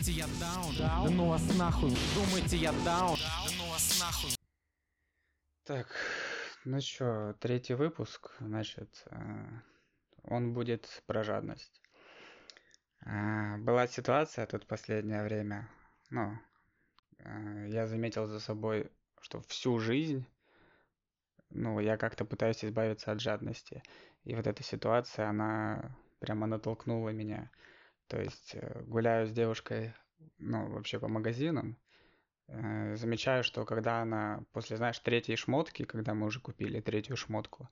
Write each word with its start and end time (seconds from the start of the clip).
Думаете, 0.00 0.12
я 0.12 0.26
даун? 0.40 0.74
Да 0.78 1.10
ну 1.10 1.28
вас 1.28 1.58
нахуй. 1.58 1.92
Думаете, 2.14 2.56
я 2.56 2.72
даун? 2.72 3.18
Да 3.18 3.52
ну 3.58 3.70
вас 3.70 4.00
нахуй. 4.00 4.30
Так, 5.64 5.88
ну 6.64 6.80
что, 6.80 7.36
третий 7.38 7.74
выпуск, 7.74 8.30
значит, 8.40 9.04
э, 9.10 9.16
он 10.22 10.54
будет 10.54 11.02
про 11.06 11.22
жадность. 11.22 11.82
Э, 13.04 13.58
Была 13.58 13.86
ситуация 13.86 14.46
тут 14.46 14.66
последнее 14.66 15.22
время, 15.22 15.68
ну, 16.08 16.32
э, 17.18 17.66
я 17.68 17.86
заметил 17.86 18.26
за 18.26 18.40
собой, 18.40 18.90
что 19.20 19.42
всю 19.42 19.78
жизнь, 19.78 20.24
ну, 21.50 21.78
я 21.78 21.98
как-то 21.98 22.24
пытаюсь 22.24 22.64
избавиться 22.64 23.12
от 23.12 23.20
жадности. 23.20 23.82
И 24.24 24.34
вот 24.34 24.46
эта 24.46 24.62
ситуация, 24.62 25.28
она 25.28 25.94
прямо 26.20 26.46
натолкнула 26.46 27.10
меня. 27.10 27.50
То 28.10 28.20
есть 28.20 28.56
э, 28.56 28.82
гуляю 28.86 29.28
с 29.28 29.30
девушкой, 29.30 29.94
ну, 30.38 30.68
вообще 30.72 30.98
по 30.98 31.06
магазинам, 31.06 31.76
э, 32.48 32.96
замечаю, 32.96 33.44
что 33.44 33.64
когда 33.64 34.02
она 34.02 34.42
после, 34.52 34.76
знаешь, 34.76 34.98
третьей 34.98 35.36
шмотки, 35.36 35.84
когда 35.84 36.12
мы 36.12 36.26
уже 36.26 36.40
купили 36.40 36.80
третью 36.80 37.16
шмотку, 37.16 37.68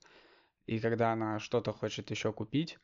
и 0.66 0.78
когда 0.78 1.12
она 1.12 1.40
что-то 1.40 1.72
хочет 1.72 2.12
еще 2.12 2.32
купить, 2.32 2.78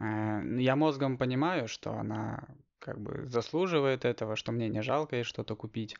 э, 0.00 0.40
я 0.58 0.74
мозгом 0.74 1.18
понимаю, 1.18 1.68
что 1.68 1.92
она 1.92 2.48
как 2.80 3.00
бы 3.00 3.28
заслуживает 3.28 4.04
этого, 4.04 4.34
что 4.34 4.50
мне 4.50 4.68
не 4.68 4.82
жалко 4.82 5.14
ей 5.14 5.22
что-то 5.22 5.54
купить, 5.54 5.96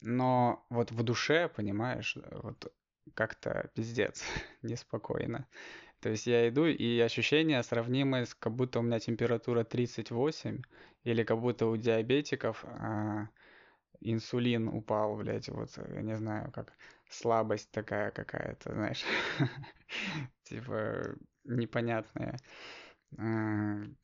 но 0.00 0.66
вот 0.70 0.90
в 0.90 1.04
душе, 1.04 1.48
понимаешь, 1.54 2.18
вот 2.32 2.72
как-то 3.14 3.70
пиздец, 3.76 4.24
неспокойно. 4.62 5.46
То 6.02 6.08
есть 6.10 6.26
я 6.26 6.48
иду, 6.48 6.66
и 6.66 6.98
ощущения 6.98 7.62
сравнимы 7.62 8.26
с 8.26 8.34
как 8.34 8.52
будто 8.54 8.80
у 8.80 8.82
меня 8.82 8.98
температура 8.98 9.62
38, 9.62 10.60
или 11.04 11.22
как 11.22 11.40
будто 11.40 11.66
у 11.66 11.76
диабетиков 11.76 12.64
а, 12.64 13.28
инсулин 14.00 14.66
упал, 14.66 15.16
блядь, 15.16 15.48
вот, 15.48 15.70
я 15.94 16.02
не 16.02 16.16
знаю, 16.16 16.50
как 16.50 16.72
слабость 17.08 17.70
такая 17.70 18.10
какая-то, 18.10 18.72
знаешь, 18.72 19.04
типа 20.42 21.14
непонятная. 21.44 22.36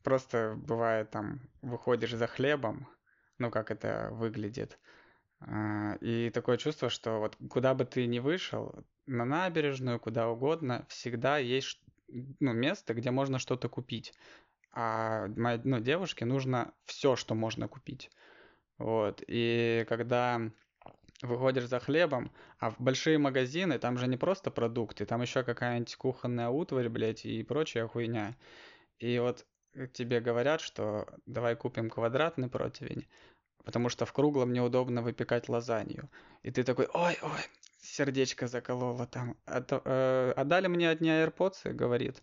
Просто 0.05 0.55
бывает 0.57 1.11
там, 1.11 1.41
выходишь 1.63 2.15
за 2.15 2.29
хлебом, 2.29 2.87
ну 3.39 3.51
как 3.51 3.73
это 3.73 4.11
выглядит, 4.13 4.79
а, 5.41 5.97
и 6.01 6.31
такое 6.31 6.59
чувство, 6.59 6.91
что 6.91 7.19
вот 7.19 7.37
куда 7.51 7.75
бы 7.75 7.85
ты 7.85 8.07
ни 8.07 8.21
вышел, 8.21 8.85
на 9.07 9.25
набережную, 9.25 9.99
куда 9.99 10.29
угодно, 10.29 10.87
всегда 10.89 11.39
есть 11.39 11.81
ну, 12.09 12.53
место, 12.53 12.95
где 12.95 13.11
можно 13.11 13.39
что-то 13.39 13.69
купить. 13.69 14.15
А 14.73 15.27
моей 15.29 15.61
ну, 15.65 15.81
девушке 15.81 16.25
нужно 16.25 16.73
все, 16.85 17.17
что 17.17 17.35
можно 17.35 17.69
купить. 17.69 18.11
Вот. 18.79 19.23
И 19.27 19.85
когда 19.89 20.41
выходишь 21.23 21.67
за 21.67 21.81
хлебом, 21.81 22.31
а 22.59 22.71
в 22.71 22.81
большие 22.81 23.19
магазины, 23.19 23.79
там 23.79 23.99
же 23.99 24.07
не 24.07 24.17
просто 24.17 24.51
продукты, 24.51 25.05
там 25.05 25.23
еще 25.23 25.43
какая-нибудь 25.43 25.97
кухонная 25.97 26.49
утварь, 26.49 26.89
блядь, 26.89 27.25
и 27.25 27.43
прочая 27.43 27.89
хуйня. 27.89 28.37
И 28.99 29.19
вот 29.19 29.45
тебе 29.93 30.21
говорят, 30.21 30.61
что 30.61 31.07
давай 31.27 31.57
купим 31.57 31.91
квадратный 31.91 32.49
противень, 32.49 33.07
потому 33.65 33.89
что 33.89 34.07
в 34.07 34.13
круглом 34.13 34.53
неудобно 34.53 35.03
выпекать 35.03 35.49
лазанью. 35.49 36.09
И 36.43 36.51
ты 36.51 36.63
такой, 36.63 36.87
ой, 36.93 37.19
ой, 37.23 37.41
сердечко 37.81 38.47
закололо 38.47 39.07
там. 39.07 39.37
А, 39.47 39.61
то, 39.61 39.83
э, 39.85 40.33
а 40.37 40.69
мне 40.69 40.91
одни 40.91 41.09
AirPods 41.09 41.73
говорит, 41.73 42.23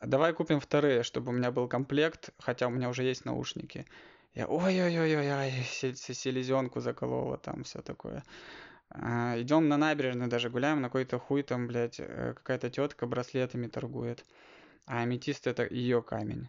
давай 0.00 0.32
купим 0.32 0.60
вторые, 0.60 1.02
чтобы 1.02 1.30
у 1.30 1.34
меня 1.34 1.50
был 1.50 1.68
комплект, 1.68 2.30
хотя 2.38 2.66
у 2.66 2.70
меня 2.70 2.88
уже 2.88 3.02
есть 3.02 3.24
наушники. 3.24 3.86
Я, 4.34 4.46
ой-ой-ой-ой, 4.46 5.52
селезенку 5.64 6.80
заколола 6.80 7.38
там, 7.38 7.64
все 7.64 7.82
такое. 7.82 8.24
А, 8.90 9.40
идем 9.40 9.68
на 9.68 9.76
набережную 9.76 10.28
даже 10.28 10.50
гуляем, 10.50 10.80
на 10.80 10.88
какой-то 10.88 11.18
хуй 11.18 11.42
там, 11.42 11.66
блядь, 11.66 11.98
э, 11.98 12.34
какая-то 12.34 12.70
тетка 12.70 13.06
браслетами 13.06 13.66
торгует. 13.66 14.24
А 14.86 15.02
аметист 15.02 15.46
это 15.46 15.66
ее 15.68 16.02
камень. 16.02 16.48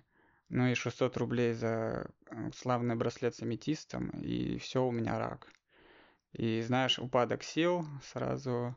Ну 0.49 0.67
и 0.67 0.75
600 0.75 1.17
рублей 1.17 1.53
за 1.53 2.07
э, 2.29 2.51
славный 2.55 2.95
браслет 2.95 3.35
с 3.35 3.41
аметистом, 3.41 4.09
и 4.09 4.57
все, 4.59 4.85
у 4.85 4.91
меня 4.91 5.17
рак. 5.17 5.47
И 6.37 6.61
знаешь, 6.61 6.99
упадок 6.99 7.43
сил 7.43 7.85
сразу, 8.03 8.75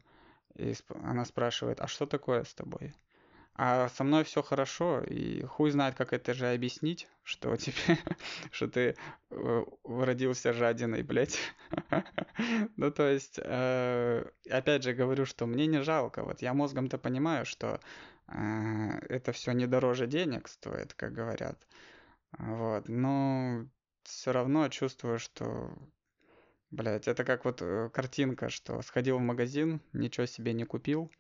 и 0.54 0.74
она 1.02 1.24
спрашивает, 1.24 1.80
а 1.80 1.88
что 1.88 2.06
такое 2.06 2.44
с 2.44 2.54
тобой? 2.54 2.94
А 3.54 3.88
со 3.88 4.04
мной 4.04 4.22
все 4.22 4.40
хорошо, 4.42 5.02
и 5.02 5.42
хуй 5.42 5.72
знает, 5.72 5.96
как 5.96 6.12
это 6.12 6.34
же 6.34 6.52
объяснить, 6.52 7.08
что 7.24 7.56
тебе, 7.56 7.98
что 8.52 8.68
ты 8.68 8.94
э, 9.30 9.64
родился 9.84 10.52
жадиной, 10.52 11.02
блядь. 11.02 11.36
ну, 12.76 12.92
то 12.92 13.08
есть, 13.08 13.40
э, 13.42 14.24
опять 14.48 14.84
же 14.84 14.92
говорю, 14.92 15.26
что 15.26 15.46
мне 15.46 15.66
не 15.66 15.82
жалко. 15.82 16.22
Вот 16.22 16.40
я 16.40 16.54
мозгом-то 16.54 16.96
понимаю, 16.96 17.44
что 17.44 17.80
э, 18.28 18.34
это 19.08 19.32
все 19.32 19.50
не 19.50 19.66
дороже 19.66 20.06
денег 20.06 20.46
стоит, 20.46 20.94
как 20.94 21.12
говорят. 21.12 21.58
Вот, 22.38 22.88
но 22.88 23.66
все 24.04 24.30
равно 24.30 24.68
чувствую, 24.68 25.18
что 25.18 25.72
Блять, 26.70 27.08
это 27.08 27.24
как 27.24 27.44
вот 27.44 27.62
э, 27.62 27.88
картинка, 27.92 28.50
что 28.50 28.82
сходил 28.82 29.18
в 29.18 29.22
магазин, 29.22 29.80
ничего 29.94 30.26
себе 30.26 30.52
не 30.52 30.64
купил. 30.64 31.10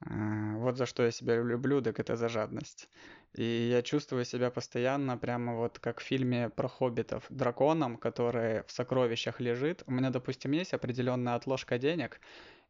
А, 0.00 0.56
вот 0.58 0.76
за 0.76 0.86
что 0.86 1.04
я 1.04 1.10
себя 1.10 1.36
люблю, 1.36 1.82
так 1.82 1.98
это 2.00 2.16
за 2.16 2.28
жадность. 2.28 2.88
И 3.34 3.44
я 3.44 3.82
чувствую 3.82 4.24
себя 4.24 4.50
постоянно 4.50 5.18
прямо 5.18 5.56
вот 5.56 5.78
как 5.80 6.00
в 6.00 6.04
фильме 6.04 6.50
про 6.50 6.68
хоббитов, 6.68 7.26
драконом, 7.30 7.96
который 7.98 8.62
в 8.64 8.72
сокровищах 8.72 9.40
лежит. 9.40 9.82
У 9.86 9.92
меня, 9.92 10.10
допустим, 10.10 10.52
есть 10.52 10.74
определенная 10.74 11.34
отложка 11.34 11.78
денег, 11.78 12.20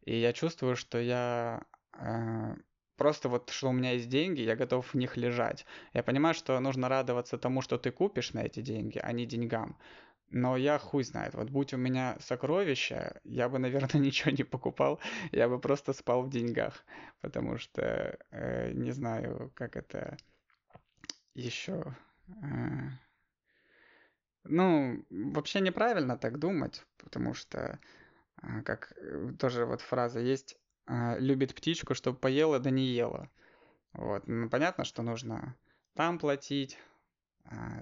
и 0.04 0.16
я 0.16 0.32
чувствую, 0.32 0.76
что 0.76 0.98
я 0.98 1.64
э, 1.98 2.56
просто 2.96 3.28
вот, 3.28 3.50
что 3.50 3.68
у 3.68 3.72
меня 3.72 3.92
есть 3.92 4.08
деньги, 4.08 4.40
я 4.40 4.56
готов 4.56 4.94
в 4.94 4.96
них 4.96 5.16
лежать. 5.16 5.66
Я 5.92 6.02
понимаю, 6.02 6.34
что 6.34 6.58
нужно 6.60 6.88
радоваться 6.88 7.38
тому, 7.38 7.60
что 7.62 7.78
ты 7.78 7.90
купишь 7.90 8.32
на 8.32 8.40
эти 8.44 8.60
деньги, 8.60 8.98
а 9.02 9.12
не 9.12 9.26
деньгам. 9.26 9.78
Но 10.30 10.56
я 10.56 10.78
хуй 10.78 11.04
знает, 11.04 11.34
вот 11.34 11.50
будь 11.50 11.72
у 11.72 11.76
меня 11.76 12.16
сокровища, 12.20 13.20
я 13.24 13.48
бы, 13.48 13.58
наверное, 13.58 14.00
ничего 14.00 14.32
не 14.32 14.44
покупал, 14.44 15.00
я 15.32 15.48
бы 15.48 15.60
просто 15.60 15.92
спал 15.92 16.22
в 16.22 16.30
деньгах, 16.30 16.84
потому 17.20 17.58
что 17.58 18.18
э, 18.30 18.72
не 18.72 18.90
знаю, 18.92 19.52
как 19.54 19.76
это 19.76 20.16
еще... 21.34 21.94
Э, 22.42 22.88
ну, 24.48 25.04
вообще 25.10 25.60
неправильно 25.60 26.16
так 26.16 26.38
думать, 26.38 26.84
потому 26.98 27.34
что, 27.34 27.78
э, 28.42 28.62
как 28.62 28.92
э, 28.96 29.32
тоже 29.38 29.64
вот 29.64 29.80
фраза 29.80 30.20
есть, 30.20 30.56
э, 30.86 31.18
любит 31.20 31.54
птичку, 31.54 31.94
чтобы 31.94 32.18
поела, 32.18 32.58
да 32.58 32.70
не 32.70 32.86
ела. 32.86 33.30
Вот, 33.92 34.26
ну, 34.26 34.48
понятно, 34.48 34.84
что 34.84 35.02
нужно 35.02 35.56
там 35.94 36.18
платить, 36.18 36.78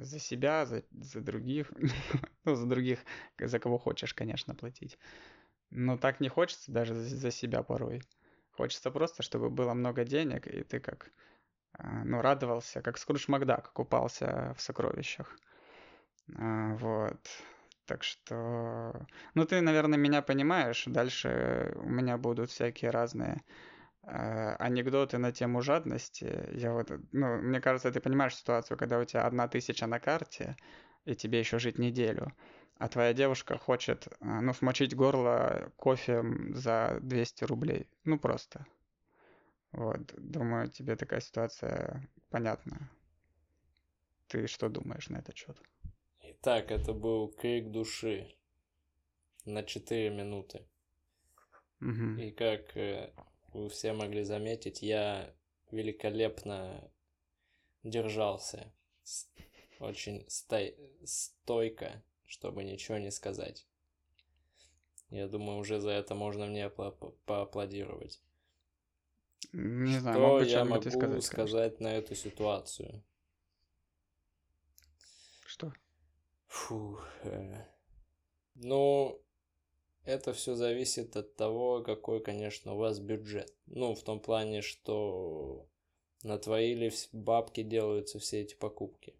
за 0.01 0.19
себя, 0.19 0.67
за, 0.67 0.83
за 0.91 1.21
других, 1.21 1.73
ну, 2.45 2.55
за 2.55 2.67
других, 2.67 2.99
за 3.39 3.59
кого 3.59 3.79
хочешь, 3.79 4.15
конечно, 4.15 4.55
платить. 4.55 4.99
Но 5.71 5.97
так 5.97 6.21
не 6.21 6.29
хочется 6.29 6.73
даже 6.73 6.95
за, 6.95 7.17
за 7.17 7.31
себя 7.31 7.63
порой. 7.63 8.03
Хочется 8.53 8.91
просто, 8.91 9.23
чтобы 9.23 9.51
было 9.51 9.75
много 9.75 10.05
денег, 10.05 10.47
и 10.47 10.63
ты 10.63 10.81
как, 10.81 11.11
а, 11.73 12.05
ну, 12.05 12.21
радовался, 12.21 12.83
как 12.83 12.99
Скрудж 12.99 13.25
Макдак 13.29 13.73
купался 13.73 14.55
в 14.57 14.61
сокровищах. 14.63 15.37
А, 16.37 16.75
вот. 16.77 17.19
Так 17.87 18.03
что, 18.03 19.07
ну, 19.35 19.45
ты, 19.45 19.61
наверное, 19.61 19.99
меня 19.99 20.23
понимаешь. 20.23 20.85
Дальше 20.87 21.73
у 21.77 21.89
меня 21.89 22.17
будут 22.17 22.51
всякие 22.51 22.91
разные 22.91 23.43
анекдоты 24.07 25.19
на 25.19 25.33
тему 25.33 25.63
жадности. 25.63 26.49
Я 26.53 26.73
вот, 26.73 26.91
ну, 27.13 27.39
мне 27.39 27.61
кажется, 27.61 27.91
ты 27.91 28.01
понимаешь 28.01 28.37
ситуацию, 28.37 28.77
когда 28.77 28.99
у 28.99 29.05
тебя 29.05 29.27
одна 29.27 29.49
тысяча 29.49 29.87
на 29.87 30.01
карте, 30.01 30.57
и 31.05 31.15
тебе 31.15 31.39
еще 31.39 31.59
жить 31.59 31.79
неделю, 31.79 32.33
а 32.79 32.89
твоя 32.89 33.13
девушка 33.13 33.59
хочет, 33.59 34.07
э, 34.07 34.13
ну, 34.21 34.53
смочить 34.53 34.97
горло 34.97 35.73
кофе 35.77 36.25
за 36.51 36.99
200 37.03 37.45
рублей. 37.45 37.89
Ну, 38.05 38.19
просто. 38.19 38.67
Вот, 39.73 40.15
думаю, 40.17 40.71
тебе 40.71 40.97
такая 40.97 41.21
ситуация 41.21 42.09
понятна. 42.31 42.91
Ты 44.29 44.47
что 44.47 44.69
думаешь 44.69 45.09
на 45.09 45.19
этот 45.19 45.37
счет? 45.37 45.61
Итак, 46.21 46.71
это 46.71 46.93
был 46.93 47.29
крик 47.29 47.71
души 47.71 48.35
на 49.45 49.63
4 49.63 50.11
минуты. 50.11 50.67
Угу. 51.81 52.21
И 52.21 52.31
как 52.31 52.77
э, 52.77 53.13
вы 53.55 53.69
все 53.69 53.93
могли 53.93 54.25
заметить, 54.25 54.83
я 54.83 55.33
великолепно 55.71 56.91
держался. 57.83 58.73
Очень 59.79 60.29
стой... 60.29 60.77
стойко, 61.05 62.03
чтобы 62.27 62.65
ничего 62.65 62.99
не 62.99 63.11
сказать. 63.11 63.67
Я 65.11 65.29
думаю, 65.29 65.59
уже 65.59 65.81
за 65.81 65.91
это 65.91 66.15
можно 66.15 66.47
мне 66.47 66.69
по 66.69 66.91
поаплодировать. 67.27 68.21
Не 69.53 69.99
знаю, 70.01 70.17
Что 70.17 70.29
могу 70.29 70.45
я 70.45 70.65
могу 70.65 70.91
сказать, 70.91 71.25
сказать 71.25 71.81
на 71.81 71.95
эту 71.95 72.15
ситуацию? 72.15 73.05
Что? 75.47 75.73
Фу. 76.49 76.99
Э. 77.23 77.65
Ну, 78.55 79.24
это 80.05 80.33
все 80.33 80.55
зависит 80.55 81.17
от 81.17 81.35
того, 81.37 81.83
какой, 81.83 82.21
конечно, 82.21 82.75
у 82.75 82.79
вас 82.79 82.99
бюджет. 82.99 83.53
Ну, 83.67 83.95
в 83.95 84.03
том 84.03 84.21
плане, 84.21 84.63
что 84.63 85.67
на 86.23 86.39
твои 86.39 86.75
ли 86.75 86.93
бабки 87.13 87.63
делаются 87.63 88.19
все 88.19 88.43
эти 88.43 88.55
покупки. 88.55 89.15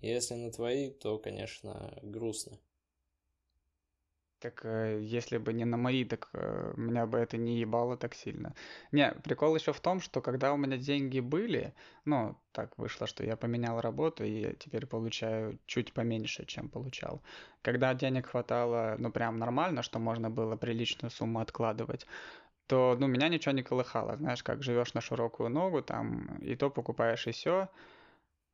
Если 0.00 0.34
на 0.34 0.50
твои, 0.50 0.90
то, 0.90 1.18
конечно, 1.18 1.98
грустно. 2.02 2.58
Так 4.40 4.64
э, 4.64 5.00
если 5.02 5.36
бы 5.38 5.52
не 5.52 5.66
на 5.66 5.76
мои, 5.76 6.04
так 6.04 6.30
э, 6.32 6.72
меня 6.76 7.04
бы 7.06 7.18
это 7.18 7.36
не 7.36 7.60
ебало 7.60 7.96
так 7.96 8.14
сильно. 8.14 8.54
Не, 8.90 9.12
прикол 9.22 9.54
еще 9.54 9.72
в 9.72 9.80
том, 9.80 10.00
что 10.00 10.22
когда 10.22 10.54
у 10.54 10.56
меня 10.56 10.78
деньги 10.78 11.20
были, 11.20 11.74
ну, 12.06 12.36
так 12.52 12.78
вышло, 12.78 13.06
что 13.06 13.22
я 13.22 13.36
поменял 13.36 13.80
работу 13.80 14.24
и 14.24 14.56
теперь 14.56 14.86
получаю 14.86 15.58
чуть 15.66 15.92
поменьше, 15.92 16.46
чем 16.46 16.70
получал. 16.70 17.20
Когда 17.62 17.92
денег 17.92 18.28
хватало, 18.28 18.96
ну, 18.98 19.12
прям 19.12 19.38
нормально, 19.38 19.82
что 19.82 19.98
можно 19.98 20.30
было 20.30 20.56
приличную 20.56 21.10
сумму 21.10 21.40
откладывать, 21.40 22.06
то, 22.66 22.96
ну, 22.98 23.08
меня 23.08 23.28
ничего 23.28 23.52
не 23.52 23.62
колыхало. 23.62 24.16
Знаешь, 24.16 24.42
как 24.42 24.62
живешь 24.62 24.94
на 24.94 25.02
широкую 25.02 25.50
ногу, 25.50 25.82
там, 25.82 26.38
и 26.38 26.56
то 26.56 26.70
покупаешь, 26.70 27.26
и 27.26 27.32
все. 27.32 27.68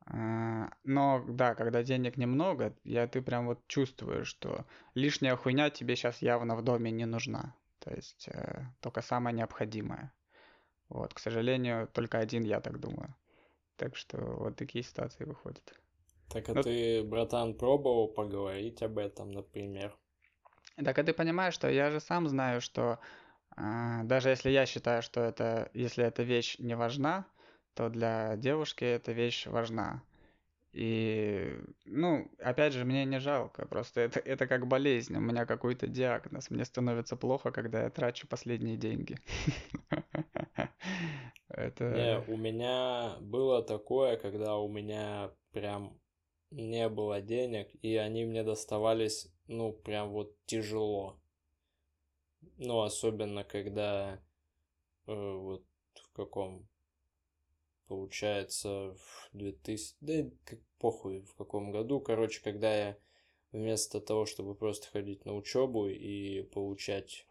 А, 0.06 0.70
но 0.84 1.24
да, 1.26 1.54
когда 1.54 1.82
денег 1.82 2.16
немного, 2.16 2.74
я, 2.84 3.06
ты 3.08 3.20
прям 3.20 3.46
вот 3.46 3.66
чувствуешь, 3.66 4.28
что 4.28 4.64
лишняя 4.94 5.36
хуйня 5.36 5.70
тебе 5.70 5.96
сейчас 5.96 6.22
явно 6.22 6.54
в 6.56 6.62
доме 6.62 6.90
не 6.90 7.06
нужна. 7.06 7.54
То 7.80 7.92
есть 7.94 8.28
э, 8.28 8.64
только 8.80 9.02
самое 9.02 9.34
необходимое. 9.34 10.12
Вот, 10.88 11.14
к 11.14 11.18
сожалению, 11.18 11.88
только 11.88 12.18
один 12.18 12.44
я 12.44 12.60
так 12.60 12.78
думаю. 12.78 13.14
Так 13.76 13.96
что 13.96 14.18
вот 14.18 14.56
такие 14.56 14.84
ситуации 14.84 15.24
выходят. 15.24 15.74
Так 16.28 16.48
а 16.48 16.54
Но... 16.54 16.62
ты, 16.62 17.02
братан, 17.02 17.54
пробовал 17.54 18.08
поговорить 18.08 18.82
об 18.82 18.98
этом, 18.98 19.32
например? 19.32 19.96
Так 20.76 20.98
а 20.98 21.04
ты 21.04 21.12
понимаешь, 21.12 21.54
что 21.54 21.68
я 21.68 21.90
же 21.90 22.00
сам 22.00 22.28
знаю, 22.28 22.60
что 22.60 22.98
э, 23.56 24.00
даже 24.04 24.28
если 24.28 24.50
я 24.50 24.66
считаю, 24.66 25.02
что 25.02 25.20
это, 25.20 25.70
если 25.74 26.04
эта 26.04 26.22
вещь 26.22 26.58
не 26.58 26.76
важна, 26.76 27.26
то 27.76 27.90
для 27.90 28.36
девушки 28.36 28.84
эта 28.84 29.12
вещь 29.12 29.46
важна. 29.46 30.02
И, 30.72 31.58
ну, 31.84 32.30
опять 32.38 32.72
же, 32.72 32.84
мне 32.84 33.04
не 33.04 33.20
жалко, 33.20 33.66
просто 33.66 34.00
это, 34.00 34.18
это 34.20 34.46
как 34.46 34.66
болезнь, 34.66 35.14
у 35.16 35.20
меня 35.20 35.46
какой-то 35.46 35.86
диагноз, 35.86 36.50
мне 36.50 36.64
становится 36.64 37.16
плохо, 37.16 37.50
когда 37.50 37.84
я 37.84 37.90
трачу 37.90 38.26
последние 38.26 38.76
деньги. 38.76 39.16
Это... 41.48 41.84
Не, 41.84 42.32
у 42.32 42.36
меня 42.36 43.16
было 43.20 43.62
такое, 43.62 44.16
когда 44.16 44.56
у 44.56 44.68
меня 44.68 45.30
прям 45.52 45.98
не 46.50 46.88
было 46.88 47.20
денег, 47.20 47.68
и 47.82 47.96
они 47.96 48.24
мне 48.24 48.42
доставались, 48.42 49.28
ну, 49.48 49.72
прям 49.72 50.10
вот 50.10 50.34
тяжело. 50.46 51.18
Ну, 52.58 52.82
особенно 52.82 53.44
когда 53.44 54.20
э, 55.06 55.12
вот 55.14 55.64
в 55.94 56.12
каком 56.12 56.68
получается, 57.88 58.94
в 58.94 59.28
2000, 59.32 59.96
да 60.00 60.30
как 60.44 60.58
похуй 60.78 61.20
в 61.20 61.34
каком 61.34 61.70
году, 61.70 62.00
короче, 62.00 62.42
когда 62.42 62.74
я 62.74 62.98
вместо 63.52 64.00
того, 64.00 64.26
чтобы 64.26 64.54
просто 64.54 64.88
ходить 64.88 65.24
на 65.24 65.34
учебу 65.34 65.88
и 65.88 66.42
получать, 66.42 67.26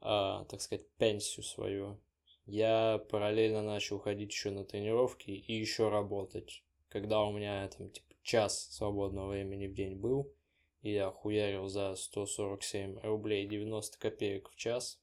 а, 0.00 0.44
так 0.44 0.60
сказать, 0.60 0.88
пенсию 0.98 1.44
свою, 1.44 2.00
я 2.46 3.04
параллельно 3.10 3.62
начал 3.62 3.98
ходить 3.98 4.30
еще 4.30 4.50
на 4.50 4.64
тренировки 4.64 5.30
и 5.30 5.54
еще 5.54 5.88
работать. 5.88 6.62
Когда 6.88 7.22
у 7.22 7.32
меня 7.32 7.66
там 7.68 7.90
типа 7.90 8.14
час 8.22 8.68
свободного 8.70 9.30
времени 9.30 9.66
в 9.66 9.74
день 9.74 9.96
был, 9.96 10.32
и 10.82 10.92
я 10.92 11.10
хуярил 11.10 11.68
за 11.68 11.94
147 11.96 12.98
рублей 13.00 13.46
90 13.46 13.98
копеек 13.98 14.50
в 14.50 14.56
час, 14.56 15.00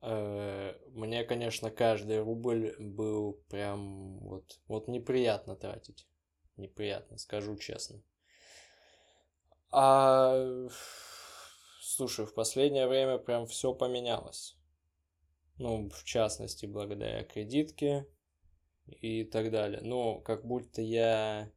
мне, 0.00 1.24
конечно, 1.24 1.70
каждый 1.70 2.20
рубль 2.20 2.76
был 2.78 3.42
прям 3.48 4.18
вот, 4.20 4.60
вот 4.68 4.88
неприятно 4.88 5.56
тратить. 5.56 6.06
Неприятно, 6.56 7.18
скажу 7.18 7.56
честно. 7.56 8.02
А 9.70 10.68
слушай, 11.80 12.26
в 12.26 12.34
последнее 12.34 12.86
время 12.86 13.18
прям 13.18 13.46
все 13.46 13.74
поменялось. 13.74 14.56
Ну, 15.56 15.90
в 15.90 16.04
частности, 16.04 16.66
благодаря 16.66 17.24
кредитке 17.24 18.06
и 18.86 19.24
так 19.24 19.50
далее. 19.50 19.80
Ну, 19.82 20.20
как 20.20 20.46
будто 20.46 20.80
я 20.80 21.50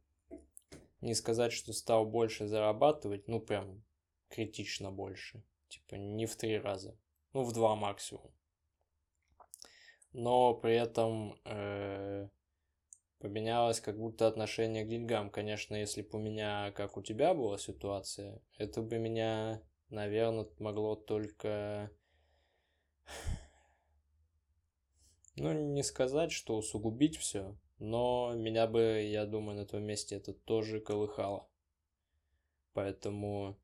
не 0.99 1.13
сказать, 1.13 1.53
что 1.53 1.73
стал 1.73 2.05
больше 2.05 2.47
зарабатывать, 2.47 3.27
ну, 3.27 3.39
прям 3.39 3.83
критично 4.29 4.91
больше. 4.91 5.44
Типа 5.67 5.95
не 5.95 6.25
в 6.25 6.35
три 6.35 6.57
раза 6.57 6.97
ну, 7.33 7.44
в 7.44 7.54
два 7.54 7.75
максимум. 7.75 8.31
Но 10.13 10.54
при 10.54 10.75
этом 10.75 11.39
э, 11.45 12.28
поменялось 13.19 13.80
как 13.80 13.98
будто 13.98 14.28
отношение 14.28 14.83
к 14.83 14.89
деньгам. 14.89 15.30
Конечно, 15.30 15.75
если 15.75 16.01
бы 16.01 16.19
у 16.19 16.22
меня, 16.22 16.72
как 16.72 16.98
у 16.98 17.01
тебя 17.01 17.33
была 17.33 17.57
ситуация, 17.57 18.42
это 18.57 18.81
бы 18.81 18.98
меня, 18.98 19.62
наверное, 19.89 20.48
могло 20.60 20.95
только... 20.95 21.92
Ну, 25.38 25.54
не 25.54 25.81
сказать, 25.81 26.31
что 26.33 26.57
усугубить 26.57 27.18
все, 27.18 27.56
но 27.80 28.33
меня 28.36 28.68
бы, 28.68 29.01
я 29.10 29.25
думаю, 29.25 29.57
на 29.57 29.66
том 29.66 29.81
месте 29.81 30.16
это 30.18 30.33
тоже 30.33 30.81
колыхало. 30.81 31.48
Поэтому 32.74 33.57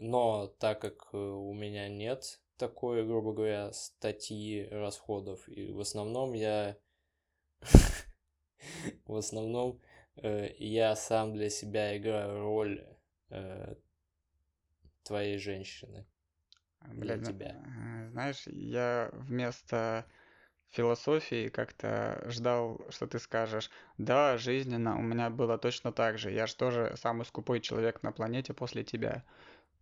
но 0.00 0.46
так 0.58 0.80
как 0.80 1.08
э, 1.12 1.16
у 1.16 1.52
меня 1.52 1.88
нет 1.88 2.40
такой, 2.56 3.06
грубо 3.06 3.32
говоря, 3.32 3.72
статьи 3.72 4.66
расходов, 4.70 5.48
и 5.48 5.70
в 5.70 5.80
основном 5.80 6.32
я 6.32 6.76
в 9.04 9.14
основном 9.14 9.80
э, 10.16 10.54
я 10.58 10.96
сам 10.96 11.34
для 11.34 11.50
себя 11.50 11.96
играю 11.96 12.40
роль 12.40 12.86
твоей 15.02 15.36
женщины. 15.36 16.06
Для 16.80 17.16
Блин, 17.16 17.26
тебя. 17.26 18.08
Знаешь, 18.12 18.46
я 18.46 19.10
вместо 19.12 20.06
философии 20.70 21.48
как-то 21.48 22.22
ждал, 22.26 22.80
что 22.90 23.06
ты 23.06 23.18
скажешь, 23.18 23.70
да, 23.96 24.36
жизненно, 24.36 24.98
у 24.98 25.02
меня 25.02 25.30
было 25.30 25.58
точно 25.58 25.92
так 25.92 26.18
же. 26.18 26.30
Я 26.30 26.46
же 26.46 26.56
тоже 26.56 26.94
самый 26.96 27.24
скупой 27.24 27.60
человек 27.60 28.02
на 28.02 28.12
планете 28.12 28.52
после 28.52 28.84
тебя. 28.84 29.24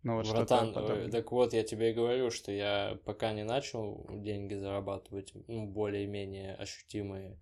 Ну, 0.03 0.17
вот 0.17 0.29
Братан, 0.29 0.73
э, 0.77 1.09
так 1.11 1.33
вот, 1.33 1.53
я 1.53 1.65
тебе 1.65 1.91
и 1.91 1.95
говорю, 1.95 2.31
что 2.31 2.53
я 2.53 2.97
пока 3.05 3.33
не 3.33 3.43
начал 3.43 4.07
деньги 4.09 4.55
зарабатывать, 4.55 5.33
ну, 5.49 5.67
более-менее 5.67 6.55
ощутимые, 6.55 7.41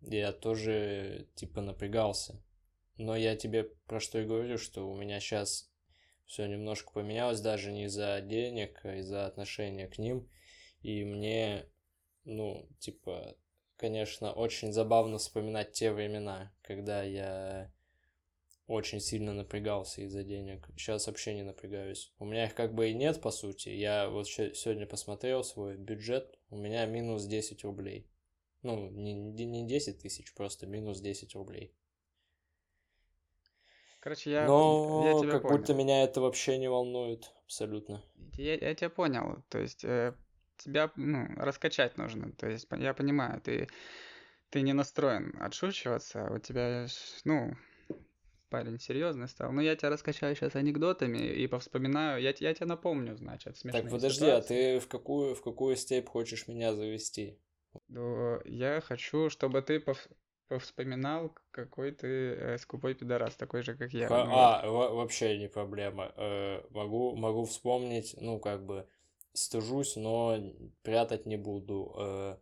я 0.00 0.32
тоже, 0.32 1.28
типа, 1.34 1.60
напрягался. 1.60 2.42
Но 2.96 3.14
я 3.14 3.36
тебе 3.36 3.64
про 3.64 4.00
что 4.00 4.20
и 4.20 4.24
говорю, 4.24 4.56
что 4.56 4.88
у 4.88 4.96
меня 4.96 5.20
сейчас 5.20 5.70
все 6.24 6.46
немножко 6.46 6.92
поменялось, 6.92 7.40
даже 7.40 7.72
не 7.72 7.84
из-за 7.84 8.20
денег, 8.20 8.80
а 8.84 8.96
из-за 8.96 9.26
отношения 9.26 9.86
к 9.86 9.98
ним. 9.98 10.28
И 10.80 11.04
мне 11.04 11.66
ну, 12.28 12.68
типа, 12.78 13.36
конечно, 13.76 14.32
очень 14.32 14.72
забавно 14.72 15.16
вспоминать 15.18 15.72
те 15.72 15.90
времена, 15.90 16.52
когда 16.62 17.02
я 17.02 17.72
очень 18.66 19.00
сильно 19.00 19.32
напрягался 19.32 20.02
из-за 20.02 20.22
денег. 20.22 20.68
Сейчас 20.76 21.06
вообще 21.06 21.34
не 21.34 21.42
напрягаюсь. 21.42 22.12
У 22.18 22.26
меня 22.26 22.44
их 22.44 22.54
как 22.54 22.74
бы 22.74 22.90
и 22.90 22.94
нет, 22.94 23.20
по 23.22 23.30
сути. 23.30 23.70
Я 23.70 24.10
вот 24.10 24.28
сегодня 24.28 24.86
посмотрел 24.86 25.42
свой 25.42 25.76
бюджет, 25.76 26.38
у 26.50 26.56
меня 26.56 26.84
минус 26.84 27.24
10 27.24 27.64
рублей. 27.64 28.06
Ну, 28.62 28.90
не, 28.90 29.14
не 29.14 29.66
10 29.66 30.00
тысяч, 30.00 30.34
просто 30.34 30.66
минус 30.66 31.00
10 31.00 31.34
рублей. 31.34 31.74
Короче, 34.00 34.30
я, 34.30 34.46
Но 34.46 35.02
я 35.06 35.18
тебя 35.18 35.32
как 35.32 35.42
понял. 35.42 35.58
будто 35.58 35.74
меня 35.74 36.04
это 36.04 36.20
вообще 36.20 36.58
не 36.58 36.68
волнует 36.68 37.32
абсолютно. 37.44 38.04
Я, 38.36 38.54
я 38.54 38.74
тебя 38.74 38.90
понял. 38.90 39.42
То 39.48 39.58
есть 39.58 39.82
э, 39.84 40.14
тебя 40.58 40.90
ну, 40.96 41.26
раскачать 41.36 41.96
нужно. 41.96 42.32
То 42.32 42.48
есть 42.48 42.66
я 42.76 42.94
понимаю, 42.94 43.40
ты, 43.40 43.68
ты 44.50 44.62
не 44.62 44.72
настроен 44.72 45.34
отшучиваться, 45.40 46.26
а 46.26 46.34
у 46.34 46.38
тебя, 46.38 46.86
ну, 47.24 47.54
парень 48.50 48.78
серьезный 48.78 49.28
стал. 49.28 49.52
Ну, 49.52 49.60
я 49.60 49.76
тебя 49.76 49.90
раскачаю 49.90 50.34
сейчас 50.34 50.56
анекдотами 50.56 51.18
и 51.18 51.46
повспоминаю. 51.46 52.20
Я, 52.20 52.34
я 52.38 52.54
тебя 52.54 52.66
напомню, 52.66 53.16
значит, 53.16 53.56
смешные 53.56 53.82
Так, 53.82 53.90
подожди, 53.90 54.20
ситуации. 54.20 54.76
а 54.76 54.78
ты 54.78 54.84
в 54.84 54.88
какую, 54.88 55.34
в 55.34 55.42
какую 55.42 55.76
степь 55.76 56.08
хочешь 56.08 56.48
меня 56.48 56.74
завести? 56.74 57.38
Я 57.88 58.82
хочу, 58.84 59.30
чтобы 59.30 59.62
ты 59.62 59.80
пов 59.80 60.08
повспоминал, 60.48 61.34
какой 61.50 61.92
ты 61.92 62.06
э, 62.06 62.58
скупой 62.58 62.94
пидорас, 62.94 63.36
такой 63.36 63.62
же, 63.62 63.76
как 63.76 63.92
я. 63.92 64.08
А, 64.08 64.24
ну, 64.24 64.32
а 64.34 64.70
вот. 64.70 64.94
вообще 64.94 65.36
не 65.36 65.46
проблема. 65.46 66.10
Э, 66.16 66.62
могу, 66.70 67.14
могу 67.16 67.44
вспомнить, 67.44 68.14
ну, 68.18 68.40
как 68.40 68.64
бы, 68.64 68.88
стыжусь, 69.32 69.96
но 69.96 70.38
прятать 70.82 71.26
не 71.26 71.36
буду. 71.36 71.94
Э, 71.98 72.36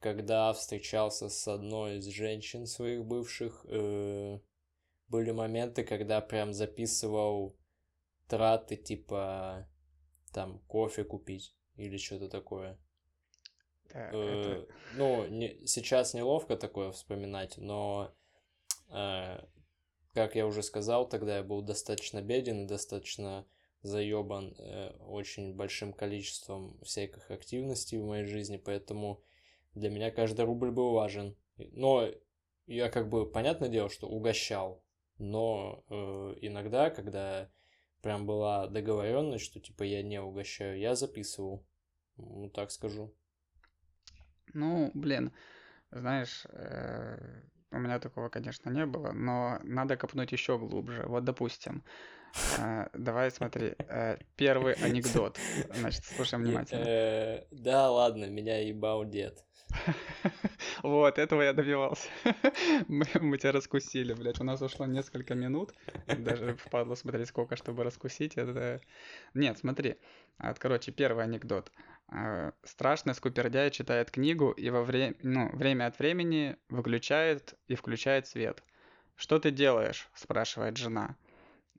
когда 0.00 0.52
встречался 0.52 1.28
с 1.28 1.48
одной 1.48 1.98
из 1.98 2.06
женщин 2.06 2.66
своих 2.66 3.04
бывших, 3.04 3.64
э, 3.68 4.38
были 5.08 5.30
моменты, 5.30 5.84
когда 5.84 6.20
прям 6.20 6.52
записывал 6.52 7.56
траты, 8.28 8.76
типа 8.76 9.68
там 10.32 10.58
кофе 10.66 11.04
купить 11.04 11.54
или 11.76 11.96
что-то 11.96 12.28
такое. 12.28 12.78
Да, 13.92 14.10
Э, 14.12 14.62
это... 14.62 14.74
Ну, 14.94 15.26
не, 15.26 15.66
сейчас 15.66 16.14
неловко 16.14 16.56
такое 16.56 16.92
вспоминать, 16.92 17.56
но, 17.56 18.12
э, 18.88 19.40
как 20.14 20.34
я 20.34 20.46
уже 20.46 20.62
сказал, 20.62 21.08
тогда 21.08 21.38
я 21.38 21.42
был 21.42 21.62
достаточно 21.62 22.22
беден 22.22 22.64
и 22.64 22.68
достаточно 22.68 23.46
заебан 23.86 24.54
э, 24.58 24.90
очень 25.06 25.54
большим 25.54 25.92
количеством 25.92 26.78
всяких 26.82 27.30
активностей 27.30 27.98
в 27.98 28.04
моей 28.06 28.24
жизни, 28.24 28.56
поэтому 28.56 29.22
для 29.74 29.90
меня 29.90 30.10
каждый 30.10 30.44
рубль 30.44 30.70
был 30.70 30.92
важен. 30.92 31.36
Но 31.56 32.08
я 32.66 32.90
как 32.90 33.08
бы, 33.08 33.30
понятное 33.30 33.68
дело, 33.68 33.88
что 33.88 34.08
угощал, 34.08 34.82
но 35.18 35.84
э, 35.88 36.34
иногда, 36.42 36.90
когда 36.90 37.50
прям 38.02 38.26
была 38.26 38.66
договоренность, 38.66 39.44
что 39.44 39.60
типа 39.60 39.82
я 39.82 40.02
не 40.02 40.20
угощаю, 40.20 40.78
я 40.78 40.94
записывал. 40.94 41.64
Ну, 42.16 42.50
так 42.50 42.70
скажу. 42.70 43.12
Ну, 44.54 44.90
блин, 44.94 45.32
знаешь, 45.90 46.46
э, 46.50 47.42
у 47.70 47.78
меня 47.78 47.98
такого, 47.98 48.28
конечно, 48.28 48.70
не 48.70 48.86
было, 48.86 49.12
но 49.12 49.58
надо 49.62 49.96
копнуть 49.96 50.32
еще 50.32 50.58
глубже. 50.58 51.04
Вот, 51.06 51.24
допустим, 51.24 51.84
давай 52.94 53.30
смотри, 53.30 53.74
э, 53.78 54.18
первый 54.36 54.74
анекдот. 54.82 55.38
Значит, 55.74 56.04
слушай 56.04 56.38
внимательно. 56.38 56.84
Э, 56.84 57.44
Да, 57.50 57.90
ладно, 57.90 58.26
меня 58.26 58.58
ебал 58.58 59.04
дед. 59.04 59.42
Вот, 60.82 61.18
этого 61.18 61.42
я 61.42 61.52
добивался. 61.52 62.08
Мы, 62.88 63.04
мы 63.20 63.38
тебя 63.38 63.52
раскусили, 63.52 64.14
блядь. 64.14 64.40
У 64.40 64.44
нас 64.44 64.62
ушло 64.62 64.86
несколько 64.86 65.34
минут. 65.34 65.74
Даже 66.06 66.56
впадло 66.56 66.94
смотреть, 66.94 67.28
сколько, 67.28 67.56
чтобы 67.56 67.82
раскусить. 67.84 68.36
Это... 68.36 68.80
Нет, 69.34 69.58
смотри. 69.58 69.96
Вот, 70.38 70.58
короче, 70.58 70.92
первый 70.92 71.24
анекдот. 71.24 71.72
А, 72.08 72.52
Страшный 72.62 73.14
скупердяй 73.14 73.70
читает 73.70 74.10
книгу 74.10 74.50
и 74.50 74.70
во 74.70 74.82
время, 74.82 75.14
ну, 75.22 75.50
время 75.56 75.86
от 75.86 75.98
времени 75.98 76.56
выключает 76.68 77.54
и 77.68 77.74
включает 77.74 78.26
свет. 78.26 78.62
«Что 79.16 79.38
ты 79.38 79.50
делаешь?»– 79.50 80.08
спрашивает 80.14 80.76
жена. 80.76 81.16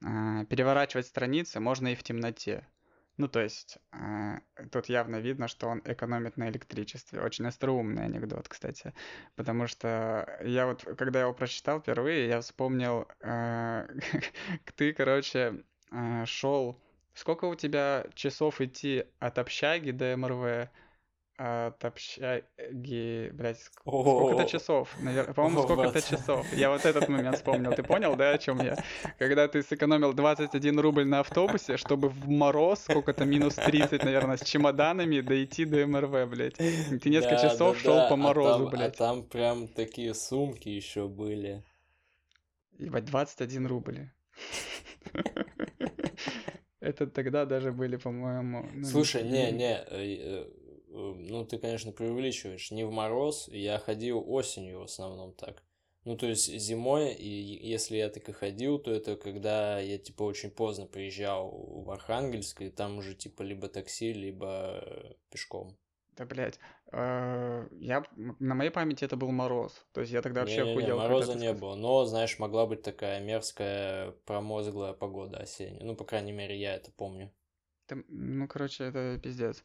«А, 0.03 0.45
Переворачивать 0.45 1.07
страницы 1.07 1.59
можно 1.59 1.89
и 1.89 1.95
в 1.95 2.03
темноте. 2.03 2.67
Ну, 3.17 3.27
то 3.27 3.41
есть, 3.41 3.79
а, 3.91 4.39
тут 4.71 4.89
явно 4.89 5.17
видно, 5.17 5.47
что 5.47 5.67
он 5.67 5.81
экономит 5.85 6.37
на 6.37 6.49
электричестве. 6.49 7.19
Очень 7.21 7.47
остроумный 7.47 8.05
анекдот, 8.05 8.47
кстати. 8.47 8.93
Потому 9.35 9.67
что 9.67 10.39
я 10.43 10.67
вот, 10.67 10.83
когда 10.97 11.21
его 11.21 11.33
прочитал 11.33 11.81
впервые, 11.81 12.27
я 12.27 12.41
вспомнил, 12.41 13.07
а, 13.21 13.87
ты, 14.75 14.93
короче, 14.93 15.63
шел... 16.25 16.79
Сколько 17.13 17.45
у 17.45 17.55
тебя 17.55 18.05
часов 18.13 18.61
идти 18.61 19.05
от 19.19 19.39
общаги 19.39 19.89
до 19.89 20.15
МРВ? 20.15 20.69
От 21.37 21.85
общаги, 21.85 23.29
блядь, 23.31 23.57
ск- 23.57 23.81
сколько-то 23.85 24.45
часов, 24.45 24.89
навер- 24.99 25.33
по-моему, 25.35 25.61
сколько-то 25.61 26.01
часов. 26.01 26.51
Я 26.51 26.71
вот 26.71 26.83
этот 26.83 27.07
момент 27.09 27.35
вспомнил, 27.35 27.73
ты 27.73 27.83
понял, 27.83 28.15
да, 28.15 28.31
о 28.31 28.37
чем 28.39 28.59
я? 28.59 28.75
Когда 29.19 29.47
ты 29.47 29.61
сэкономил 29.61 30.13
21 30.13 30.79
рубль 30.79 31.05
на 31.05 31.19
автобусе, 31.19 31.77
чтобы 31.77 32.09
в 32.09 32.27
мороз, 32.27 32.79
сколько-то 32.79 33.25
минус 33.25 33.53
30, 33.53 34.03
наверное, 34.03 34.37
с 34.37 34.41
чемоданами 34.41 35.21
дойти 35.21 35.65
до 35.65 35.85
МРВ, 35.85 36.27
блядь. 36.27 36.55
Ты 36.55 37.09
несколько 37.11 37.37
часов 37.39 37.77
шел 37.77 38.07
по 38.07 38.13
а 38.13 38.15
морозу, 38.15 38.63
там- 38.63 38.69
блядь. 38.71 38.95
А 38.95 38.97
там 38.97 39.23
прям 39.23 39.67
такие 39.67 40.15
сумки 40.15 40.69
еще 40.69 41.07
были. 41.07 41.63
Ебать, 42.79 43.05
21 43.05 43.67
рубль. 43.67 44.09
Это 46.79 47.05
тогда 47.05 47.45
даже 47.45 47.71
были, 47.71 47.97
по-моему... 47.97 48.67
ну, 48.73 48.85
Слушай, 48.85 49.23
не, 49.23 49.51
не- 49.51 49.57
не, 49.57 49.83
э, 49.87 50.47
ну 50.97 51.45
ты, 51.45 51.57
конечно, 51.57 51.91
преувеличиваешь. 51.91 52.71
Не 52.71 52.85
в 52.85 52.91
мороз, 52.91 53.47
я 53.51 53.77
ходил 53.79 54.23
осенью 54.29 54.79
в 54.79 54.83
основном 54.83 55.33
так. 55.33 55.63
Ну, 56.05 56.15
то 56.15 56.25
есть 56.25 56.47
зимой, 56.57 57.13
и 57.13 57.27
если 57.67 57.97
я 57.97 58.09
так 58.09 58.29
и 58.29 58.31
ходил, 58.31 58.79
то 58.79 58.91
это 58.91 59.17
когда 59.17 59.79
я, 59.79 59.97
типа, 59.97 60.23
очень 60.23 60.49
поздно 60.51 60.85
приезжал 60.85 61.49
в 61.83 61.91
Архангельск, 61.91 62.61
и 62.61 62.69
там 62.69 62.97
уже, 62.99 63.13
типа, 63.13 63.41
либо 63.43 63.67
такси, 63.67 64.13
либо 64.13 64.79
э, 64.85 65.13
пешком. 65.29 65.77
Да, 66.15 66.25
блядь. 66.25 66.59
э, 66.93 67.67
Я... 67.73 68.03
На 68.39 68.55
моей 68.55 68.69
памяти 68.71 69.03
это 69.03 69.17
был 69.17 69.31
мороз. 69.31 69.85
То 69.91 69.99
есть 70.01 70.13
я 70.13 70.21
тогда 70.21 70.41
вообще 70.41 70.59
Не-не-не, 70.63 70.71
охуел. 70.79 70.87
когда 70.97 71.03
мороза 71.09 71.35
не 71.35 71.53
было, 71.53 71.75
но, 71.75 72.05
знаешь, 72.05 72.39
могла 72.39 72.65
быть 72.65 72.81
такая 72.83 73.19
мерзкая 73.19 74.11
промозглая 74.25 74.93
погода 74.93 75.39
осенняя. 75.39 75.83
Ну, 75.83 75.93
по 75.95 76.05
крайней 76.05 76.31
мере, 76.31 76.57
я 76.57 76.73
это 76.75 76.89
помню. 76.91 77.31
Ты- 77.87 78.03
Ну, 78.07 78.47
короче, 78.47 78.85
это 78.85 79.19
пиздец. 79.21 79.61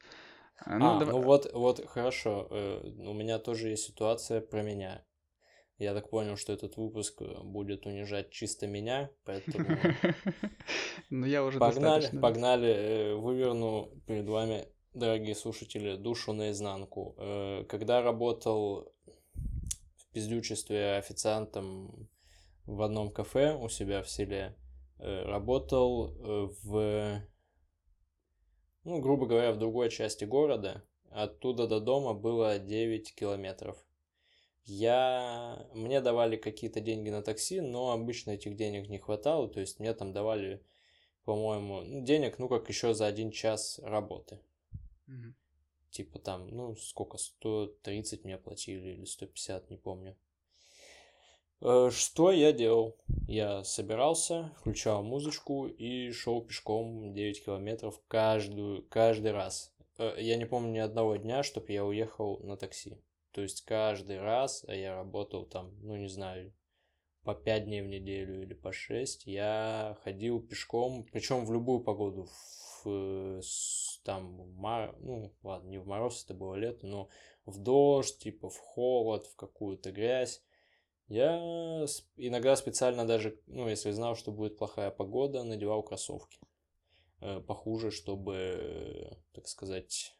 Э, 0.59 0.77
а, 0.79 0.99
давай- 0.99 1.13
ну 1.13 1.21
вот, 1.21 1.51
вот, 1.53 1.85
хорошо. 1.87 2.47
э, 2.51 2.89
у 2.99 3.13
меня 3.13 3.39
тоже 3.39 3.69
есть 3.69 3.85
ситуация 3.85 4.41
про 4.41 4.63
меня. 4.63 5.05
Я 5.79 5.93
так 5.93 6.09
понял, 6.09 6.37
что 6.37 6.53
этот 6.53 6.77
выпуск 6.77 7.21
э, 7.21 7.41
будет 7.43 7.85
унижать 7.85 8.29
чисто 8.31 8.67
меня, 8.67 9.09
поэтому 9.25 9.67
Ну, 11.09 11.25
я 11.25 11.43
уже 11.43 11.59
погнали, 11.59 12.07
погнали. 12.21 12.69
э, 12.69 13.15
Выверну 13.15 13.89
перед 14.07 14.27
вами, 14.27 14.67
дорогие 14.93 15.35
слушатели, 15.35 15.95
душу 15.95 16.33
наизнанку. 16.33 17.15
Когда 17.69 18.01
работал 18.01 18.91
в 19.97 20.07
пиздючестве 20.13 20.95
официантом 20.97 22.07
в 22.65 22.81
одном 22.81 23.11
кафе 23.11 23.55
у 23.55 23.67
себя 23.69 24.01
в 24.03 24.09
селе, 24.09 24.55
работал 24.99 26.13
в, 26.63 27.21
ну, 28.83 28.99
грубо 28.99 29.25
говоря, 29.25 29.51
в 29.51 29.57
другой 29.57 29.89
части 29.89 30.25
города. 30.25 30.83
Оттуда 31.09 31.67
до 31.67 31.79
дома 31.79 32.13
было 32.13 32.59
9 32.59 33.15
километров. 33.15 33.77
Я... 34.65 35.67
Мне 35.73 36.01
давали 36.01 36.37
какие-то 36.37 36.79
деньги 36.79 37.09
на 37.09 37.21
такси, 37.21 37.61
но 37.61 37.91
обычно 37.91 38.31
этих 38.31 38.55
денег 38.55 38.89
не 38.89 38.97
хватало, 38.97 39.47
то 39.47 39.59
есть 39.59 39.79
мне 39.79 39.93
там 39.93 40.13
давали, 40.13 40.63
по-моему, 41.25 41.81
ну, 41.81 42.01
денег, 42.03 42.39
ну, 42.39 42.47
как 42.47 42.69
еще 42.69 42.93
за 42.93 43.05
один 43.05 43.31
час 43.31 43.79
работы. 43.83 44.39
Мгм. 45.07 45.35
Типа 45.91 46.17
там, 46.19 46.47
ну, 46.47 46.75
сколько, 46.75 47.17
130 47.17 48.23
мне 48.23 48.37
платили 48.37 48.93
или 48.93 49.05
150, 49.05 49.69
не 49.69 49.77
помню. 49.77 50.15
Э, 51.63 51.89
Что 51.91 52.29
я 52.31 52.51
делал? 52.51 52.97
Я 53.25 53.63
собирался, 53.63 54.51
включал 54.59 55.01
музычку 55.01 55.67
и 55.67 56.11
шел 56.11 56.41
пешком 56.41 57.13
9 57.13 57.45
километров 57.45 58.01
каждую, 58.09 58.85
каждый 58.89 59.31
раз. 59.31 59.73
Э, 59.97 60.13
Я 60.17 60.35
не 60.35 60.45
помню 60.45 60.73
ни 60.73 60.79
одного 60.79 61.15
дня, 61.15 61.41
чтобы 61.41 61.71
я 61.71 61.85
уехал 61.85 62.39
на 62.43 62.57
такси. 62.57 62.97
То 63.31 63.41
есть 63.41 63.63
каждый 63.63 64.19
раз, 64.19 64.65
а 64.67 64.75
я 64.75 64.93
работал 64.93 65.45
там, 65.45 65.71
ну 65.81 65.95
не 65.95 66.09
знаю, 66.09 66.53
по 67.23 67.33
5 67.33 67.63
дней 67.63 67.81
в 67.81 67.87
неделю 67.87 68.41
или 68.41 68.53
по 68.53 68.73
6, 68.73 69.25
я 69.25 69.97
ходил 70.03 70.41
пешком, 70.41 71.05
причем 71.13 71.45
в 71.45 71.53
любую 71.53 71.79
погоду, 71.79 72.27
в, 72.83 72.89
э, 72.89 73.41
там, 74.03 74.51
мар... 74.57 74.97
ну 74.99 75.31
ладно, 75.43 75.69
не 75.69 75.77
в 75.77 75.87
мороз, 75.87 76.25
это 76.25 76.33
было 76.33 76.55
лето, 76.55 76.85
но 76.85 77.07
в 77.45 77.57
дождь, 77.57 78.17
типа 78.19 78.49
в 78.49 78.57
холод, 78.57 79.25
в 79.27 79.37
какую-то 79.37 79.93
грязь. 79.93 80.43
Я 81.07 81.85
иногда 82.17 82.55
специально 82.55 83.05
даже, 83.05 83.39
ну, 83.47 83.67
если 83.69 83.91
знал, 83.91 84.15
что 84.15 84.31
будет 84.31 84.57
плохая 84.57 84.91
погода, 84.91 85.43
надевал 85.43 85.83
кроссовки. 85.83 86.39
Э, 87.21 87.41
Похуже, 87.41 87.91
чтобы, 87.91 89.17
так 89.33 89.47
сказать, 89.47 90.15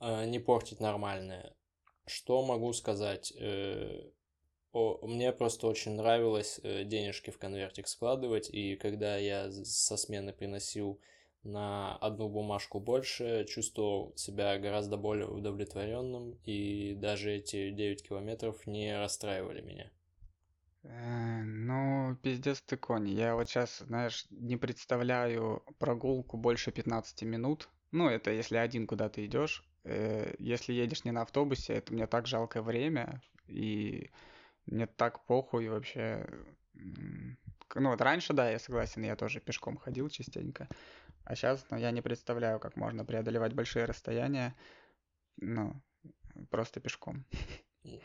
э, 0.00 0.24
не 0.26 0.38
портить 0.38 0.80
нормальное. 0.80 1.54
Что 2.06 2.44
могу 2.44 2.72
сказать? 2.72 3.32
Э, 3.36 4.10
о- 4.72 5.06
Мне 5.06 5.32
просто 5.32 5.66
очень 5.66 5.92
нравилось 5.92 6.60
денежки 6.62 7.30
в 7.30 7.38
конвертик 7.38 7.88
складывать, 7.88 8.50
и 8.50 8.76
когда 8.76 9.16
я 9.18 9.50
со 9.50 9.96
смены 9.96 10.32
приносил 10.32 11.00
на 11.44 11.96
одну 11.96 12.28
бумажку 12.28 12.80
больше, 12.80 13.44
чувствовал 13.48 14.12
себя 14.16 14.58
гораздо 14.58 14.96
более 14.96 15.28
удовлетворенным, 15.28 16.38
и 16.44 16.94
даже 16.94 17.32
эти 17.36 17.70
9 17.70 18.06
километров 18.06 18.66
не 18.66 18.96
расстраивали 18.98 19.60
меня. 19.62 19.90
Э, 20.84 21.42
Ну, 21.42 22.16
пиздец 22.22 22.60
ты 22.62 22.76
конь. 22.76 23.08
Я 23.08 23.34
вот 23.34 23.48
сейчас, 23.48 23.78
знаешь, 23.78 24.26
не 24.30 24.56
представляю 24.56 25.62
прогулку 25.78 26.36
больше 26.36 26.72
15 26.72 27.24
минут. 27.24 27.68
Ну, 27.92 28.08
это 28.08 28.30
если 28.32 28.56
один 28.56 28.86
куда-то 28.86 29.24
идешь. 29.24 29.64
Э, 29.84 30.34
Если 30.38 30.72
едешь 30.72 31.04
не 31.04 31.12
на 31.12 31.22
автобусе, 31.22 31.74
это 31.74 31.92
мне 31.92 32.06
так 32.06 32.26
жалко 32.26 32.62
время. 32.62 33.22
И 33.46 34.10
мне 34.66 34.86
так 34.86 35.24
похуй 35.26 35.68
вообще. 35.68 36.26
Ну, 37.74 37.90
вот 37.90 38.00
раньше, 38.00 38.32
да, 38.32 38.50
я 38.50 38.58
согласен, 38.58 39.04
я 39.04 39.16
тоже 39.16 39.40
пешком 39.40 39.76
ходил 39.76 40.08
частенько. 40.08 40.68
А 41.28 41.36
сейчас, 41.36 41.66
ну, 41.68 41.76
я 41.76 41.90
не 41.90 42.00
представляю, 42.00 42.58
как 42.58 42.74
можно 42.76 43.04
преодолевать 43.04 43.52
большие 43.52 43.84
расстояния, 43.84 44.56
ну, 45.36 45.74
просто 46.48 46.80
пешком. 46.80 47.26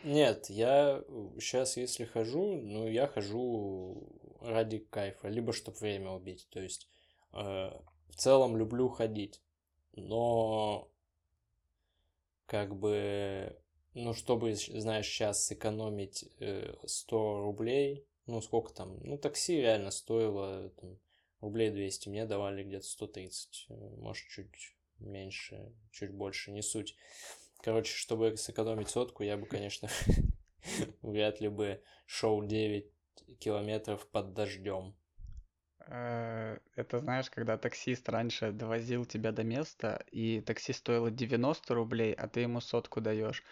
Нет, 0.03 0.49
я 0.49 1.01
сейчас, 1.39 1.77
если 1.77 2.03
хожу, 2.03 2.59
ну, 2.61 2.85
я 2.85 3.07
хожу 3.07 4.09
ради 4.41 4.79
кайфа, 4.79 5.29
либо 5.29 5.53
чтобы 5.53 5.77
время 5.77 6.09
убить. 6.11 6.49
То 6.49 6.59
есть, 6.59 6.89
э, 7.31 7.37
в 7.37 8.15
целом 8.17 8.57
люблю 8.57 8.89
ходить, 8.89 9.41
но 9.93 10.91
как 12.45 12.75
бы, 12.75 13.57
ну, 13.93 14.13
чтобы, 14.13 14.53
знаешь, 14.55 15.07
сейчас 15.07 15.45
сэкономить 15.45 16.25
э, 16.41 16.75
100 16.85 17.39
рублей, 17.39 18.05
ну, 18.25 18.41
сколько 18.41 18.73
там, 18.73 18.99
ну, 19.01 19.17
такси 19.17 19.61
реально 19.61 19.91
стоило 19.91 20.69
там, 20.71 20.97
рублей 21.43 21.69
200, 21.69 22.09
мне 22.09 22.25
давали 22.25 22.63
где-то 22.63 22.85
130, 22.85 23.65
э, 23.69 23.73
может, 23.97 24.27
чуть 24.29 24.75
меньше, 24.99 25.71
чуть 25.91 26.11
больше, 26.11 26.51
не 26.51 26.61
суть. 26.61 26.95
Короче, 27.61 27.93
чтобы 27.93 28.37
сэкономить 28.37 28.89
сотку, 28.89 29.23
я 29.23 29.37
бы, 29.37 29.45
конечно, 29.45 29.89
вряд 31.01 31.41
ли 31.41 31.49
бы 31.49 31.81
шел 32.05 32.41
9 32.41 32.89
километров 33.39 34.07
под 34.07 34.33
дождем. 34.33 34.95
Э, 35.87 36.59
это 36.75 36.99
знаешь, 36.99 37.29
когда 37.29 37.57
таксист 37.57 38.07
раньше 38.09 38.51
довозил 38.51 39.05
тебя 39.05 39.31
до 39.31 39.43
места, 39.43 40.05
и 40.11 40.41
такси 40.41 40.73
стоило 40.73 41.11
90 41.11 41.73
рублей, 41.73 42.13
а 42.13 42.27
ты 42.27 42.41
ему 42.41 42.61
сотку 42.61 43.01
даешь. 43.01 43.43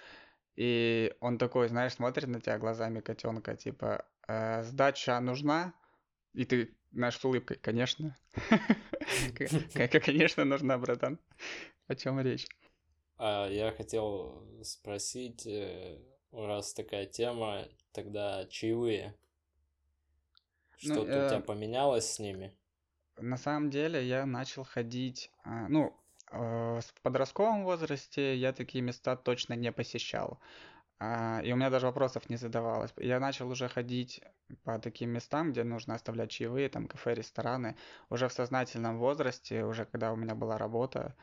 И 0.56 1.14
он 1.20 1.38
такой, 1.38 1.68
знаешь, 1.68 1.94
смотрит 1.94 2.28
на 2.28 2.40
тебя 2.40 2.58
глазами 2.58 3.02
котенка, 3.02 3.56
типа, 3.56 4.06
«Э, 4.28 4.64
сдача 4.64 5.20
нужна? 5.20 5.74
И 6.34 6.46
ты, 6.46 6.76
знаешь, 6.92 7.18
с 7.18 7.26
улыбкой, 7.26 7.58
конечно. 7.58 8.18
Конечно, 10.06 10.46
нужна, 10.46 10.78
братан. 10.78 11.20
О 11.88 11.96
чем 11.96 12.20
речь? 12.22 12.48
А 13.18 13.48
я 13.48 13.72
хотел 13.72 14.48
спросить, 14.64 15.46
э, 15.46 16.00
раз 16.32 16.74
такая 16.74 17.06
тема, 17.06 17.68
тогда 17.92 18.46
чаевые. 18.48 19.16
Ну, 20.84 20.94
Что-то 20.96 21.02
у 21.02 21.30
тебя 21.30 21.40
э, 21.40 21.42
поменялось 21.42 22.10
с 22.10 22.20
ними? 22.20 22.56
На 23.18 23.38
самом 23.38 23.70
деле 23.70 24.04
я 24.04 24.26
начал 24.26 24.64
ходить, 24.64 25.30
а, 25.44 25.68
ну, 25.68 25.96
э, 26.32 26.80
в 26.80 27.02
подростковом 27.04 27.64
возрасте 27.64 28.36
я 28.36 28.54
такие 28.54 28.82
места 28.82 29.16
точно 29.16 29.54
не 29.54 29.72
посещал. 29.72 30.40
А, 31.04 31.42
И 31.44 31.52
у 31.52 31.56
меня 31.56 31.70
даже 31.72 31.88
вопросов 31.88 32.30
не 32.30 32.36
задавалось. 32.36 32.94
Я 32.98 33.20
начал 33.20 33.50
уже 33.50 33.68
ходить 33.68 34.22
по 34.64 34.78
таким 34.78 35.10
местам, 35.10 35.52
где 35.52 35.64
нужно 35.64 35.96
оставлять 35.96 36.30
чаевые, 36.30 36.70
там 36.70 36.88
кафе, 36.88 37.16
рестораны, 37.16 37.76
уже 38.12 38.28
в 38.28 38.34
сознательном 38.34 39.00
возрасте, 39.00 39.66
уже 39.66 39.86
когда 39.86 40.14
у 40.14 40.16
меня 40.16 40.36
была 40.36 40.58
работа. 40.60 41.16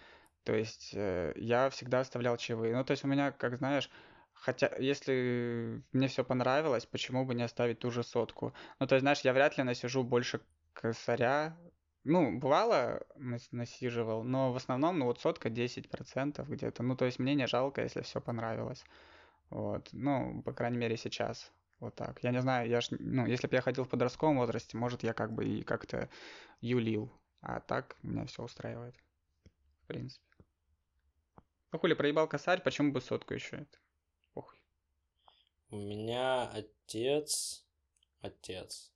То 0.44 0.52
есть 0.54 0.90
э, 0.94 1.32
я 1.36 1.70
всегда 1.70 2.00
оставлял 2.00 2.36
чаевые. 2.36 2.74
Ну, 2.74 2.84
то 2.84 2.90
есть 2.92 3.04
у 3.04 3.08
меня, 3.08 3.30
как 3.30 3.56
знаешь, 3.56 3.88
хотя 4.34 4.68
если 4.80 5.82
мне 5.92 6.08
все 6.08 6.24
понравилось, 6.24 6.86
почему 6.86 7.24
бы 7.24 7.34
не 7.36 7.44
оставить 7.44 7.78
ту 7.78 7.90
же 7.92 8.02
сотку? 8.02 8.54
Ну, 8.80 8.86
то 8.88 8.96
есть, 8.96 9.02
знаешь, 9.02 9.20
я 9.20 9.32
вряд 9.32 9.58
ли 9.58 9.62
насижу 9.64 10.02
больше 10.02 10.40
косаря. 10.72 11.56
Ну, 12.04 12.38
бывало, 12.38 13.02
нас- 13.16 13.52
насиживал, 13.52 14.24
но 14.24 14.52
в 14.52 14.56
основном, 14.56 14.98
ну, 14.98 15.04
вот 15.06 15.20
сотка 15.20 15.50
10% 15.50 16.48
где-то. 16.48 16.82
Ну, 16.82 16.96
то 16.96 17.04
есть 17.04 17.18
мне 17.20 17.34
не 17.36 17.46
жалко, 17.46 17.82
если 17.82 18.00
все 18.02 18.20
понравилось. 18.20 18.84
Вот. 19.50 19.88
Ну, 19.92 20.42
по 20.42 20.52
крайней 20.52 20.78
мере, 20.78 20.96
сейчас. 20.96 21.52
Вот 21.80 21.94
так. 21.94 22.22
Я 22.24 22.32
не 22.32 22.40
знаю, 22.40 22.68
я 22.68 22.80
ж, 22.80 22.88
ну, 22.90 23.26
если 23.26 23.46
бы 23.46 23.54
я 23.54 23.62
ходил 23.62 23.84
в 23.84 23.88
подростковом 23.88 24.38
возрасте, 24.38 24.76
может, 24.76 25.04
я 25.04 25.12
как 25.12 25.32
бы 25.32 25.44
и 25.46 25.62
как-то 25.62 26.08
юлил. 26.60 27.12
А 27.40 27.60
так 27.60 27.96
меня 28.02 28.26
все 28.26 28.42
устраивает, 28.42 28.96
в 29.82 29.86
принципе. 29.86 30.24
Ну, 31.70 31.78
хули, 31.78 31.94
проебал 31.94 32.26
косарь, 32.26 32.62
почему 32.62 32.92
бы 32.92 33.00
сотку 33.00 33.34
еще? 33.34 33.56
Это 33.58 33.78
похуй. 34.34 34.58
У 35.70 35.76
меня 35.76 36.48
отец, 36.48 37.64
отец, 38.20 38.92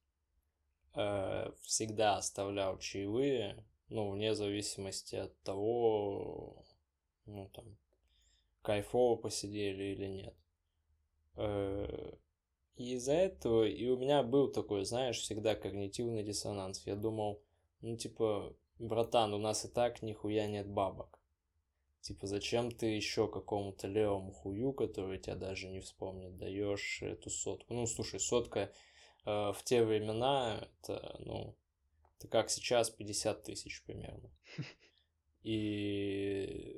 э, 0.97 1.52
всегда 1.61 2.16
оставлял 2.16 2.78
чаевые, 2.78 3.64
ну, 3.88 4.11
вне 4.11 4.35
зависимости 4.35 5.15
от 5.15 5.41
того, 5.43 6.65
ну, 7.26 7.49
там, 7.50 7.76
кайфово 8.62 9.17
посидели 9.17 9.84
или 9.95 10.06
нет. 10.06 10.34
Э, 11.36 12.12
И 12.76 12.95
из-за 12.95 13.14
этого, 13.14 13.64
и 13.64 13.88
у 13.88 13.97
меня 13.99 14.23
был 14.23 14.50
такой, 14.52 14.84
знаешь, 14.84 15.21
всегда 15.21 15.54
когнитивный 15.54 16.25
диссонанс. 16.25 16.86
Я 16.86 16.97
думал, 16.97 17.42
ну, 17.82 17.97
типа, 17.97 18.56
братан, 18.78 19.34
у 19.34 19.38
нас 19.38 19.64
и 19.64 19.68
так 19.68 20.02
нихуя 20.02 20.47
нет 20.49 20.68
бабок. 20.68 21.21
Типа, 22.00 22.26
зачем 22.26 22.71
ты 22.73 22.86
еще 22.86 23.28
какому-то 23.28 23.86
левому 23.88 24.32
хую, 24.32 24.73
который 24.73 25.18
тебя 25.18 25.36
даже 25.36 25.68
не 25.68 25.80
вспомнит, 25.80 26.36
даешь 26.38 27.02
эту 27.02 27.30
сотку? 27.30 27.75
Ну, 27.75 27.86
слушай, 27.86 28.18
сотка 28.21 28.73
э, 29.25 29.52
в 29.52 29.58
те 29.64 29.84
времена, 29.84 30.68
это, 30.80 31.16
ну, 31.21 31.56
это 32.18 32.28
как 32.28 32.50
сейчас 32.50 32.90
50 32.90 33.42
тысяч 33.45 33.84
примерно. 33.84 34.30
И... 35.45 36.72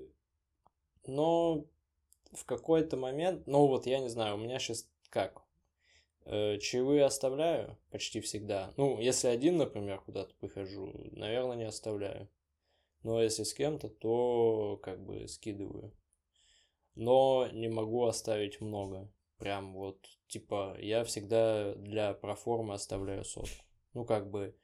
В 2.34 2.44
какой-то 2.44 2.96
момент, 2.96 3.46
ну 3.46 3.66
вот 3.66 3.86
я 3.86 4.00
не 4.00 4.08
знаю, 4.08 4.34
у 4.34 4.38
меня 4.38 4.58
сейчас 4.58 4.88
как, 5.08 5.42
э, 6.24 6.58
чаевые 6.58 7.04
оставляю 7.04 7.78
почти 7.90 8.20
всегда. 8.20 8.72
Ну, 8.76 9.00
если 9.00 9.28
один, 9.28 9.56
например, 9.56 10.00
куда-то 10.00 10.34
прихожу, 10.34 10.92
наверное, 11.12 11.56
не 11.56 11.64
оставляю. 11.64 12.28
Но 13.02 13.22
если 13.22 13.44
с 13.44 13.54
кем-то, 13.54 13.88
то 13.88 14.80
как 14.82 15.04
бы 15.04 15.28
скидываю. 15.28 15.92
Но 16.94 17.48
не 17.52 17.68
могу 17.68 18.04
оставить 18.04 18.60
много. 18.60 19.10
Прям 19.38 19.74
вот, 19.74 19.98
типа, 20.28 20.76
я 20.80 21.04
всегда 21.04 21.74
для 21.74 22.14
проформы 22.14 22.74
оставляю 22.74 23.24
сотку. 23.24 23.64
Ну, 23.92 24.04
как 24.04 24.30
бы, 24.30 24.56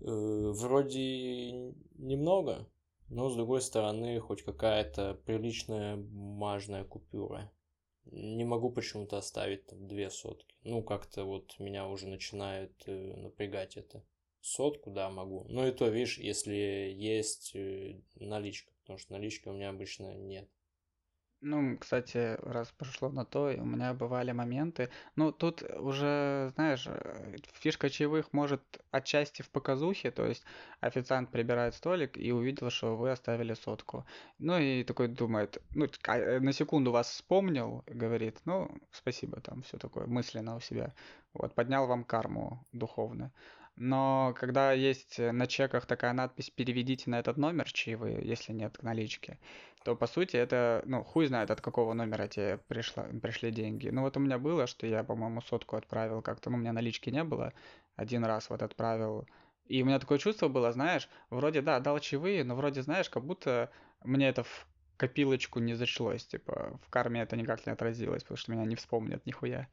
э, 0.00 0.06
вроде 0.06 1.74
немного, 1.98 2.66
но 3.12 3.28
с 3.28 3.36
другой 3.36 3.60
стороны, 3.60 4.18
хоть 4.20 4.42
какая-то 4.42 5.20
приличная 5.26 5.96
бумажная 5.96 6.84
купюра. 6.84 7.52
Не 8.06 8.44
могу 8.44 8.70
почему-то 8.70 9.18
оставить 9.18 9.66
там 9.66 9.86
две 9.86 10.08
сотки. 10.10 10.56
Ну, 10.64 10.82
как-то 10.82 11.24
вот 11.24 11.58
меня 11.58 11.86
уже 11.86 12.08
начинает 12.08 12.72
э, 12.86 13.14
напрягать 13.16 13.76
это. 13.76 14.02
Сотку, 14.40 14.90
да, 14.90 15.10
могу. 15.10 15.44
Но 15.48 15.66
и 15.66 15.72
то, 15.72 15.88
видишь, 15.88 16.18
если 16.18 16.54
есть 16.96 17.54
э, 17.54 18.00
наличка, 18.16 18.72
потому 18.80 18.98
что 18.98 19.12
налички 19.12 19.46
у 19.48 19.52
меня 19.52 19.68
обычно 19.68 20.14
нет. 20.14 20.48
Ну, 21.44 21.76
кстати, 21.76 22.38
раз 22.42 22.70
пошло 22.70 23.08
на 23.08 23.24
то, 23.24 23.52
у 23.58 23.64
меня 23.64 23.94
бывали 23.94 24.30
моменты. 24.30 24.90
Ну, 25.16 25.32
тут 25.32 25.64
уже, 25.76 26.52
знаешь, 26.54 26.86
э, 26.86 27.36
фишка 27.54 27.90
чаевых 27.90 28.32
может 28.32 28.62
отчасти 28.92 29.42
в 29.42 29.50
показухе, 29.50 30.12
то 30.12 30.24
есть 30.24 30.44
официант 30.80 31.30
прибирает 31.30 31.74
столик 31.74 32.16
и 32.16 32.30
увидел, 32.30 32.70
что 32.70 32.96
вы 32.96 33.10
оставили 33.10 33.54
сотку. 33.54 34.06
Ну 34.38 34.56
и 34.56 34.84
такой 34.84 35.08
думает, 35.08 35.60
ну, 35.74 35.88
а, 36.06 36.16
э, 36.16 36.38
на 36.38 36.52
секунду 36.52 36.92
вас 36.92 37.08
вспомнил, 37.10 37.82
говорит, 37.88 38.38
ну, 38.44 38.70
спасибо, 38.92 39.40
там 39.40 39.62
все 39.62 39.78
такое 39.78 40.06
мысленно 40.06 40.54
у 40.54 40.60
себя. 40.60 40.94
Вот, 41.34 41.54
поднял 41.56 41.88
вам 41.88 42.04
карму 42.04 42.64
духовно. 42.72 43.32
Но 43.76 44.34
когда 44.38 44.72
есть 44.72 45.18
э, 45.18 45.32
на 45.32 45.46
чеках 45.46 45.86
такая 45.86 46.12
надпись 46.12 46.50
«Переведите 46.50 47.08
на 47.10 47.18
этот 47.18 47.38
номер 47.38 47.70
чаевые», 47.72 48.20
если 48.22 48.52
нет 48.52 48.82
налички, 48.82 49.38
то 49.84 49.96
по 49.96 50.06
сути 50.06 50.36
это, 50.36 50.82
ну, 50.84 51.02
хуй 51.02 51.26
знает, 51.26 51.50
от 51.50 51.60
какого 51.60 51.94
номера 51.94 52.28
тебе 52.28 52.58
пришло, 52.68 53.04
пришли 53.22 53.50
деньги. 53.50 53.88
Ну 53.88 54.02
вот 54.02 54.16
у 54.16 54.20
меня 54.20 54.38
было, 54.38 54.66
что 54.66 54.86
я, 54.86 55.02
по-моему, 55.04 55.40
сотку 55.40 55.76
отправил 55.76 56.20
как-то, 56.20 56.50
ну, 56.50 56.56
у 56.56 56.60
меня 56.60 56.72
налички 56.72 57.08
не 57.08 57.24
было, 57.24 57.54
один 57.96 58.24
раз 58.24 58.50
вот 58.50 58.62
отправил. 58.62 59.26
И 59.66 59.82
у 59.82 59.86
меня 59.86 59.98
такое 59.98 60.18
чувство 60.18 60.48
было, 60.48 60.70
знаешь, 60.72 61.08
вроде, 61.30 61.62
да, 61.62 61.80
дал 61.80 61.98
чаевые, 61.98 62.44
но 62.44 62.54
вроде, 62.54 62.82
знаешь, 62.82 63.08
как 63.08 63.24
будто 63.24 63.70
мне 64.04 64.28
это 64.28 64.42
в 64.42 64.66
копилочку 64.98 65.60
не 65.60 65.74
зачлось, 65.74 66.26
типа, 66.26 66.78
в 66.86 66.90
карме 66.90 67.22
это 67.22 67.36
никак 67.36 67.66
не 67.66 67.72
отразилось, 67.72 68.22
потому 68.22 68.36
что 68.36 68.52
меня 68.52 68.64
не 68.64 68.76
вспомнят 68.76 69.24
нихуя. 69.24 69.68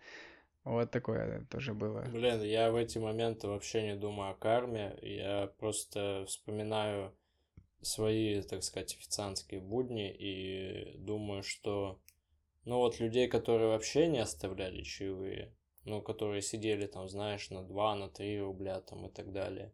Вот 0.70 0.92
такое 0.92 1.46
тоже 1.50 1.74
было. 1.74 2.04
Блин, 2.14 2.44
я 2.44 2.72
в 2.72 2.76
эти 2.76 3.00
моменты 3.00 3.48
вообще 3.48 3.82
не 3.82 3.96
думаю 3.96 4.32
о 4.32 4.36
карме. 4.36 4.96
Я 5.02 5.52
просто 5.58 6.26
вспоминаю 6.28 7.12
свои, 7.82 8.40
так 8.44 8.62
сказать, 8.62 8.94
официантские 8.94 9.62
будни 9.62 10.14
и 10.14 10.96
думаю, 11.00 11.42
что, 11.42 12.00
ну 12.66 12.78
вот 12.78 13.00
людей, 13.00 13.28
которые 13.28 13.70
вообще 13.70 14.08
не 14.08 14.20
оставляли 14.20 14.84
чаевые, 14.84 15.56
ну, 15.86 16.04
которые 16.04 16.44
сидели 16.44 16.86
там, 16.86 17.10
знаешь, 17.10 17.50
на 17.50 17.64
2, 17.64 17.96
на 17.96 18.08
3 18.08 18.40
рубля 18.40 18.80
там 18.82 19.08
и 19.08 19.10
так 19.10 19.32
далее, 19.32 19.74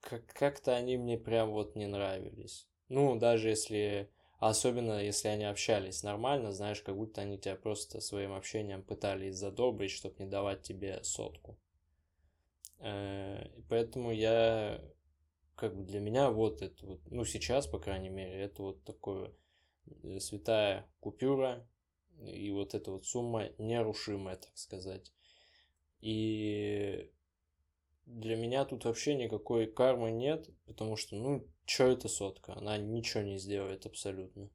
как- 0.00 0.26
как-то 0.26 0.76
они 0.76 0.96
мне 0.96 1.18
прям 1.18 1.50
вот 1.50 1.74
не 1.74 1.88
нравились. 1.88 2.68
Ну, 2.88 3.18
даже 3.18 3.48
если, 3.48 4.10
особенно 4.38 5.02
если 5.02 5.28
они 5.28 5.44
общались 5.44 6.02
нормально, 6.02 6.52
знаешь, 6.52 6.80
как 6.82 6.96
будто 6.96 7.20
они 7.20 7.38
тебя 7.38 7.56
просто 7.56 8.00
своим 8.00 8.32
общением 8.32 8.82
пытались 8.82 9.36
задобрить, 9.36 9.90
чтобы 9.90 10.16
не 10.18 10.30
давать 10.30 10.62
тебе 10.62 11.02
сотку. 11.02 11.58
Э, 12.78 13.46
и 13.56 13.62
Поэтому 13.68 14.12
я, 14.12 14.80
как 15.56 15.76
бы 15.76 15.82
для 15.82 16.00
меня 16.00 16.30
вот 16.30 16.62
это 16.62 16.86
вот, 16.86 17.00
ну 17.10 17.24
сейчас, 17.24 17.66
по 17.66 17.78
крайней 17.78 18.10
мере, 18.10 18.40
это 18.40 18.62
вот 18.62 18.84
такое 18.84 19.32
э, 20.04 20.20
святая 20.20 20.86
купюра, 21.00 21.66
и 22.22 22.50
вот 22.50 22.74
эта 22.74 22.90
вот 22.90 23.06
сумма 23.06 23.50
нерушимая, 23.58 24.36
так 24.36 24.56
сказать. 24.56 25.12
И 26.00 27.10
для 28.08 28.36
меня 28.36 28.64
тут 28.64 28.84
вообще 28.84 29.14
никакой 29.14 29.66
кармы 29.66 30.10
нет, 30.10 30.48
потому 30.66 30.96
что, 30.96 31.14
ну, 31.14 31.46
что 31.66 31.84
это 31.84 32.08
сотка? 32.08 32.54
Она 32.56 32.78
ничего 32.78 33.22
не 33.22 33.38
сделает 33.38 33.86
абсолютно. 33.86 34.50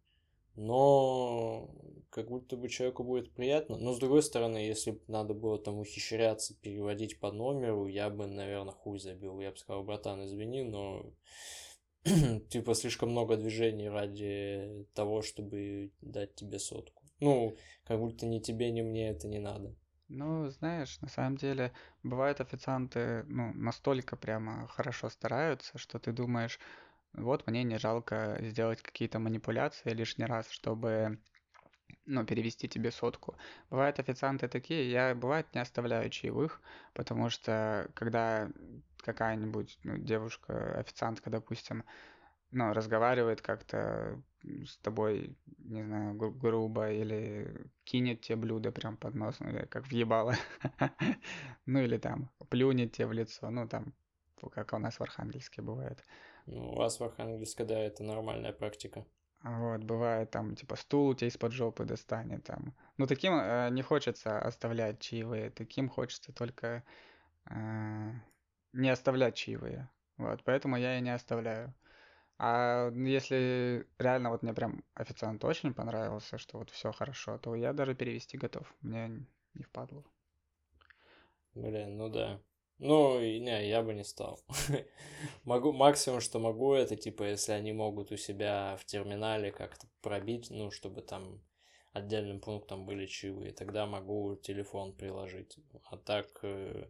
Но 0.55 1.69
как 2.09 2.29
будто 2.29 2.57
бы 2.57 2.69
человеку 2.69 3.03
будет 3.03 3.31
приятно. 3.33 3.77
Но 3.77 3.93
с 3.93 3.99
другой 3.99 4.21
стороны, 4.21 4.57
если 4.57 4.91
бы 4.91 5.01
надо 5.07 5.33
было 5.33 5.57
там 5.57 5.79
ухищряться, 5.79 6.55
переводить 6.61 7.19
по 7.19 7.31
номеру, 7.31 7.87
я 7.87 8.09
бы, 8.09 8.27
наверное, 8.27 8.73
хуй 8.73 8.99
забил. 8.99 9.39
Я 9.39 9.51
бы 9.51 9.57
сказал, 9.57 9.83
братан, 9.83 10.25
извини, 10.25 10.63
но 10.63 11.11
типа 12.49 12.75
слишком 12.75 13.09
много 13.11 13.37
движений 13.37 13.89
ради 13.89 14.85
того, 14.93 15.21
чтобы 15.21 15.91
дать 16.01 16.35
тебе 16.35 16.59
сотку. 16.59 17.01
Ну, 17.19 17.55
как 17.85 17.99
будто 17.99 18.25
ни 18.25 18.39
тебе, 18.39 18.71
ни 18.71 18.81
мне 18.81 19.09
это 19.09 19.27
не 19.27 19.39
надо. 19.39 19.75
Ну, 20.09 20.49
знаешь, 20.49 20.99
на 21.01 21.07
самом 21.09 21.37
деле, 21.37 21.73
бывают 22.03 22.41
официанты, 22.41 23.23
ну, 23.27 23.53
настолько 23.53 24.15
прямо 24.15 24.67
хорошо 24.67 25.09
стараются, 25.09 25.77
что 25.77 25.97
ты 25.99 26.11
думаешь, 26.11 26.59
вот 27.13 27.47
мне 27.47 27.63
не 27.63 27.77
жалко 27.77 28.37
сделать 28.41 28.81
какие-то 28.81 29.19
манипуляции 29.19 29.89
лишний 29.91 30.25
раз, 30.25 30.49
чтобы, 30.49 31.19
ну, 32.05 32.25
перевести 32.25 32.67
тебе 32.69 32.91
сотку. 32.91 33.37
Бывают 33.69 33.99
официанты 33.99 34.47
такие, 34.47 34.91
я, 34.91 35.15
бывает, 35.15 35.53
не 35.55 35.61
оставляю 35.61 36.09
чаевых, 36.09 36.61
потому 36.93 37.29
что, 37.29 37.89
когда 37.95 38.49
какая-нибудь 38.99 39.79
ну, 39.83 39.97
девушка, 39.97 40.79
официантка, 40.79 41.29
допустим, 41.29 41.85
ну, 42.51 42.73
разговаривает 42.73 43.41
как-то 43.41 44.21
с 44.43 44.77
тобой, 44.77 45.37
не 45.57 45.83
знаю, 45.83 46.15
гру- 46.15 46.31
грубо 46.31 46.91
или 46.91 47.67
кинет 47.83 48.21
тебе 48.21 48.35
блюдо 48.35 48.71
прям 48.71 48.97
под 48.97 49.15
нос, 49.15 49.39
ну, 49.39 49.51
как 49.69 49.87
въебало. 49.87 50.35
Ну, 51.65 51.79
или 51.79 51.97
там 51.97 52.29
плюнет 52.49 52.91
тебе 52.91 53.07
в 53.07 53.13
лицо, 53.13 53.49
ну, 53.49 53.67
там, 53.67 53.93
как 54.51 54.73
у 54.73 54.77
нас 54.77 54.99
в 54.99 55.01
Архангельске 55.01 55.61
бывает. 55.61 56.03
Ну, 56.45 56.71
у 56.71 56.75
вас 56.75 56.99
в 56.99 57.03
Архангельске, 57.03 57.63
да, 57.63 57.79
это 57.79 58.03
нормальная 58.03 58.51
практика. 58.51 59.05
Вот, 59.43 59.83
бывает 59.83 60.31
там, 60.31 60.55
типа, 60.55 60.75
стул 60.77 61.09
у 61.09 61.13
тебя 61.15 61.27
из-под 61.27 61.51
жопы 61.51 61.85
достанет 61.85 62.45
там. 62.45 62.73
Ну, 62.97 63.07
таким 63.07 63.33
э, 63.33 63.69
не 63.71 63.81
хочется 63.81 64.39
оставлять 64.39 64.99
чаевые, 64.99 65.49
таким 65.49 65.89
хочется 65.89 66.31
только 66.31 66.83
э, 67.49 68.11
не 68.71 68.89
оставлять 68.89 69.35
чаевые. 69.35 69.89
Вот, 70.17 70.43
поэтому 70.43 70.77
я 70.77 70.97
и 70.97 71.01
не 71.01 71.13
оставляю. 71.13 71.73
А 72.45 72.91
если 72.93 73.87
реально 73.97 74.29
вот 74.29 74.43
мне 74.43 74.53
прям 74.53 74.83
официант 74.95 75.45
очень 75.45 75.73
понравился, 75.73 76.37
что 76.37 76.57
вот 76.57 76.71
все 76.71 76.91
хорошо, 76.91 77.37
то 77.37 77.55
я 77.55 77.71
даже 77.71 77.95
перевести 77.95 78.37
готов. 78.37 78.67
Мне 78.81 79.25
не 79.53 79.63
впадло. 79.63 80.03
Блин, 81.53 81.95
ну 81.95 82.09
да. 82.09 82.41
Ну, 82.79 83.17
не, 83.21 83.69
я 83.69 83.81
бы 83.81 83.93
не 83.93 84.03
стал. 84.03 84.41
могу, 85.45 85.71
максимум, 85.71 86.19
что 86.19 86.39
могу, 86.39 86.73
это 86.73 86.97
типа, 86.97 87.23
если 87.23 87.53
они 87.53 87.71
могут 87.71 88.11
у 88.11 88.17
себя 88.17 88.75
в 88.77 88.83
терминале 88.83 89.53
как-то 89.53 89.87
пробить, 90.01 90.49
ну, 90.49 90.69
чтобы 90.69 91.01
там 91.01 91.41
отдельным 91.93 92.41
пунктом 92.41 92.85
были 92.85 93.05
чаевые, 93.05 93.53
тогда 93.53 93.85
могу 93.85 94.35
телефон 94.35 94.91
приложить. 94.91 95.57
А 95.85 95.95
так, 95.95 96.27
э, 96.41 96.89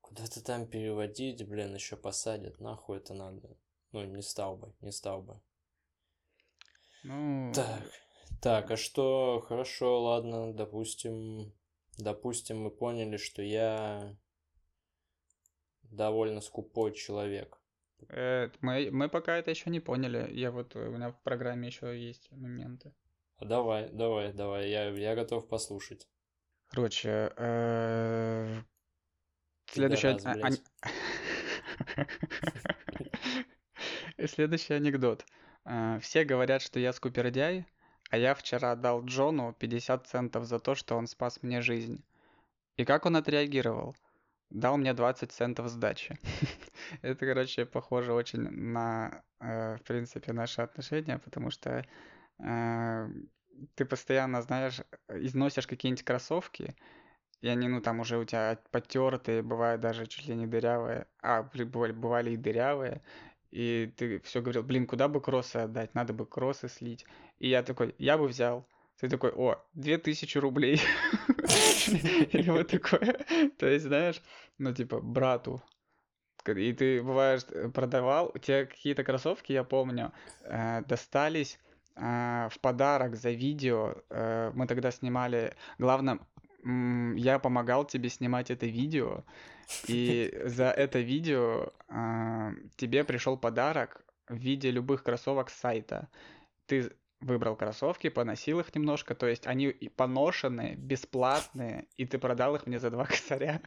куда-то 0.00 0.42
там 0.42 0.66
переводить, 0.66 1.48
блин, 1.48 1.72
еще 1.72 1.96
посадят, 1.96 2.58
нахуй 2.58 2.96
это 2.96 3.14
надо. 3.14 3.56
Ну, 3.92 4.04
не 4.04 4.22
стал 4.22 4.56
бы, 4.56 4.74
не 4.80 4.92
стал 4.92 5.22
бы. 5.22 5.40
Ну, 7.04 7.52
Так, 7.54 7.90
так, 8.42 8.70
а 8.70 8.76
что, 8.76 9.44
хорошо, 9.48 10.02
ладно, 10.02 10.52
допустим, 10.52 11.52
допустим, 11.96 12.60
мы 12.62 12.70
поняли, 12.70 13.16
что 13.16 13.42
я 13.42 14.16
довольно 15.82 16.40
скупой 16.40 16.92
человек. 16.92 17.58
э, 18.08 18.50
мы, 18.60 18.90
мы 18.92 19.08
пока 19.08 19.36
это 19.38 19.50
еще 19.50 19.70
не 19.70 19.80
поняли. 19.80 20.30
Я 20.32 20.50
вот, 20.50 20.76
у 20.76 20.90
меня 20.90 21.10
в 21.10 21.22
программе 21.22 21.68
еще 21.68 21.98
есть 21.98 22.30
моменты. 22.30 22.92
А 23.36 23.44
Давай, 23.44 23.88
давай, 23.90 24.32
давай, 24.32 24.68
я, 24.68 24.88
я 24.90 25.14
готов 25.14 25.48
послушать. 25.48 26.08
Короче, 26.70 27.32
э, 27.36 28.62
следующий... 29.66 30.14
Пидорас, 30.14 30.60
а-. 30.82 32.04
Следующий 34.26 34.74
анекдот. 34.74 35.24
Э, 35.64 35.98
Все 36.00 36.24
говорят, 36.24 36.62
что 36.62 36.80
я 36.80 36.92
скупердяй, 36.92 37.66
а 38.10 38.16
я 38.18 38.34
вчера 38.34 38.74
дал 38.76 39.04
Джону 39.04 39.54
50 39.58 40.06
центов 40.06 40.44
за 40.44 40.58
то, 40.58 40.74
что 40.74 40.96
он 40.96 41.06
спас 41.06 41.42
мне 41.42 41.60
жизнь. 41.62 42.02
И 42.76 42.84
как 42.84 43.06
он 43.06 43.16
отреагировал? 43.16 43.96
Дал 44.50 44.78
мне 44.78 44.94
20 44.94 45.32
центов 45.32 45.68
сдачи. 45.68 46.18
Это, 47.02 47.26
короче, 47.26 47.66
похоже 47.66 48.12
очень 48.12 48.42
на, 48.50 49.22
э, 49.40 49.76
в 49.76 49.82
принципе, 49.82 50.32
наши 50.32 50.62
отношения, 50.62 51.18
потому 51.18 51.50
что 51.50 51.84
э, 52.40 53.08
ты 53.74 53.84
постоянно, 53.84 54.42
знаешь, 54.42 54.80
износишь 55.08 55.66
какие-нибудь 55.66 56.04
кроссовки, 56.04 56.76
и 57.40 57.48
они, 57.48 57.68
ну, 57.68 57.80
там 57.80 58.00
уже 58.00 58.18
у 58.18 58.24
тебя 58.24 58.58
потертые, 58.72 59.42
бывают 59.42 59.80
даже 59.80 60.06
чуть 60.06 60.26
ли 60.26 60.34
не 60.34 60.46
дырявые. 60.46 61.06
А, 61.22 61.42
бывали, 61.44 61.92
бывали 61.92 62.30
и 62.32 62.36
дырявые. 62.36 63.02
И 63.50 63.92
ты 63.96 64.20
все 64.20 64.40
говорил, 64.40 64.62
блин, 64.62 64.86
куда 64.86 65.08
бы 65.08 65.20
кроссы 65.20 65.56
отдать? 65.56 65.94
Надо 65.94 66.12
бы 66.12 66.26
кроссы 66.26 66.68
слить. 66.68 67.06
И 67.38 67.48
я 67.48 67.62
такой, 67.62 67.94
я 67.98 68.18
бы 68.18 68.28
взял. 68.28 68.66
Ты 69.00 69.08
такой, 69.08 69.30
о, 69.30 69.56
2000 69.74 70.38
рублей. 70.38 70.80
Или 72.32 72.50
вот 72.50 72.68
такое. 72.68 73.18
То 73.58 73.66
есть, 73.66 73.86
знаешь, 73.86 74.20
ну, 74.58 74.74
типа, 74.74 75.00
брату. 75.00 75.62
И 76.46 76.72
ты, 76.72 77.02
бываешь, 77.02 77.42
э, 77.50 77.68
продавал, 77.68 78.30
у 78.34 78.38
тебя 78.38 78.64
какие-то 78.64 79.04
кроссовки, 79.04 79.52
я 79.52 79.64
помню, 79.64 80.12
э, 80.44 80.82
достались 80.86 81.58
э, 81.96 82.48
в 82.50 82.58
подарок 82.60 83.16
за 83.16 83.30
видео. 83.30 83.96
Мы 84.54 84.66
тогда 84.66 84.90
снимали, 84.90 85.54
главное, 85.78 86.20
я 86.64 87.38
помогал 87.38 87.84
тебе 87.84 88.08
снимать 88.08 88.50
это 88.50 88.66
видео, 88.66 89.24
и 89.86 90.32
за 90.44 90.70
это 90.70 91.00
видео 91.00 91.72
а, 91.88 92.52
тебе 92.76 93.04
пришел 93.04 93.36
подарок 93.36 94.04
в 94.28 94.36
виде 94.36 94.70
любых 94.70 95.02
кроссовок 95.02 95.50
с 95.50 95.54
сайта. 95.54 96.08
Ты 96.66 96.92
выбрал 97.20 97.56
кроссовки, 97.56 98.08
поносил 98.08 98.60
их 98.60 98.74
немножко, 98.74 99.14
то 99.14 99.26
есть 99.26 99.46
они 99.46 99.70
поношенные, 99.96 100.76
бесплатные, 100.76 101.86
и 101.96 102.06
ты 102.06 102.18
продал 102.18 102.56
их 102.56 102.66
мне 102.66 102.78
за 102.78 102.90
два 102.90 103.04
косаря. 103.06 103.60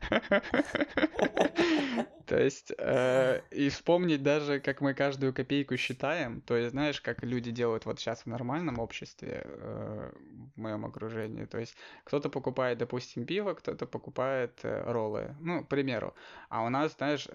То 2.31 2.41
есть, 2.41 2.71
э, 2.77 3.41
и 3.51 3.67
вспомнить 3.67 4.23
даже, 4.23 4.61
как 4.61 4.79
мы 4.79 4.93
каждую 4.93 5.33
копейку 5.33 5.75
считаем, 5.75 6.39
то 6.39 6.55
есть, 6.55 6.71
знаешь, 6.71 7.01
как 7.01 7.23
люди 7.23 7.51
делают 7.51 7.85
вот 7.85 7.99
сейчас 7.99 8.21
в 8.21 8.27
нормальном 8.27 8.79
обществе, 8.79 9.41
э, 9.43 10.11
в 10.55 10.57
моем 10.57 10.85
окружении, 10.85 11.43
то 11.43 11.59
есть, 11.59 11.75
кто-то 12.05 12.29
покупает, 12.29 12.77
допустим, 12.77 13.25
пиво, 13.25 13.53
кто-то 13.53 13.85
покупает 13.85 14.61
э, 14.63 14.83
роллы, 14.89 15.35
ну, 15.41 15.65
к 15.65 15.67
примеру. 15.67 16.15
А 16.47 16.63
у 16.63 16.69
нас, 16.69 16.95
знаешь, 16.95 17.27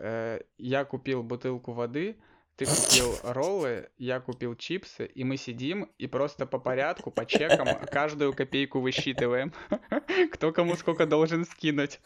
я 0.57 0.85
купил 0.87 1.22
бутылку 1.22 1.72
воды, 1.72 2.16
ты 2.57 2.64
купил 2.64 3.14
роллы, 3.23 3.90
я 3.99 4.19
купил 4.21 4.55
чипсы, 4.55 5.07
и 5.07 5.25
мы 5.25 5.37
сидим 5.37 5.90
и 5.99 6.07
просто 6.07 6.47
по 6.47 6.59
порядку, 6.59 7.11
по 7.11 7.27
чекам 7.27 7.69
каждую 7.87 8.33
копейку 8.33 8.81
высчитываем, 8.81 9.53
кто 10.33 10.53
кому 10.53 10.75
сколько 10.77 11.07
должен 11.07 11.45
скинуть. 11.45 12.01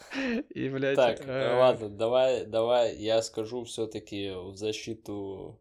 И, 0.51 0.69
блядь, 0.69 0.97
Так, 0.97 1.21
э, 1.25 1.57
ладно, 1.57 1.89
давай, 1.89 2.45
давай 2.47 2.97
я 2.97 3.23
скажу 3.23 3.65
все-таки 3.65 4.31
в 4.31 4.57
защиту, 4.57 5.61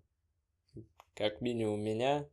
как 1.13 1.41
минимум 1.41 1.81
меня. 1.81 2.27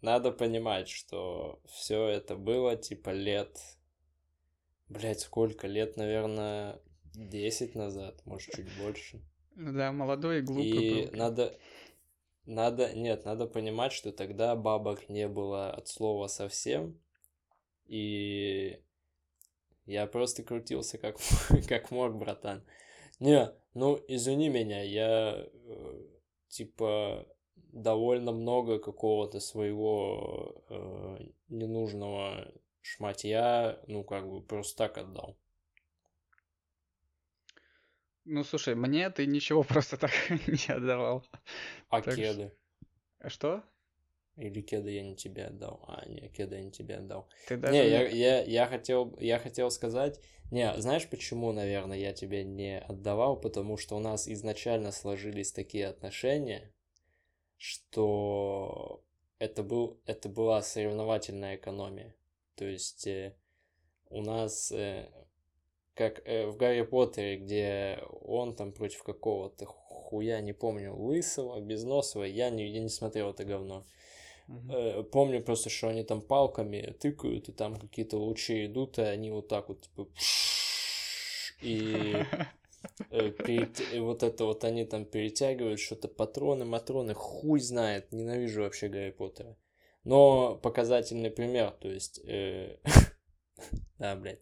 Надо 0.00 0.30
понимать, 0.30 0.88
что 0.88 1.60
все 1.66 2.06
это 2.06 2.36
было 2.36 2.76
типа 2.76 3.10
лет, 3.10 3.58
блять, 4.88 5.20
сколько 5.20 5.66
лет, 5.66 5.96
наверное, 5.96 6.78
10 7.14 7.74
назад, 7.74 8.20
может 8.24 8.54
чуть 8.54 8.68
больше. 8.78 9.20
ну 9.56 9.72
да, 9.72 9.90
молодой 9.90 10.38
и 10.38 10.42
глупый 10.42 10.66
И 10.66 11.06
был. 11.06 11.18
надо, 11.18 11.58
надо, 12.46 12.94
нет, 12.94 13.24
надо 13.24 13.46
понимать, 13.46 13.92
что 13.92 14.12
тогда 14.12 14.56
бабок 14.56 15.08
не 15.08 15.28
было 15.28 15.70
от 15.70 15.88
слова 15.88 16.28
совсем, 16.28 16.98
и 17.86 18.80
я 19.84 20.06
просто 20.06 20.42
крутился 20.42 20.98
как, 20.98 21.16
как 21.68 21.90
мог, 21.90 22.16
братан. 22.16 22.64
Не, 23.20 23.50
ну, 23.74 23.98
извини 24.08 24.48
меня, 24.48 24.82
я, 24.82 25.36
э, 25.38 26.06
типа, 26.48 27.26
довольно 27.72 28.32
много 28.32 28.78
какого-то 28.78 29.40
своего 29.40 30.62
э, 30.68 31.18
ненужного 31.48 32.52
шматья, 32.80 33.80
ну, 33.86 34.04
как 34.04 34.28
бы, 34.28 34.42
просто 34.42 34.76
так 34.76 34.98
отдал. 34.98 35.36
Ну, 38.26 38.44
слушай, 38.44 38.74
мне 38.74 39.08
ты 39.10 39.24
ничего 39.26 39.62
просто 39.74 39.96
так 39.96 40.10
не 40.46 40.72
отдавал. 40.74 41.24
А 41.88 42.02
Так 42.02 42.12
что- 42.14 42.22
кеды? 42.22 42.52
Что? 43.26 43.62
Или 44.36 44.60
кеды 44.60 44.90
я 44.90 45.02
не 45.02 45.16
тебе 45.16 45.46
отдал? 45.46 45.82
А, 45.88 46.06
не, 46.06 46.28
кеды 46.28 46.56
я 46.56 46.62
не 46.62 46.70
тебе 46.70 46.96
отдал. 46.96 47.26
Ты 47.48 47.56
даже 47.56 47.72
Не, 47.72 47.84
не- 47.84 47.88
я, 47.90 48.08
я, 48.08 48.42
я, 48.44 48.66
хотел, 48.66 49.16
я 49.18 49.38
хотел 49.38 49.70
сказать... 49.70 50.20
Не, 50.50 50.72
знаешь, 50.80 51.08
почему, 51.08 51.50
наверное, 51.52 51.96
я 51.98 52.12
тебе 52.12 52.44
не 52.44 52.78
отдавал? 52.78 53.40
Потому 53.40 53.76
что 53.78 53.96
у 53.96 53.98
нас 53.98 54.28
изначально 54.28 54.92
сложились 54.92 55.50
такие 55.52 55.86
отношения, 55.88 56.70
что 57.56 59.02
это, 59.38 59.62
был, 59.62 60.00
это 60.06 60.28
была 60.28 60.62
соревновательная 60.62 61.56
экономия. 61.56 62.14
То 62.54 62.64
есть 62.64 63.06
э, 63.06 63.34
у 64.08 64.22
нас, 64.22 64.70
э, 64.70 65.10
как 65.96 66.20
э, 66.26 66.46
в 66.46 66.56
Гарри 66.56 66.82
Поттере, 66.82 67.38
где 67.38 67.98
он 68.20 68.54
там 68.54 68.72
против 68.72 69.02
какого-то 69.02 69.64
хуя, 69.64 70.40
не 70.40 70.52
помню, 70.52 70.94
лысого, 70.94 71.58
безносого, 71.60 72.24
я 72.24 72.50
не, 72.50 72.68
я 72.68 72.80
не 72.80 72.90
смотрел 72.90 73.30
это 73.30 73.44
говно. 73.44 73.86
Мгм. 74.46 74.70
Э, 74.70 75.02
Помню 75.04 75.42
просто, 75.42 75.70
что 75.70 75.88
они 75.88 76.04
там 76.04 76.20
палками 76.20 76.94
тыкают, 77.00 77.48
и 77.48 77.52
там 77.52 77.76
какие-то 77.76 78.18
лучи 78.18 78.66
идут, 78.66 78.98
и 78.98 79.02
они 79.02 79.30
вот 79.30 79.48
так 79.48 79.68
вот, 79.70 79.80
типа, 79.80 80.08
и 81.62 82.14
э, 83.10 83.30
и 83.92 83.98
вот 83.98 84.22
это 84.22 84.44
вот 84.44 84.64
они 84.64 84.84
там 84.84 85.06
перетягивают 85.06 85.80
что-то, 85.80 86.08
патроны, 86.08 86.66
матроны, 86.66 87.14
хуй 87.14 87.58
знает, 87.60 88.12
ненавижу 88.12 88.62
вообще 88.62 88.88
Гарри 88.88 89.10
Поттера. 89.10 89.56
Но 90.04 90.56
показательный 90.56 91.30
пример, 91.30 91.70
то 91.70 91.88
есть, 91.88 92.20
э, 92.24 92.76
да, 93.98 94.16
блядь, 94.16 94.40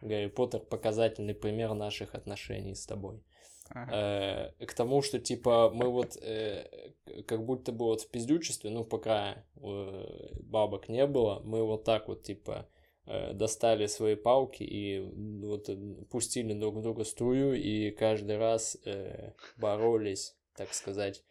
Гарри 0.00 0.26
Поттер 0.26 0.60
показательный 0.60 1.34
пример 1.34 1.74
наших 1.74 2.14
отношений 2.14 2.74
с 2.74 2.86
тобой. 2.86 3.22
Ага. 3.70 4.52
Э, 4.58 4.66
к 4.66 4.74
тому, 4.74 5.02
что 5.02 5.18
типа 5.18 5.70
мы 5.72 5.90
вот 5.90 6.16
э, 6.20 6.92
как 7.26 7.44
будто 7.44 7.72
бы 7.72 7.86
вот 7.86 8.02
в 8.02 8.10
пиздючестве, 8.10 8.70
ну 8.70 8.84
пока 8.84 9.44
э, 9.56 10.28
бабок 10.40 10.88
не 10.88 11.06
было, 11.06 11.40
мы 11.44 11.64
вот 11.64 11.84
так 11.84 12.08
вот 12.08 12.22
типа 12.22 12.68
достали 13.34 13.84
свои 13.84 14.14
палки 14.14 14.62
и 14.62 14.98
вот 14.98 15.68
пустили 16.08 16.54
друг 16.54 16.80
друга 16.80 17.04
струю 17.04 17.52
и 17.52 17.90
каждый 17.90 18.38
раз 18.38 18.78
боролись, 19.58 20.34
так 20.56 20.72
сказать, 20.72 21.22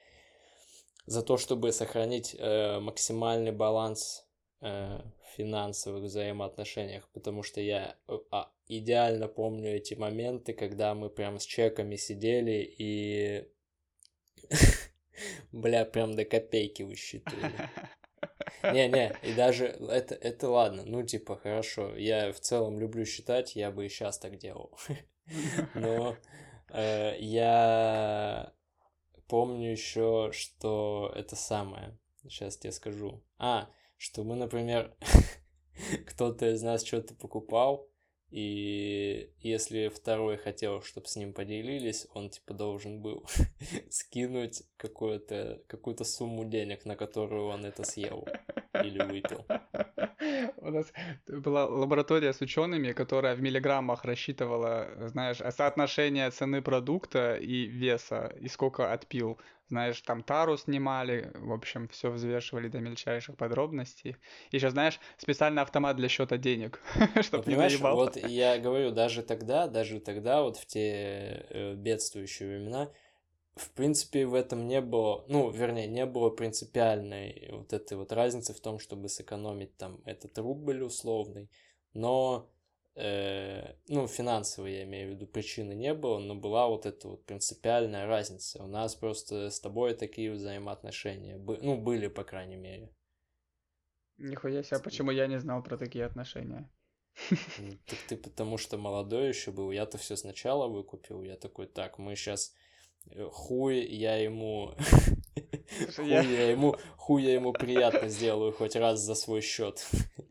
за 1.08 1.24
то, 1.24 1.38
чтобы 1.38 1.72
сохранить 1.72 2.38
максимальный 2.40 3.52
баланс 3.52 4.28
финансовых 5.38 6.04
взаимоотношениях, 6.04 7.08
потому 7.14 7.44
что 7.44 7.62
я 7.62 7.96
э, 8.08 8.18
а, 8.32 8.52
идеально 8.68 9.28
помню 9.28 9.76
эти 9.76 9.94
моменты, 9.94 10.54
когда 10.54 10.94
мы 10.96 11.10
прям 11.10 11.40
с 11.40 11.46
чеками 11.46 11.96
сидели 11.96 12.74
и 12.78 13.48
бля, 15.52 15.86
прям 15.86 16.16
до 16.16 16.26
копейки 16.26 16.84
высчитывали. 16.84 17.52
Не-не, 18.64 19.14
и 19.24 19.34
даже 19.34 19.66
это, 19.66 20.16
это 20.16 20.50
ладно, 20.50 20.84
ну 20.86 21.04
типа 21.04 21.36
хорошо, 21.36 21.96
я 21.98 22.32
в 22.32 22.40
целом 22.40 22.80
люблю 22.80 23.06
считать, 23.06 23.56
я 23.56 23.72
бы 23.72 23.86
и 23.86 23.90
сейчас 23.90 24.20
так 24.20 24.38
делал. 24.38 24.78
Но 25.74 26.16
э, 26.70 27.16
я 27.20 28.54
помню 29.28 29.72
еще, 29.72 30.30
что 30.32 31.12
это 31.16 31.36
самое. 31.36 31.98
Сейчас 32.24 32.58
тебе 32.58 32.72
скажу. 32.72 33.22
А, 33.38 33.70
что 34.04 34.26
мы, 34.26 34.36
например, 34.36 34.94
кто-то 36.08 36.54
из 36.54 36.62
нас 36.62 36.84
что-то 36.84 37.16
покупал, 37.16 37.88
и 38.32 39.30
если 39.40 39.88
второй 39.88 40.38
хотел, 40.38 40.82
чтобы 40.82 41.08
с 41.08 41.16
ним 41.16 41.34
поделились, 41.34 42.08
он 42.14 42.30
типа 42.30 42.54
должен 42.54 43.02
был 43.02 43.26
скинуть 43.90 44.64
какую-то 44.76 45.62
какую-то 45.68 46.04
сумму 46.04 46.44
денег, 46.44 46.84
на 46.86 46.96
которую 46.96 47.46
он 47.46 47.64
это 47.64 47.86
съел 47.86 48.28
или 48.74 49.04
выпил. 49.04 49.46
У 50.58 50.70
нас 50.72 50.92
была 51.28 51.66
лаборатория 51.66 52.34
с 52.34 52.42
учеными, 52.42 52.92
которая 52.92 53.36
в 53.36 53.42
миллиграммах 53.42 54.04
рассчитывала, 54.04 54.90
знаешь, 55.08 55.38
соотношение 55.38 56.30
цены 56.32 56.62
продукта 56.62 57.36
и 57.36 57.68
веса, 57.68 58.34
и 58.42 58.50
сколько 58.50 58.92
отпил. 58.92 59.40
Знаешь, 59.74 60.00
там 60.02 60.22
тару 60.22 60.56
снимали, 60.56 61.32
в 61.34 61.52
общем, 61.52 61.88
все 61.88 62.12
взвешивали 62.12 62.68
до 62.68 62.78
мельчайших 62.78 63.36
подробностей. 63.36 64.18
Еще, 64.52 64.70
знаешь, 64.70 65.00
специальный 65.18 65.64
автомат 65.64 65.96
для 65.96 66.10
счета 66.10 66.38
денег, 66.38 66.80
чтобы 67.24 67.50
не 67.50 67.56
наебал. 67.56 67.96
вот 67.96 68.16
я 68.16 68.60
говорю, 68.60 68.92
даже 68.92 69.24
тогда, 69.24 69.66
даже 69.66 70.00
тогда, 70.00 70.44
вот 70.44 70.58
в 70.58 70.68
те 70.68 71.48
э, 71.50 71.74
бедствующие 71.74 72.50
времена, 72.50 72.92
в 73.56 73.72
принципе, 73.72 74.28
в 74.28 74.36
этом 74.36 74.68
не 74.68 74.80
было, 74.80 75.26
ну, 75.28 75.50
вернее, 75.50 75.88
не 75.88 76.06
было 76.06 76.30
принципиальной 76.30 77.50
вот 77.54 77.74
этой 77.74 77.98
вот 77.98 78.12
разницы 78.12 78.54
в 78.54 78.60
том, 78.60 78.78
чтобы 78.78 79.10
сэкономить 79.10 79.76
там 79.78 80.02
этот 80.06 80.38
рубль 80.38 80.84
условный, 80.84 81.50
но, 81.96 82.48
э, 82.96 83.76
ну, 83.88 84.08
финансовой, 84.08 84.74
я 84.74 84.84
имею 84.84 85.10
в 85.10 85.16
виду, 85.16 85.28
причины 85.28 85.74
не 85.74 85.94
было, 85.94 86.20
но 86.20 86.36
была 86.36 86.68
вот 86.68 86.86
эта 86.86 87.08
вот 87.08 87.26
принципиальная 87.26 88.06
разница. 88.06 88.64
У 88.64 88.68
нас 88.68 88.96
просто 88.96 89.50
с 89.50 89.60
тобой 89.60 89.94
такие 89.94 90.32
взаимоотношения, 90.32 91.38
бы- 91.38 91.60
ну, 91.62 91.78
были, 91.82 92.08
по 92.08 92.24
крайней 92.24 92.58
мере. 92.58 92.94
Нихуя 94.18 94.64
себе, 94.64 94.80
почему 94.80 95.12
я 95.12 95.28
не 95.28 95.40
знал 95.40 95.64
про 95.64 95.78
такие 95.78 96.06
отношения? 96.06 96.70
Так 97.86 98.00
ты 98.08 98.18
потому 98.18 98.58
что 98.58 98.78
молодой 98.78 99.28
еще 99.28 99.52
был, 99.52 99.72
я-то 99.72 99.98
все 99.98 100.16
сначала 100.16 100.68
выкупил, 100.68 101.24
я 101.24 101.36
такой, 101.36 101.68
так, 101.68 102.00
мы 102.00 102.16
сейчас 102.16 102.54
хуй 103.32 103.80
я 103.86 104.16
ему 104.18 104.74
хуй 105.96 106.08
я- 106.08 106.22
ему 106.52 106.76
хуй 106.98 107.24
я 107.24 107.34
ему 107.34 107.54
приятно 107.54 108.08
сделаю 108.10 108.52
хоть 108.52 108.76
раз 108.76 109.00
за 109.02 109.16
свой 109.16 109.42
счет. 109.42 109.86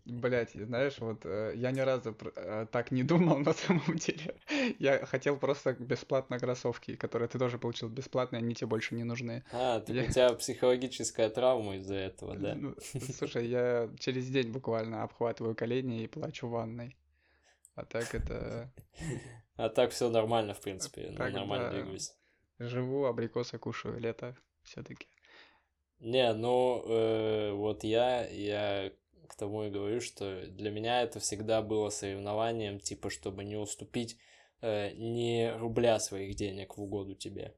Блять, 0.04 0.50
знаешь, 0.52 0.98
вот 0.98 1.24
э, 1.24 1.52
я 1.56 1.70
ни 1.70 1.80
разу 1.80 2.16
э, 2.36 2.66
так 2.70 2.90
не 2.90 3.02
думал 3.02 3.38
на 3.38 3.52
самом 3.54 3.96
деле. 3.96 4.34
Я 4.78 5.06
хотел 5.06 5.36
просто 5.38 5.72
бесплатно 5.74 6.38
кроссовки, 6.38 6.96
которые 6.96 7.28
ты 7.28 7.38
тоже 7.38 7.58
получил 7.58 7.88
бесплатно, 7.88 8.38
они 8.38 8.54
тебе 8.54 8.66
больше 8.66 8.94
не 8.94 9.04
нужны. 9.04 9.44
А, 9.52 9.80
так 9.80 9.94
Я- 9.94 10.02
у 10.04 10.06
тебя 10.08 10.32
психологическая 10.34 11.30
травма 11.30 11.76
из-за 11.76 11.94
этого, 11.94 12.36
да? 12.36 12.54
Ну, 12.54 12.74
слушай, 13.16 13.46
я 13.46 13.90
через 13.98 14.28
день 14.28 14.50
буквально 14.50 15.02
обхватываю 15.02 15.54
колени 15.54 16.02
и 16.02 16.06
плачу 16.08 16.46
в 16.46 16.50
ванной. 16.50 16.96
А 17.74 17.84
так 17.84 18.14
это 18.14 18.70
А 19.56 19.68
так 19.68 19.90
все 19.92 20.10
нормально, 20.10 20.52
в 20.54 20.60
принципе, 20.60 21.12
Так, 21.16 21.32
нормально 21.32 21.70
да. 21.70 21.76
двигаюсь. 21.76 22.12
Живу, 22.66 23.04
абрикосы 23.04 23.58
кушаю, 23.58 23.98
лето 23.98 24.36
все-таки. 24.62 25.06
Не, 25.98 26.32
ну 26.34 26.82
э, 26.84 27.52
вот 27.52 27.84
я, 27.84 28.26
я 28.28 28.92
к 29.28 29.36
тому 29.36 29.64
и 29.64 29.70
говорю, 29.70 30.00
что 30.00 30.46
для 30.46 30.70
меня 30.70 31.02
это 31.02 31.20
всегда 31.20 31.62
было 31.62 31.90
соревнованием, 31.90 32.80
типа, 32.80 33.08
чтобы 33.08 33.44
не 33.44 33.56
уступить 33.56 34.18
э, 34.60 34.92
ни 34.94 35.48
рубля 35.58 36.00
своих 36.00 36.34
денег 36.34 36.76
в 36.76 36.82
угоду 36.82 37.14
тебе. 37.14 37.54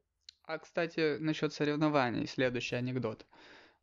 А, 0.46 0.58
кстати, 0.58 1.16
насчет 1.18 1.54
соревнований, 1.54 2.26
следующий 2.26 2.76
анекдот. 2.76 3.26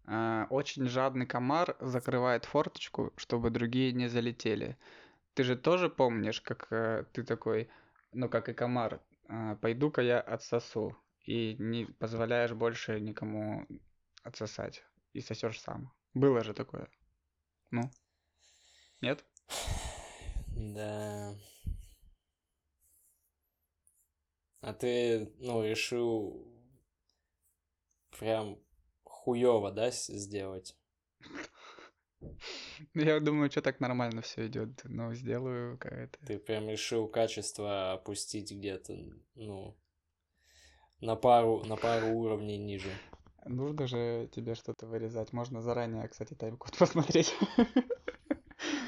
А, 0.06 0.48
Очень 0.50 0.88
жадный 0.88 1.26
комар 1.26 1.76
закрывает 1.80 2.46
форточку, 2.46 3.14
чтобы 3.18 3.50
другие 3.50 3.92
не 3.94 4.08
залетели. 4.08 4.78
Ты 5.34 5.44
же 5.44 5.56
тоже 5.56 5.90
помнишь, 5.90 6.42
как 6.42 6.68
э, 6.72 7.06
ты 7.14 7.24
такой, 7.24 7.70
ну 8.14 8.30
как 8.30 8.50
и 8.50 8.54
комар, 8.54 9.02
а, 9.28 9.56
пойду-ка 9.56 10.02
я 10.02 10.20
отсосу, 10.20 10.96
и 11.24 11.56
не 11.60 11.86
позволяешь 11.86 12.54
больше 12.54 13.00
никому 13.00 13.68
отсосать, 14.24 14.84
и 15.14 15.22
сосешь 15.22 15.60
сам. 15.60 15.94
Было 16.14 16.44
же 16.44 16.54
такое. 16.54 16.90
Ну? 17.72 17.84
Нет? 19.02 19.26
Да. 20.54 21.34
А 24.60 24.74
ты, 24.74 25.34
ну, 25.40 25.64
решил 25.64 26.46
прям 28.20 28.60
хуёво, 29.04 29.72
да, 29.72 29.90
сделать? 29.92 30.76
Ну, 32.20 32.38
Я 32.94 33.20
думаю, 33.20 33.50
что 33.50 33.62
так 33.62 33.80
нормально 33.80 34.22
все 34.22 34.46
идет. 34.48 34.82
Ну, 34.84 35.14
сделаю 35.16 35.78
какая-то. 35.80 36.20
Ты 36.28 36.38
прям 36.38 36.70
решил 36.70 37.08
качество 37.08 37.94
опустить 37.94 38.52
где-то, 38.52 38.94
ну, 39.36 39.76
на 41.02 41.16
пару, 41.16 41.64
на 41.66 41.76
пару 41.76 42.08
уровней 42.08 42.58
ниже. 42.58 42.92
Нужно 43.46 43.88
же 43.88 44.30
тебе 44.32 44.56
что-то 44.56 44.86
вырезать. 44.86 45.34
Можно 45.34 45.62
заранее, 45.62 46.08
кстати, 46.08 46.34
тайм-код 46.34 46.76
посмотреть. 46.80 47.34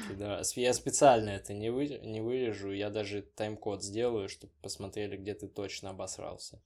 Пидорас. 0.08 0.56
Я 0.56 0.72
специально 0.74 1.30
это 1.30 1.54
не, 1.54 1.70
вы, 1.70 1.88
не 1.88 2.20
вырежу, 2.20 2.70
я 2.70 2.90
даже 2.90 3.22
тайм-код 3.22 3.82
сделаю, 3.82 4.28
чтобы 4.28 4.52
посмотрели, 4.62 5.16
где 5.16 5.34
ты 5.34 5.48
точно 5.48 5.90
обосрался. 5.90 6.62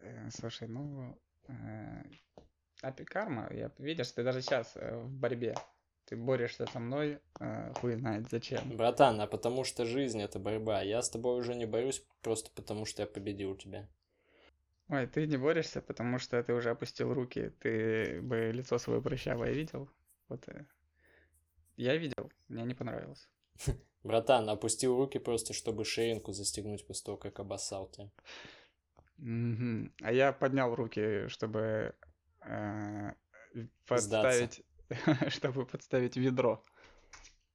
Э, 0.00 0.28
Слушай, 0.30 0.68
ну... 0.68 1.16
э, 1.48 2.02
Апи 2.82 3.04
карма, 3.04 3.48
я, 3.52 3.70
видишь, 3.78 4.10
ты 4.12 4.22
даже 4.22 4.42
сейчас 4.42 4.74
в 4.74 5.08
борьбе. 5.08 5.54
Ты 6.06 6.16
борешься 6.16 6.66
со 6.66 6.80
мной, 6.80 7.20
э, 7.38 7.72
хуй 7.74 7.94
знает 7.94 8.28
зачем. 8.30 8.76
Братан, 8.76 9.20
а 9.20 9.26
потому 9.26 9.64
что 9.64 9.84
жизнь 9.84 10.20
это 10.20 10.38
борьба. 10.38 10.82
Я 10.82 11.02
с 11.02 11.10
тобой 11.10 11.38
уже 11.38 11.54
не 11.54 11.66
борюсь, 11.66 12.04
просто 12.20 12.50
потому 12.50 12.84
что 12.84 13.02
я 13.02 13.06
победил 13.06 13.56
тебя. 13.56 13.88
Ой, 14.90 15.06
ты 15.06 15.26
не 15.26 15.36
борешься, 15.36 15.80
потому 15.80 16.18
что 16.18 16.42
ты 16.42 16.52
уже 16.52 16.70
опустил 16.70 17.14
руки. 17.14 17.52
Ты 17.60 18.20
бы 18.22 18.50
лицо 18.52 18.78
свое 18.78 19.00
прыщавое 19.00 19.52
видел? 19.52 19.88
Вот 20.28 20.48
э, 20.48 20.66
я 21.76 21.96
видел, 21.96 22.32
мне 22.48 22.64
не 22.64 22.74
понравилось. 22.74 23.28
Братан, 24.02 24.48
опустил 24.48 24.96
руки 24.96 25.18
просто, 25.18 25.52
чтобы 25.52 25.84
ширинку 25.84 26.32
застегнуть 26.32 26.86
после 26.86 27.04
того, 27.04 27.18
как 27.18 27.38
обоссал. 27.38 27.92
Мгм. 29.18 29.92
А 30.02 30.12
я 30.12 30.32
поднял 30.32 30.74
руки, 30.74 31.28
чтобы 31.28 31.94
э, 32.44 33.12
подставить, 33.86 34.64
чтобы 35.28 35.66
подставить 35.66 36.16
ведро 36.16 36.64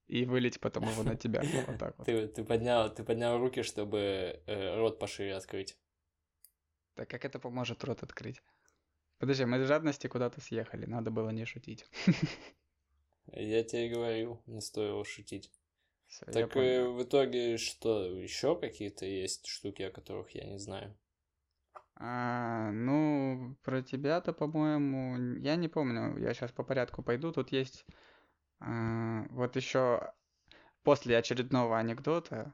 и 0.08 0.24
вылить 0.26 0.62
потом 0.62 0.88
его 0.88 1.04
на 1.04 1.16
тебя. 1.16 1.42
Вот 1.68 1.80
так 1.80 1.98
вот. 1.98 2.06
Ты, 2.06 2.28
ты, 2.28 2.46
поднял, 2.46 2.94
ты 2.94 3.04
поднял 3.04 3.38
руки, 3.40 3.62
чтобы 3.62 4.42
э, 4.46 4.76
рот 4.78 5.00
пошире 5.00 5.36
открыть. 5.36 5.78
Так 6.96 7.10
как 7.10 7.26
это 7.26 7.40
поможет 7.40 7.84
рот 7.84 8.04
открыть? 8.04 8.42
Подожди, 9.20 9.46
мы 9.46 9.58
из 9.58 9.68
жадности 9.68 10.08
куда-то 10.08 10.42
съехали, 10.42 10.86
надо 10.86 11.12
было 11.12 11.30
не 11.30 11.46
шутить. 11.46 11.86
Я 13.28 13.64
тебе 13.64 13.90
говорил, 13.90 14.42
не 14.46 14.62
стоило 14.62 15.04
шутить. 15.04 15.52
Всё, 16.08 16.26
я 16.28 16.34
Так 16.34 16.56
э, 16.58 16.88
в 16.88 17.04
итоге 17.04 17.58
что, 17.58 18.06
еще 18.06 18.56
какие-то 18.60 19.06
есть 19.06 19.48
штуки, 19.48 19.82
о 19.82 19.92
которых 19.92 20.30
я 20.36 20.46
не 20.46 20.60
знаю? 20.60 20.96
А, 21.96 22.72
ну, 22.72 23.58
про 23.64 23.82
тебя-то, 23.82 24.34
по-моему, 24.34 25.38
я 25.40 25.56
не 25.56 25.68
помню. 25.68 26.18
Я 26.20 26.34
сейчас 26.34 26.52
по 26.52 26.64
порядку 26.64 27.02
пойду. 27.02 27.32
Тут 27.32 27.52
есть 27.52 27.86
а, 28.60 29.26
вот 29.30 29.56
еще 29.56 30.14
после 30.84 31.18
очередного 31.18 31.78
анекдота 31.78 32.54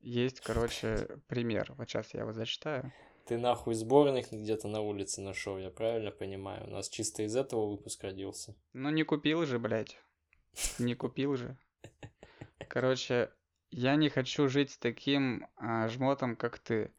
есть, 0.00 0.40
короче, 0.40 1.06
пример. 1.28 1.72
Вот 1.76 1.88
сейчас 1.88 2.12
я 2.12 2.20
его 2.20 2.32
зачитаю. 2.32 2.92
Ты 3.26 3.38
нахуй 3.38 3.74
сборник 3.74 4.32
где-то 4.32 4.68
на 4.68 4.80
улице 4.80 5.20
нашел, 5.20 5.56
я 5.58 5.70
правильно 5.70 6.10
понимаю? 6.10 6.66
У 6.66 6.70
нас 6.70 6.88
чисто 6.88 7.22
из 7.22 7.36
этого 7.36 7.70
выпуск 7.70 8.02
родился. 8.02 8.54
Ну, 8.72 8.90
не 8.90 9.04
купил 9.04 9.46
же, 9.46 9.58
блядь. 9.58 9.96
Не 10.78 10.94
купил 10.94 11.36
же. 11.36 11.56
Короче, 12.68 13.30
я 13.70 13.96
не 13.96 14.08
хочу 14.08 14.48
жить 14.48 14.76
таким 14.80 15.46
а, 15.56 15.88
жмотом, 15.88 16.36
как 16.36 16.58
ты. 16.58 16.92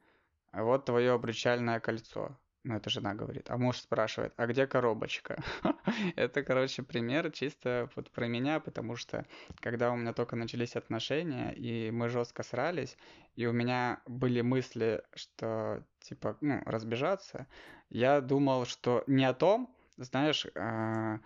А 0.51 0.63
Вот 0.63 0.85
твое 0.85 1.11
обручальное 1.11 1.79
кольцо. 1.79 2.37
Ну, 2.63 2.75
это 2.75 2.89
жена 2.89 3.13
говорит. 3.13 3.49
А 3.49 3.57
муж 3.57 3.77
спрашивает, 3.77 4.33
а 4.37 4.47
где 4.47 4.65
коробочка? 4.67 5.43
Это, 6.15 6.43
короче, 6.43 6.81
пример 6.81 7.29
чисто 7.31 7.89
вот 7.95 8.09
про 8.09 8.27
меня, 8.27 8.61
потому 8.61 8.95
что 8.95 9.25
когда 9.59 9.91
у 9.91 9.97
меня 9.97 10.13
только 10.13 10.37
начались 10.37 10.77
отношения, 10.77 11.51
и 11.51 11.91
мы 11.91 12.07
жестко 12.07 12.41
срались, 12.41 12.97
и 13.35 13.45
у 13.47 13.51
меня 13.51 14.01
были 14.05 14.39
мысли, 14.39 15.03
что, 15.13 15.83
типа, 15.99 16.37
ну, 16.39 16.61
разбежаться, 16.65 17.47
я 17.89 18.21
думал, 18.21 18.65
что 18.65 19.03
не 19.07 19.25
о 19.25 19.33
том, 19.33 19.69
знаешь, 19.97 20.47
а, 20.55 21.19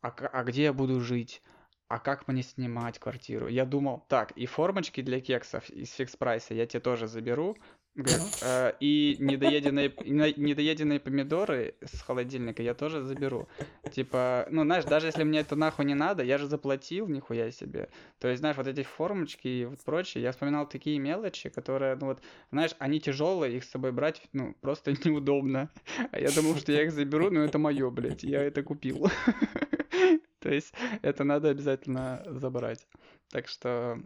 а, 0.00 0.10
а 0.10 0.44
где 0.44 0.64
я 0.64 0.72
буду 0.72 1.00
жить? 1.00 1.42
А 1.88 1.98
как 1.98 2.28
мне 2.28 2.42
снимать 2.42 3.00
квартиру? 3.00 3.48
Я 3.48 3.64
думал, 3.64 4.04
так, 4.08 4.30
и 4.32 4.46
формочки 4.46 5.00
для 5.02 5.20
кексов 5.20 5.68
из 5.70 5.92
фикс 5.92 6.16
прайса 6.16 6.54
я 6.54 6.66
тебе 6.66 6.80
тоже 6.80 7.08
заберу. 7.08 7.56
Говорит, 7.94 8.22
«Э, 8.42 8.72
И 8.80 9.16
недоеденные, 9.20 9.92
недоеденные 10.04 10.98
помидоры 10.98 11.76
с 11.80 12.00
холодильника 12.00 12.60
я 12.60 12.74
тоже 12.74 13.02
заберу. 13.02 13.48
Типа, 13.92 14.48
ну, 14.50 14.64
знаешь, 14.64 14.84
даже 14.84 15.06
если 15.06 15.22
мне 15.22 15.40
это 15.40 15.54
нахуй 15.54 15.84
не 15.84 15.94
надо, 15.94 16.24
я 16.24 16.38
же 16.38 16.48
заплатил, 16.48 17.06
нихуя 17.06 17.52
себе. 17.52 17.88
То 18.18 18.26
есть, 18.26 18.40
знаешь, 18.40 18.56
вот 18.56 18.66
эти 18.66 18.82
формочки 18.82 19.46
и 19.46 19.64
вот 19.64 19.80
прочее, 19.84 20.24
я 20.24 20.32
вспоминал 20.32 20.68
такие 20.68 20.98
мелочи, 20.98 21.50
которые, 21.50 21.94
ну 21.94 22.06
вот, 22.06 22.20
знаешь, 22.50 22.74
они 22.80 22.98
тяжелые, 23.00 23.58
их 23.58 23.64
с 23.64 23.70
собой 23.70 23.92
брать, 23.92 24.22
ну, 24.32 24.56
просто 24.60 24.92
неудобно. 25.04 25.70
А 26.10 26.18
я 26.18 26.32
думал, 26.32 26.56
что 26.56 26.72
я 26.72 26.82
их 26.82 26.90
заберу, 26.90 27.30
но 27.30 27.44
это 27.44 27.58
мое, 27.58 27.90
блядь, 27.90 28.24
я 28.24 28.42
это 28.42 28.64
купил. 28.64 29.06
То 30.40 30.52
есть 30.52 30.74
это 31.02 31.22
надо 31.22 31.48
обязательно 31.50 32.24
забрать. 32.26 32.88
Так 33.30 33.46
что 33.46 34.00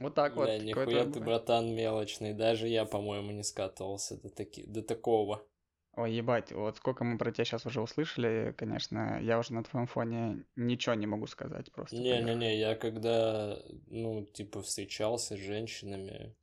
вот 0.00 0.14
так 0.14 0.34
вот. 0.34 0.46
Бля, 0.46 0.58
какой-то 0.58 0.90
нихуя 0.90 1.04
ты, 1.04 1.20
братан, 1.20 1.74
мелочный. 1.74 2.32
Даже 2.32 2.66
я, 2.68 2.84
по-моему, 2.84 3.30
не 3.32 3.44
скатывался 3.44 4.20
до, 4.20 4.30
таки... 4.30 4.64
до 4.64 4.82
такого. 4.82 5.44
Ой, 5.96 6.12
ебать, 6.12 6.52
вот 6.52 6.76
сколько 6.76 7.04
мы 7.04 7.18
про 7.18 7.32
тебя 7.32 7.44
сейчас 7.44 7.66
уже 7.66 7.80
услышали, 7.80 8.54
конечно, 8.56 9.20
я 9.20 9.38
уже 9.38 9.52
на 9.52 9.64
твоем 9.64 9.86
фоне 9.86 10.44
ничего 10.54 10.94
не 10.94 11.06
могу 11.06 11.26
сказать 11.26 11.70
просто. 11.72 11.96
Не-не-не, 11.96 12.58
я 12.58 12.76
когда, 12.76 13.58
ну, 13.88 14.24
типа, 14.24 14.62
встречался 14.62 15.36
с 15.36 15.40
женщинами, 15.40 16.34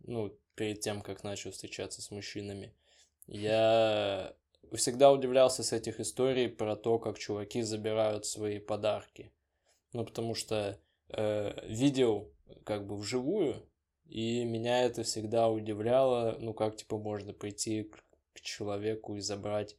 ну, 0.00 0.36
перед 0.56 0.80
тем, 0.80 1.02
как 1.02 1.22
начал 1.22 1.52
встречаться 1.52 2.02
с 2.02 2.10
мужчинами, 2.10 2.74
я 3.26 4.34
всегда 4.74 5.12
удивлялся 5.12 5.62
с 5.62 5.72
этих 5.72 6.00
историй 6.00 6.48
про 6.48 6.76
то, 6.76 6.98
как 6.98 7.18
чуваки 7.18 7.62
забирают 7.62 8.26
свои 8.26 8.58
подарки. 8.58 9.32
Ну, 9.92 10.04
потому 10.04 10.34
что 10.34 10.78
э, 11.08 11.66
видел 11.68 12.32
как 12.64 12.86
бы 12.86 12.96
вживую, 12.96 13.66
и 14.06 14.44
меня 14.44 14.82
это 14.82 15.02
всегда 15.04 15.48
удивляло, 15.48 16.36
ну, 16.40 16.52
как, 16.52 16.76
типа, 16.76 16.98
можно 16.98 17.32
прийти 17.32 17.84
к, 17.84 18.02
к 18.34 18.40
человеку 18.40 19.16
и 19.16 19.20
забрать 19.20 19.76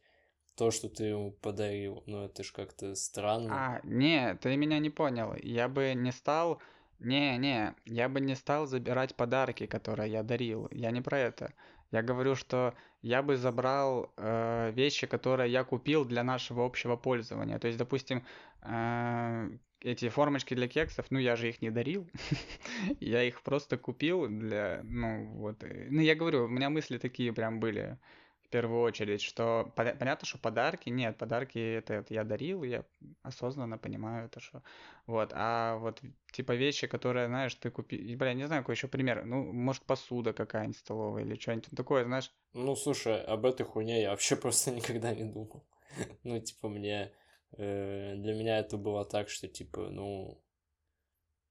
то, 0.56 0.70
что 0.70 0.88
ты 0.88 1.04
ему 1.04 1.32
подарил. 1.32 2.02
Ну, 2.06 2.24
это 2.24 2.42
ж 2.42 2.52
как-то 2.52 2.94
странно. 2.94 3.50
А, 3.52 3.80
не, 3.84 4.34
ты 4.36 4.56
меня 4.56 4.78
не 4.78 4.90
понял. 4.90 5.34
Я 5.42 5.68
бы 5.68 5.92
не 5.94 6.12
стал... 6.12 6.60
Не, 6.98 7.36
не, 7.36 7.74
я 7.84 8.08
бы 8.08 8.20
не 8.20 8.36
стал 8.36 8.66
забирать 8.66 9.16
подарки, 9.16 9.66
которые 9.66 10.12
я 10.12 10.22
дарил. 10.22 10.68
Я 10.70 10.92
не 10.92 11.00
про 11.00 11.18
это. 11.18 11.52
Я 11.90 12.02
говорю, 12.02 12.36
что 12.36 12.74
я 13.02 13.22
бы 13.22 13.36
забрал 13.36 14.12
э, 14.16 14.70
вещи, 14.70 15.06
которые 15.06 15.50
я 15.50 15.64
купил 15.64 16.04
для 16.04 16.22
нашего 16.22 16.64
общего 16.64 16.96
пользования. 16.96 17.58
То 17.58 17.66
есть, 17.66 17.78
допустим, 17.78 18.24
э, 18.62 19.50
эти 19.84 20.08
формочки 20.08 20.54
для 20.54 20.68
кексов, 20.68 21.06
ну 21.10 21.18
я 21.18 21.36
же 21.36 21.48
их 21.48 21.62
не 21.62 21.70
дарил, 21.70 22.08
я 23.00 23.22
их 23.22 23.42
просто 23.42 23.76
купил 23.76 24.28
для, 24.28 24.80
ну 24.84 25.26
вот, 25.34 25.62
э, 25.64 25.88
ну 25.90 26.00
я 26.00 26.14
говорю, 26.14 26.44
у 26.44 26.48
меня 26.48 26.70
мысли 26.70 26.98
такие 26.98 27.32
прям 27.32 27.60
были 27.60 27.98
в 28.44 28.48
первую 28.48 28.82
очередь, 28.82 29.22
что 29.22 29.72
поня- 29.76 29.96
понятно, 29.98 30.26
что 30.26 30.38
подарки, 30.38 30.90
нет, 30.90 31.16
подарки 31.16 31.58
это, 31.58 31.94
это 31.94 32.12
я 32.14 32.22
дарил, 32.24 32.62
я 32.64 32.84
осознанно 33.22 33.78
понимаю 33.78 34.26
это, 34.26 34.40
что, 34.40 34.62
вот, 35.06 35.32
а 35.34 35.76
вот 35.78 36.00
типа 36.32 36.52
вещи, 36.52 36.86
которые, 36.86 37.28
знаешь, 37.28 37.54
ты 37.54 37.70
купил, 37.70 38.16
бля, 38.18 38.34
не 38.34 38.46
знаю, 38.46 38.62
какой 38.62 38.74
еще 38.74 38.88
пример, 38.88 39.24
ну, 39.24 39.42
может, 39.52 39.84
посуда 39.84 40.32
какая-нибудь 40.32 40.76
столовая 40.78 41.24
или 41.24 41.34
что-нибудь 41.36 41.70
такое, 41.76 42.04
знаешь, 42.04 42.30
Ну, 42.52 42.76
слушай, 42.76 43.22
об 43.22 43.46
этой 43.46 43.64
хуйне 43.64 44.02
я 44.02 44.10
вообще 44.10 44.36
просто 44.42 44.70
никогда 44.70 45.14
не 45.14 45.24
думал. 45.24 45.64
Ну, 46.24 46.38
типа, 46.40 46.68
мне... 46.68 47.10
э, 47.58 48.14
Для 48.16 48.34
меня 48.34 48.58
это 48.58 48.76
было 48.76 49.04
так, 49.04 49.28
что, 49.28 49.48
типа, 49.48 49.90
ну... 49.90 50.40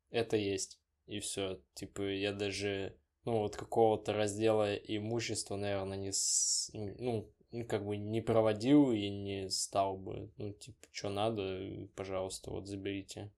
Это 0.09 0.37
есть. 0.37 0.79
И 1.07 1.19
все. 1.19 1.59
Типа, 1.73 2.01
я 2.03 2.31
даже... 2.33 2.95
Ну, 3.25 3.39
вот 3.39 3.55
какого-то 3.55 4.13
раздела 4.13 4.75
имущества, 4.75 5.55
наверное, 5.55 5.97
не... 5.97 6.11
с- 6.11 6.71
Ну, 6.73 7.31
как 7.67 7.85
бы 7.85 7.97
не 7.97 8.21
проводил 8.21 8.91
и 8.91 9.09
не 9.09 9.49
стал 9.49 9.97
бы. 9.97 10.31
Ну, 10.37 10.53
типа, 10.53 10.87
что 10.91 11.09
надо, 11.09 11.87
пожалуйста, 11.95 12.51
вот 12.51 12.67
заберите. 12.67 13.31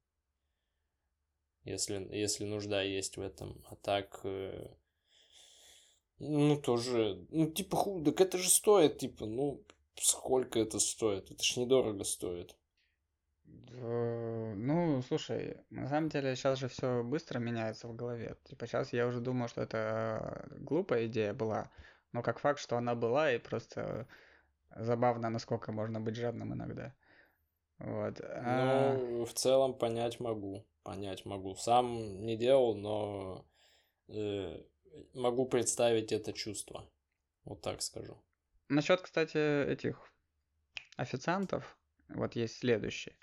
Если, 1.65 1.95
если 2.15 2.45
нужда 2.45 2.81
есть 2.83 3.17
в 3.17 3.21
этом. 3.21 3.61
А 3.69 3.75
так... 3.75 4.21
э, 4.23 4.69
ну, 6.19 6.55
тоже, 6.61 7.25
ну, 7.29 7.51
типа, 7.51 7.75
ху, 7.77 8.01
так 8.03 8.21
это 8.21 8.37
же 8.37 8.49
стоит, 8.49 8.97
типа, 8.97 9.25
ну, 9.25 9.63
сколько 9.99 10.59
это 10.59 10.79
стоит? 10.79 11.31
Это 11.31 11.43
ж 11.43 11.57
недорого 11.57 12.03
стоит. 12.03 12.55
Э, 13.45 14.53
Ну, 14.55 15.01
слушай, 15.01 15.57
на 15.69 15.87
самом 15.87 16.09
деле 16.09 16.35
сейчас 16.35 16.59
же 16.59 16.67
все 16.67 17.03
быстро 17.03 17.39
меняется 17.39 17.87
в 17.87 17.95
голове. 17.95 18.37
Типа 18.45 18.67
сейчас 18.67 18.93
я 18.93 19.07
уже 19.07 19.19
думал, 19.19 19.47
что 19.47 19.61
это 19.61 20.47
глупая 20.59 21.07
идея 21.07 21.33
была, 21.33 21.71
но 22.11 22.21
как 22.21 22.39
факт, 22.39 22.59
что 22.59 22.77
она 22.77 22.95
была, 22.95 23.31
и 23.33 23.39
просто 23.39 24.07
забавно, 24.75 25.29
насколько 25.29 25.71
можно 25.71 25.99
быть 25.99 26.15
жадным 26.15 26.53
иногда. 26.53 26.93
Вот. 27.79 28.21
а, 28.21 28.93
Ну, 28.97 29.25
в 29.25 29.33
целом 29.33 29.73
понять 29.73 30.19
могу, 30.19 30.65
понять 30.83 31.25
могу. 31.25 31.55
Сам 31.55 32.25
не 32.25 32.37
делал, 32.37 32.75
но 32.75 33.45
э, 34.07 34.61
могу 35.13 35.45
представить 35.45 36.11
это 36.11 36.33
чувство. 36.33 36.87
Вот 37.45 37.61
так 37.61 37.81
скажу. 37.81 38.17
Насчет, 38.69 39.01
кстати, 39.01 39.65
этих 39.67 39.99
официантов, 40.97 41.77
вот 42.09 42.35
есть 42.35 42.57
следующий. 42.57 43.17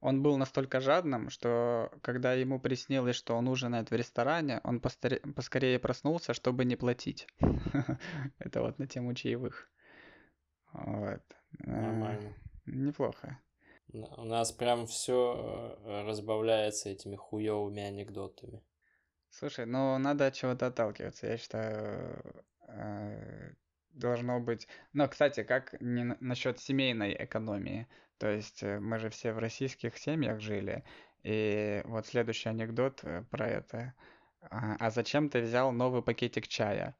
Он 0.00 0.22
был 0.22 0.36
настолько 0.36 0.80
жадным, 0.80 1.30
что 1.30 1.90
когда 2.02 2.34
ему 2.34 2.60
приснилось, 2.60 3.16
что 3.16 3.34
он 3.34 3.48
ужинает 3.48 3.90
в 3.90 3.94
ресторане, 3.94 4.60
он 4.62 4.78
постаре- 4.78 5.20
поскорее 5.32 5.78
проснулся, 5.78 6.34
чтобы 6.34 6.64
не 6.64 6.76
платить. 6.76 7.26
Это 8.38 8.62
вот 8.62 8.78
на 8.78 8.86
тему 8.86 9.14
чаевых. 9.14 9.70
Вот. 10.72 11.22
Э, 11.64 11.80
Нормально. 11.80 12.34
Неплохо. 12.66 13.40
На- 13.88 14.14
У 14.16 14.24
нас 14.24 14.52
прям 14.52 14.86
все 14.86 15.78
разбавляется 16.06 16.90
этими 16.90 17.16
хуевыми 17.16 17.82
анекдотами. 17.82 18.62
Слушай, 19.30 19.66
ну 19.66 19.96
надо 19.98 20.26
от 20.26 20.34
чего-то 20.34 20.66
отталкиваться. 20.66 21.26
Я 21.26 21.36
считаю, 21.38 22.44
э, 22.68 23.54
должно 23.96 24.40
быть... 24.40 24.68
Но, 24.92 25.08
кстати, 25.08 25.42
как 25.42 25.80
не 25.80 26.16
насчет 26.20 26.60
семейной 26.60 27.16
экономии? 27.18 27.86
То 28.18 28.28
есть 28.28 28.62
э, 28.62 28.78
мы 28.78 28.98
же 28.98 29.10
все 29.10 29.32
в 29.32 29.38
российских 29.38 29.98
семьях 29.98 30.40
жили, 30.40 30.84
и 31.22 31.82
вот 31.84 32.06
следующий 32.06 32.48
анекдот 32.48 33.00
э, 33.02 33.24
про 33.30 33.48
это. 33.48 33.94
А, 34.42 34.76
а 34.78 34.90
зачем 34.90 35.28
ты 35.28 35.40
взял 35.40 35.72
новый 35.72 36.02
пакетик 36.02 36.48
чая? 36.48 36.96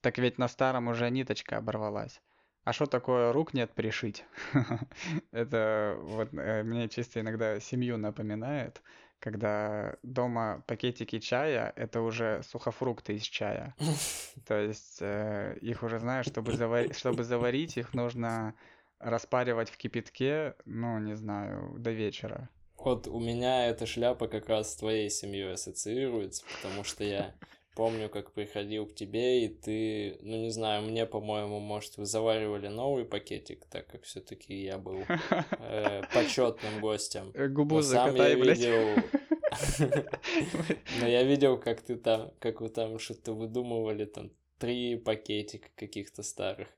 Так 0.00 0.18
ведь 0.18 0.38
на 0.38 0.48
старом 0.48 0.88
уже 0.88 1.10
ниточка 1.10 1.58
оборвалась. 1.58 2.20
А 2.64 2.72
что 2.72 2.86
такое 2.86 3.32
рук 3.32 3.54
нет 3.54 3.72
пришить? 3.74 4.24
Это 5.30 5.96
вот 6.00 6.34
э, 6.34 6.62
мне 6.64 6.88
чисто 6.88 7.20
иногда 7.20 7.60
семью 7.60 7.96
напоминает, 7.96 8.82
когда 9.20 9.96
дома 10.02 10.62
пакетики 10.66 11.18
чая— 11.18 11.72
это 11.76 12.00
уже 12.00 12.42
сухофрукты 12.48 13.14
из 13.14 13.22
чая. 13.22 13.74
То 14.46 14.58
есть 14.60 14.98
э, 15.00 15.56
их 15.60 15.82
уже, 15.82 15.98
знаешь, 15.98 16.26
чтобы, 16.26 16.52
завар... 16.52 16.94
чтобы 16.94 17.24
заварить, 17.24 17.76
их 17.76 17.94
нужно 17.94 18.54
распаривать 18.98 19.70
в 19.70 19.76
кипятке, 19.76 20.54
ну, 20.64 20.98
не 20.98 21.14
знаю, 21.14 21.74
до 21.78 21.90
вечера. 21.90 22.48
Вот 22.78 23.08
у 23.08 23.18
меня 23.18 23.66
эта 23.66 23.86
шляпа 23.86 24.28
как 24.28 24.48
раз 24.48 24.72
с 24.72 24.76
твоей 24.76 25.10
семьей 25.10 25.54
ассоциируется, 25.54 26.44
потому 26.56 26.84
что 26.84 27.04
я 27.04 27.34
помню, 27.76 28.08
как 28.08 28.32
приходил 28.32 28.86
к 28.86 28.94
тебе, 28.94 29.44
и 29.44 29.48
ты, 29.48 30.18
ну 30.22 30.36
не 30.36 30.50
знаю, 30.50 30.82
мне, 30.82 31.06
по-моему, 31.06 31.60
может, 31.60 31.98
вы 31.98 32.06
заваривали 32.06 32.68
новый 32.68 33.04
пакетик, 33.04 33.66
так 33.66 33.86
как 33.86 34.02
все-таки 34.02 34.54
я 34.64 34.78
был 34.78 35.04
э, 35.60 36.02
почетным 36.14 36.80
гостем. 36.80 37.30
Э, 37.34 37.46
губу 37.48 37.82
закатай, 37.82 38.34
блядь. 38.34 38.58
видел... 38.58 39.04
Но 41.00 41.06
я 41.06 41.22
видел, 41.22 41.58
как 41.58 41.82
ты 41.82 41.96
там, 41.96 42.32
как 42.40 42.60
вы 42.60 42.70
там 42.70 42.98
что-то 42.98 43.32
выдумывали, 43.32 44.06
там, 44.06 44.30
три 44.58 44.96
пакетика 44.96 45.68
каких-то 45.76 46.22
старых. 46.22 46.68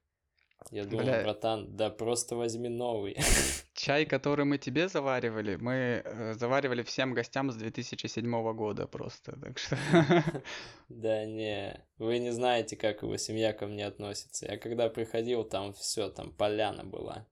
Я 0.70 0.84
думаю, 0.84 1.06
Бля... 1.06 1.22
братан, 1.22 1.76
да 1.76 1.90
просто 1.90 2.36
возьми 2.36 2.68
новый. 2.68 3.16
Чай, 3.74 4.04
который 4.04 4.44
мы 4.44 4.58
тебе 4.58 4.88
заваривали, 4.88 5.56
мы 5.56 6.02
э, 6.04 6.34
заваривали 6.34 6.82
всем 6.82 7.14
гостям 7.14 7.50
с 7.50 7.56
2007 7.56 8.52
года 8.54 8.86
просто, 8.86 9.38
так 9.40 9.58
что... 9.58 9.78
Да 10.88 11.24
не, 11.24 11.80
вы 11.98 12.18
не 12.18 12.32
знаете, 12.32 12.76
как 12.76 13.02
его 13.02 13.16
семья 13.16 13.52
ко 13.52 13.66
мне 13.66 13.86
относится. 13.86 14.46
Я 14.46 14.58
когда 14.58 14.88
приходил, 14.88 15.44
там 15.44 15.72
все, 15.72 16.10
там 16.10 16.32
поляна 16.32 16.84
была. 16.84 17.26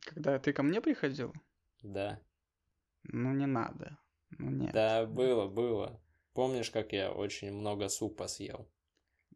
Когда 0.00 0.38
ты 0.38 0.52
ко 0.52 0.62
мне 0.62 0.80
приходил? 0.80 1.34
Да. 1.82 2.20
Ну 3.04 3.34
не 3.34 3.46
надо. 3.46 3.98
Ну 4.38 4.50
нет. 4.50 4.72
Да, 4.72 5.06
было, 5.06 5.46
было. 5.48 6.00
Помнишь, 6.32 6.70
как 6.70 6.92
я 6.92 7.12
очень 7.12 7.52
много 7.52 7.88
супа 7.88 8.26
съел? 8.26 8.68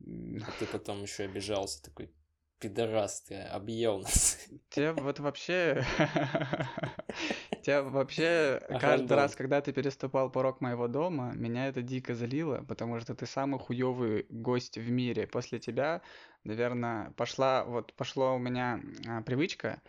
А 0.00 0.50
ты 0.58 0.66
потом 0.66 1.02
еще 1.02 1.24
обижался, 1.24 1.82
такой, 1.82 2.10
пидорас 2.58 3.22
ты, 3.22 3.36
объел 3.36 4.00
нас. 4.00 4.38
Тебе 4.70 4.92
вот 4.92 5.20
вообще... 5.20 5.84
Тебя 7.62 7.82
вообще 7.82 8.60
каждый 8.80 9.12
раз, 9.14 9.36
когда 9.36 9.60
ты 9.60 9.72
переступал 9.72 10.30
порог 10.30 10.60
моего 10.60 10.88
дома, 10.88 11.32
меня 11.34 11.68
это 11.68 11.82
дико 11.82 12.14
залило, 12.14 12.64
потому 12.68 13.00
что 13.00 13.14
ты 13.14 13.26
самый 13.26 13.58
хуёвый 13.58 14.26
гость 14.28 14.78
в 14.78 14.90
мире. 14.90 15.26
После 15.26 15.58
тебя, 15.58 16.02
наверное, 16.44 17.12
пошла, 17.16 17.64
вот 17.64 17.92
пошло 17.94 18.34
у 18.34 18.38
меня 18.38 18.80
а, 19.06 19.22
привычка 19.22 19.80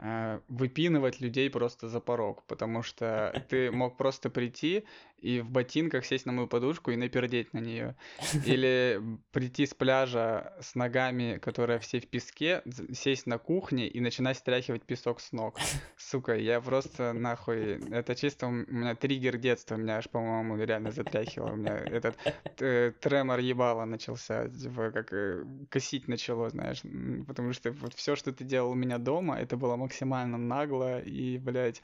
Э, 0.00 0.40
выпинывать 0.46 1.20
людей 1.20 1.50
просто 1.50 1.88
за 1.88 1.98
порог, 1.98 2.44
потому 2.44 2.84
что 2.84 3.44
ты 3.48 3.70
мог 3.72 3.96
просто 3.96 4.30
прийти 4.30 4.84
и 5.20 5.40
в 5.40 5.50
ботинках 5.50 6.04
сесть 6.04 6.26
на 6.26 6.32
мою 6.32 6.46
подушку 6.46 6.90
и 6.90 6.96
напердеть 6.96 7.52
на 7.52 7.58
нее. 7.58 7.96
Или 8.46 9.00
прийти 9.32 9.66
с 9.66 9.74
пляжа 9.74 10.52
с 10.60 10.74
ногами, 10.74 11.38
которые 11.38 11.78
все 11.78 12.00
в 12.00 12.08
песке, 12.08 12.62
сесть 12.92 13.26
на 13.26 13.38
кухне 13.38 13.88
и 13.88 14.00
начинать 14.00 14.38
стряхивать 14.38 14.82
песок 14.82 15.20
с 15.20 15.32
ног. 15.32 15.58
Сука, 15.96 16.36
я 16.36 16.60
просто 16.60 17.12
нахуй... 17.12 17.80
Это 17.90 18.14
чисто 18.14 18.46
у 18.46 18.50
меня 18.50 18.94
триггер 18.94 19.36
детства, 19.38 19.76
меня 19.76 19.98
аж, 19.98 20.08
по-моему, 20.08 20.56
реально 20.56 20.92
затряхивало. 20.92 21.52
У 21.52 21.56
меня 21.56 21.76
этот 21.76 22.16
э, 22.60 22.92
тремор 23.00 23.40
ебала 23.40 23.84
начался, 23.84 24.48
типа, 24.48 24.90
как 24.90 25.12
э, 25.12 25.44
косить 25.68 26.08
начало, 26.08 26.50
знаешь. 26.50 26.82
Потому 27.26 27.52
что 27.52 27.72
вот 27.72 27.94
все, 27.94 28.16
что 28.16 28.32
ты 28.32 28.44
делал 28.44 28.72
у 28.72 28.74
меня 28.74 28.98
дома, 28.98 29.38
это 29.38 29.56
было 29.56 29.76
максимально 29.76 30.38
нагло 30.38 31.00
и, 31.00 31.38
блядь, 31.38 31.82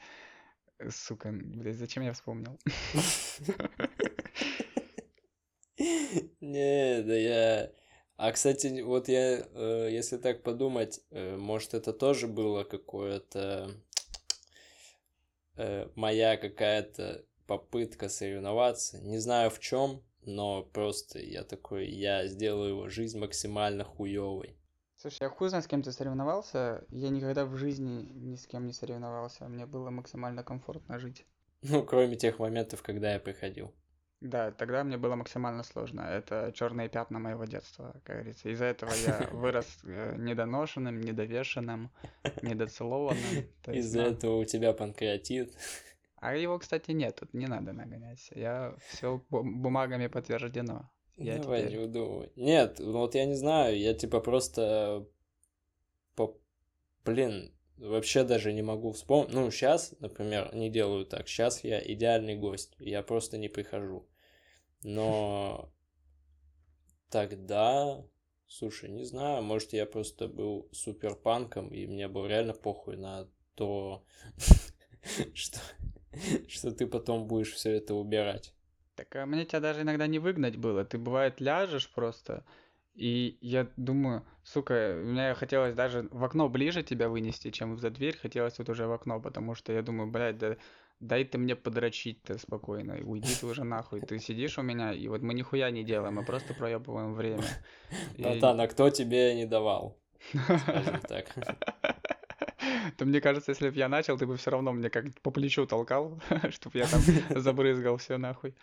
сука, 0.89 1.31
блядь, 1.31 1.77
зачем 1.77 2.03
я 2.03 2.13
вспомнил? 2.13 2.59
Не, 6.41 7.01
да 7.03 7.15
я... 7.15 7.71
А, 8.17 8.31
кстати, 8.31 8.81
вот 8.81 9.09
я, 9.09 9.45
э, 9.53 9.89
если 9.91 10.17
так 10.17 10.41
подумать, 10.41 11.01
э, 11.11 11.35
может, 11.35 11.73
это 11.73 11.91
тоже 11.91 12.27
было 12.27 12.63
какое-то... 12.63 13.71
Э, 15.57 15.89
моя 15.95 16.37
какая-то 16.37 17.25
попытка 17.45 18.07
соревноваться. 18.09 18.99
Не 19.01 19.17
знаю 19.19 19.49
в 19.49 19.59
чем, 19.59 20.01
но 20.21 20.63
просто 20.63 21.19
я 21.19 21.43
такой, 21.43 21.89
я 21.89 22.27
сделаю 22.27 22.69
его 22.69 22.89
жизнь 22.89 23.19
максимально 23.19 23.83
хуевой. 23.83 24.57
Слушай, 25.05 25.21
я 25.21 25.29
хуй 25.29 25.49
знаю, 25.49 25.61
с 25.61 25.67
кем 25.67 25.83
ты 25.83 25.91
соревновался. 25.91 26.83
Я 26.89 27.09
никогда 27.09 27.45
в 27.45 27.55
жизни 27.57 28.09
ни 28.15 28.35
с 28.35 28.47
кем 28.47 28.65
не 28.65 28.73
соревновался. 28.73 29.47
Мне 29.47 29.67
было 29.67 29.91
максимально 29.91 30.43
комфортно 30.43 30.97
жить. 30.97 31.27
Ну, 31.61 31.83
кроме 31.83 32.15
тех 32.15 32.39
моментов, 32.39 32.81
когда 32.81 33.13
я 33.13 33.19
приходил. 33.19 33.71
Да, 34.19 34.49
тогда 34.49 34.83
мне 34.83 34.97
было 34.97 35.13
максимально 35.13 35.61
сложно. 35.61 36.01
Это 36.01 36.51
черные 36.55 36.89
пятна 36.89 37.19
моего 37.19 37.45
детства, 37.45 37.91
как 38.03 38.15
говорится. 38.15 38.49
Из-за 38.49 38.65
этого 38.65 38.89
я 39.05 39.29
вырос 39.31 39.77
э, 39.83 40.15
недоношенным, 40.17 40.99
недовешенным, 40.99 41.91
недоцелованным. 42.41 43.45
Из-за 43.67 44.01
этого 44.01 44.37
у 44.37 44.45
тебя 44.45 44.73
панкреатит. 44.73 45.55
А 46.15 46.35
его, 46.35 46.57
кстати, 46.57 46.89
нет, 46.89 47.17
тут 47.19 47.31
не 47.35 47.45
надо 47.45 47.73
нагонять. 47.73 48.31
Я 48.33 48.75
все 48.89 49.21
бумагами 49.29 50.07
подтверждено. 50.07 50.89
Я 51.17 51.37
Давай 51.39 51.61
теперь... 51.61 51.73
не 51.73 51.85
выдумывай. 51.85 52.31
Нет, 52.35 52.77
ну 52.79 52.99
вот 52.99 53.15
я 53.15 53.25
не 53.25 53.35
знаю, 53.35 53.77
я 53.77 53.93
типа 53.93 54.19
просто... 54.19 55.07
По... 56.15 56.37
Блин, 57.05 57.53
вообще 57.77 58.23
даже 58.23 58.53
не 58.53 58.61
могу 58.61 58.91
вспомнить. 58.91 59.33
Ну, 59.33 59.49
сейчас, 59.51 59.95
например, 59.99 60.53
не 60.53 60.69
делаю 60.69 61.05
так. 61.05 61.27
Сейчас 61.27 61.63
я 61.63 61.81
идеальный 61.81 62.35
гость, 62.35 62.75
я 62.79 63.01
просто 63.03 63.37
не 63.37 63.47
прихожу. 63.47 64.07
Но 64.83 65.71
тогда, 67.09 68.05
слушай, 68.47 68.89
не 68.89 69.03
знаю, 69.05 69.41
может 69.41 69.73
я 69.73 69.85
просто 69.85 70.27
был 70.27 70.69
супер 70.71 71.15
панком, 71.15 71.69
и 71.69 71.87
мне 71.87 72.07
было 72.07 72.27
реально 72.27 72.53
похуй 72.53 72.97
на 72.97 73.29
то, 73.55 74.05
что, 75.33 75.59
что 76.47 76.71
ты 76.71 76.87
потом 76.87 77.27
будешь 77.27 77.53
все 77.53 77.71
это 77.71 77.95
убирать. 77.95 78.54
Так 78.95 79.15
а 79.15 79.25
мне 79.25 79.45
тебя 79.45 79.59
даже 79.59 79.81
иногда 79.81 80.07
не 80.07 80.19
выгнать 80.19 80.55
было. 80.55 80.85
Ты, 80.85 80.97
бывает, 80.97 81.41
ляжешь 81.41 81.89
просто, 81.89 82.45
и 82.95 83.37
я 83.41 83.67
думаю, 83.75 84.25
сука, 84.43 84.99
мне 85.03 85.33
хотелось 85.33 85.75
даже 85.75 86.07
в 86.11 86.23
окно 86.23 86.47
ближе 86.47 86.81
тебя 86.81 87.09
вынести, 87.09 87.51
чем 87.51 87.77
за 87.77 87.89
дверь. 87.89 88.17
Хотелось 88.17 88.57
вот 88.57 88.69
уже 88.69 88.87
в 88.87 88.91
окно, 88.93 89.19
потому 89.19 89.53
что 89.53 89.73
я 89.73 89.81
думаю, 89.81 90.09
блядь, 90.09 90.37
да 90.37 90.55
дай 91.01 91.25
ты 91.25 91.37
мне 91.37 91.57
подрочить-то 91.57 92.37
спокойно, 92.37 92.93
и 92.93 93.03
уйди 93.03 93.35
ты 93.35 93.45
уже 93.45 93.65
нахуй. 93.65 93.99
Ты 93.99 94.17
сидишь 94.19 94.57
у 94.57 94.61
меня, 94.61 94.93
и 94.93 95.07
вот 95.09 95.21
мы 95.21 95.33
нихуя 95.33 95.69
не 95.71 95.83
делаем, 95.83 96.15
мы 96.15 96.25
просто 96.25 96.53
проебываем 96.53 97.13
время. 97.13 97.43
Братан, 98.17 98.61
а 98.61 98.67
кто 98.67 98.89
тебе 98.89 99.35
не 99.35 99.45
давал? 99.45 99.97
Скажем 100.31 101.01
так. 101.01 101.35
то 102.97 103.05
мне 103.05 103.21
кажется, 103.21 103.51
если 103.51 103.69
бы 103.69 103.75
я 103.75 103.89
начал, 103.89 104.17
ты 104.17 104.25
бы 104.25 104.37
все 104.37 104.51
равно 104.51 104.71
мне 104.73 104.89
как 104.89 105.05
по 105.21 105.31
плечу 105.31 105.65
толкал, 105.65 106.19
чтобы 106.49 106.79
я 106.79 106.87
там 106.87 107.01
забрызгал 107.41 107.97
все 107.97 108.17
нахуй. 108.17 108.55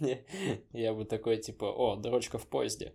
Не, 0.00 0.24
я 0.72 0.92
бы 0.92 1.04
такой, 1.04 1.38
типа, 1.38 1.64
о, 1.64 1.96
дрочка 1.96 2.38
в 2.38 2.46
поезде. 2.48 2.94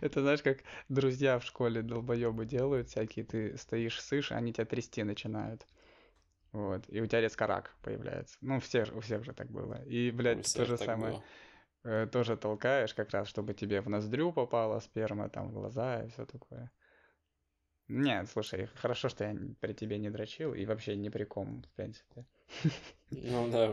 Это 0.00 0.20
знаешь, 0.20 0.42
как 0.42 0.58
друзья 0.88 1.38
в 1.38 1.44
школе 1.44 1.82
долбоебы 1.82 2.46
делают 2.46 2.88
всякие, 2.88 3.24
ты 3.24 3.56
стоишь, 3.56 4.00
сышь, 4.00 4.32
они 4.32 4.52
тебя 4.52 4.64
трясти 4.64 5.02
начинают. 5.02 5.66
Вот, 6.52 6.84
и 6.88 7.00
у 7.00 7.06
тебя 7.06 7.20
резко 7.20 7.46
рак 7.46 7.74
появляется. 7.82 8.36
Ну, 8.42 8.60
все, 8.60 8.86
у 8.92 9.00
всех 9.00 9.24
же 9.24 9.32
так 9.32 9.50
было. 9.50 9.82
И, 9.84 10.10
блядь, 10.10 10.52
то 10.54 10.66
же 10.66 10.76
самое. 10.76 11.14
Было. 11.14 11.24
Э, 11.84 12.06
тоже 12.06 12.36
толкаешь 12.36 12.94
как 12.94 13.10
раз, 13.10 13.28
чтобы 13.28 13.54
тебе 13.54 13.80
в 13.80 13.88
ноздрю 13.88 14.32
попала 14.32 14.80
сперма, 14.80 15.28
там, 15.28 15.48
в 15.48 15.52
глаза 15.52 16.04
и 16.04 16.08
все 16.08 16.26
такое. 16.26 16.70
Нет, 17.88 18.28
слушай, 18.30 18.66
хорошо, 18.66 19.08
что 19.08 19.24
я 19.24 19.36
при 19.60 19.74
тебе 19.74 19.98
не 19.98 20.10
дрочил 20.10 20.54
и 20.54 20.64
вообще 20.64 20.96
ни 20.96 21.08
при 21.08 21.24
ком, 21.24 21.62
в 21.62 21.76
принципе. 21.76 22.24
Ну 23.10 23.50
да, 23.50 23.72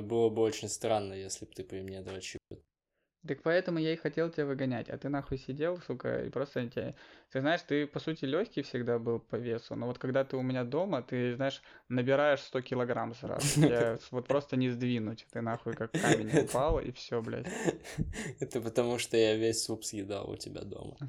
было 0.00 0.30
бы 0.30 0.42
очень 0.42 0.68
странно, 0.68 1.12
если 1.12 1.44
бы 1.44 1.52
ты 1.52 1.64
при 1.64 1.82
мне 1.82 2.00
дрочил. 2.00 2.40
Так 3.26 3.42
поэтому 3.42 3.78
я 3.78 3.92
и 3.92 3.96
хотел 3.96 4.30
тебя 4.30 4.46
выгонять, 4.46 4.88
а 4.88 4.96
ты 4.96 5.08
нахуй 5.08 5.38
сидел, 5.38 5.80
сука, 5.82 6.24
и 6.24 6.30
просто 6.30 6.68
тебя... 6.68 6.94
Ты 7.32 7.40
знаешь, 7.40 7.62
ты, 7.62 7.86
по 7.86 7.98
сути, 7.98 8.24
легкий 8.24 8.62
всегда 8.62 8.98
был 8.98 9.18
по 9.18 9.34
весу, 9.36 9.74
но 9.74 9.86
вот 9.86 9.98
когда 9.98 10.24
ты 10.24 10.36
у 10.36 10.42
меня 10.42 10.62
дома, 10.64 11.02
ты, 11.02 11.34
знаешь, 11.34 11.60
набираешь 11.88 12.40
100 12.40 12.60
килограмм 12.62 13.14
сразу. 13.14 13.60
Я 13.68 13.98
вот 14.12 14.28
просто 14.28 14.56
не 14.56 14.70
сдвинуть. 14.70 15.26
Ты 15.32 15.40
нахуй 15.40 15.74
как 15.74 15.92
камень 15.92 16.44
упал, 16.44 16.78
и 16.78 16.92
все, 16.92 17.20
блядь. 17.20 17.48
Это 18.40 18.60
потому, 18.60 18.98
что 18.98 19.16
я 19.16 19.34
весь 19.36 19.64
суп 19.64 19.84
съедал 19.84 20.30
у 20.30 20.36
тебя 20.36 20.62
дома. 20.62 20.96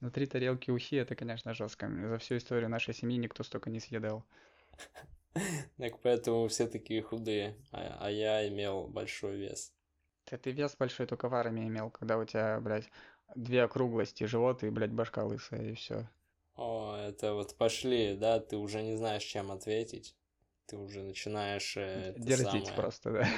Ну, 0.00 0.10
три 0.10 0.26
тарелки 0.26 0.70
ухи, 0.70 0.96
это, 0.96 1.16
конечно, 1.16 1.54
жестко. 1.54 1.88
За 1.88 2.18
всю 2.18 2.36
историю 2.36 2.68
нашей 2.68 2.92
семьи 2.92 3.16
никто 3.16 3.42
столько 3.42 3.70
не 3.70 3.80
съедал. 3.80 4.24
Так 5.78 5.98
поэтому 6.02 6.48
все 6.48 6.66
такие 6.66 7.00
худые, 7.00 7.56
а, 7.72 7.96
а 8.00 8.10
я 8.10 8.46
имел 8.46 8.88
большой 8.88 9.38
вес. 9.38 9.72
Ты, 10.26 10.36
ты 10.38 10.50
вес 10.50 10.76
большой 10.76 11.06
только 11.06 11.28
в 11.28 11.34
армии 11.34 11.68
имел, 11.68 11.90
когда 11.90 12.18
у 12.18 12.24
тебя, 12.24 12.60
блядь, 12.60 12.90
две 13.34 13.62
округлости, 13.62 14.24
живот 14.24 14.62
и, 14.64 14.70
блядь, 14.70 14.92
башка 14.92 15.24
лысая, 15.24 15.70
и 15.70 15.74
все. 15.74 16.08
О, 16.56 16.96
это 16.96 17.34
вот 17.34 17.56
пошли, 17.56 18.16
да, 18.16 18.40
ты 18.40 18.56
уже 18.56 18.82
не 18.82 18.96
знаешь, 18.96 19.22
чем 19.22 19.52
ответить. 19.52 20.16
Ты 20.66 20.78
уже 20.78 21.02
начинаешь... 21.02 21.76
э, 21.76 22.14
Дерзить 22.16 22.66
самое- 22.66 22.74
просто, 22.74 23.12
да. 23.12 23.28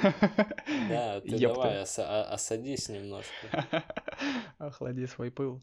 Да, 0.89 1.21
ты 1.21 1.27
Ёпта. 1.27 1.61
давай 1.61 1.81
оса- 1.83 2.07
а- 2.07 2.33
осадись 2.33 2.89
немножко. 2.89 3.67
Охлади 4.57 5.05
свой 5.05 5.29
пыл. 5.29 5.61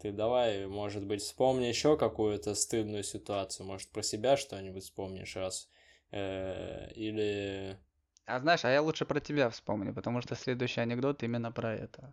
Ты 0.00 0.10
давай, 0.10 0.66
может 0.66 1.06
быть, 1.06 1.22
вспомни 1.22 1.66
еще 1.66 1.96
какую-то 1.96 2.54
стыдную 2.56 3.04
ситуацию. 3.04 3.66
Может, 3.66 3.90
про 3.90 4.02
себя 4.02 4.36
что-нибудь 4.36 4.82
вспомнишь 4.82 5.36
раз. 5.36 5.70
Э, 6.10 6.90
Или... 6.94 7.78
А 8.26 8.40
знаешь, 8.40 8.64
а 8.64 8.70
я 8.70 8.82
лучше 8.82 9.04
про 9.04 9.20
тебя 9.20 9.48
вспомню, 9.50 9.94
потому 9.94 10.20
что 10.20 10.34
следующий 10.34 10.80
анекдот 10.80 11.22
именно 11.22 11.52
про 11.52 11.74
это. 11.74 12.12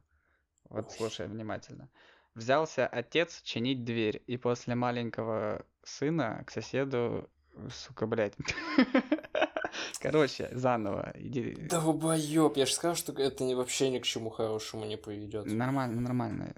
Вот 0.70 0.92
слушай 0.92 1.28
внимательно. 1.28 1.90
Взялся 2.36 2.88
отец 2.88 3.42
чинить 3.42 3.84
дверь, 3.84 4.22
и 4.26 4.38
после 4.38 4.76
маленького 4.76 5.66
сына 5.84 6.44
к 6.46 6.52
соседу, 6.52 7.30
сука, 7.72 8.08
блядь. 8.08 8.34
Короче, 10.00 10.50
заново. 10.52 11.14
Иди. 11.16 11.56
Долбоёб, 11.70 12.58
я 12.58 12.66
же 12.66 12.74
сказал, 12.74 12.96
что 12.96 13.14
это 13.14 13.44
вообще 13.56 13.90
ни 13.90 14.00
к 14.00 14.04
чему 14.04 14.30
хорошему 14.30 14.86
не 14.86 14.98
приведет. 14.98 15.46
Нормально, 15.46 16.02
нормально. 16.02 16.54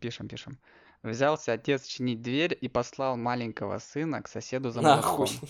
Пишем, 0.00 0.28
пишем. 0.28 0.58
Взялся 1.02 1.52
отец 1.52 1.86
чинить 1.86 2.22
дверь 2.22 2.56
и 2.60 2.68
послал 2.68 3.16
маленького 3.16 3.78
сына 3.78 4.22
к 4.22 4.28
соседу 4.28 4.70
за 4.70 4.80
Нахуй. 4.80 5.26
молотком. 5.26 5.48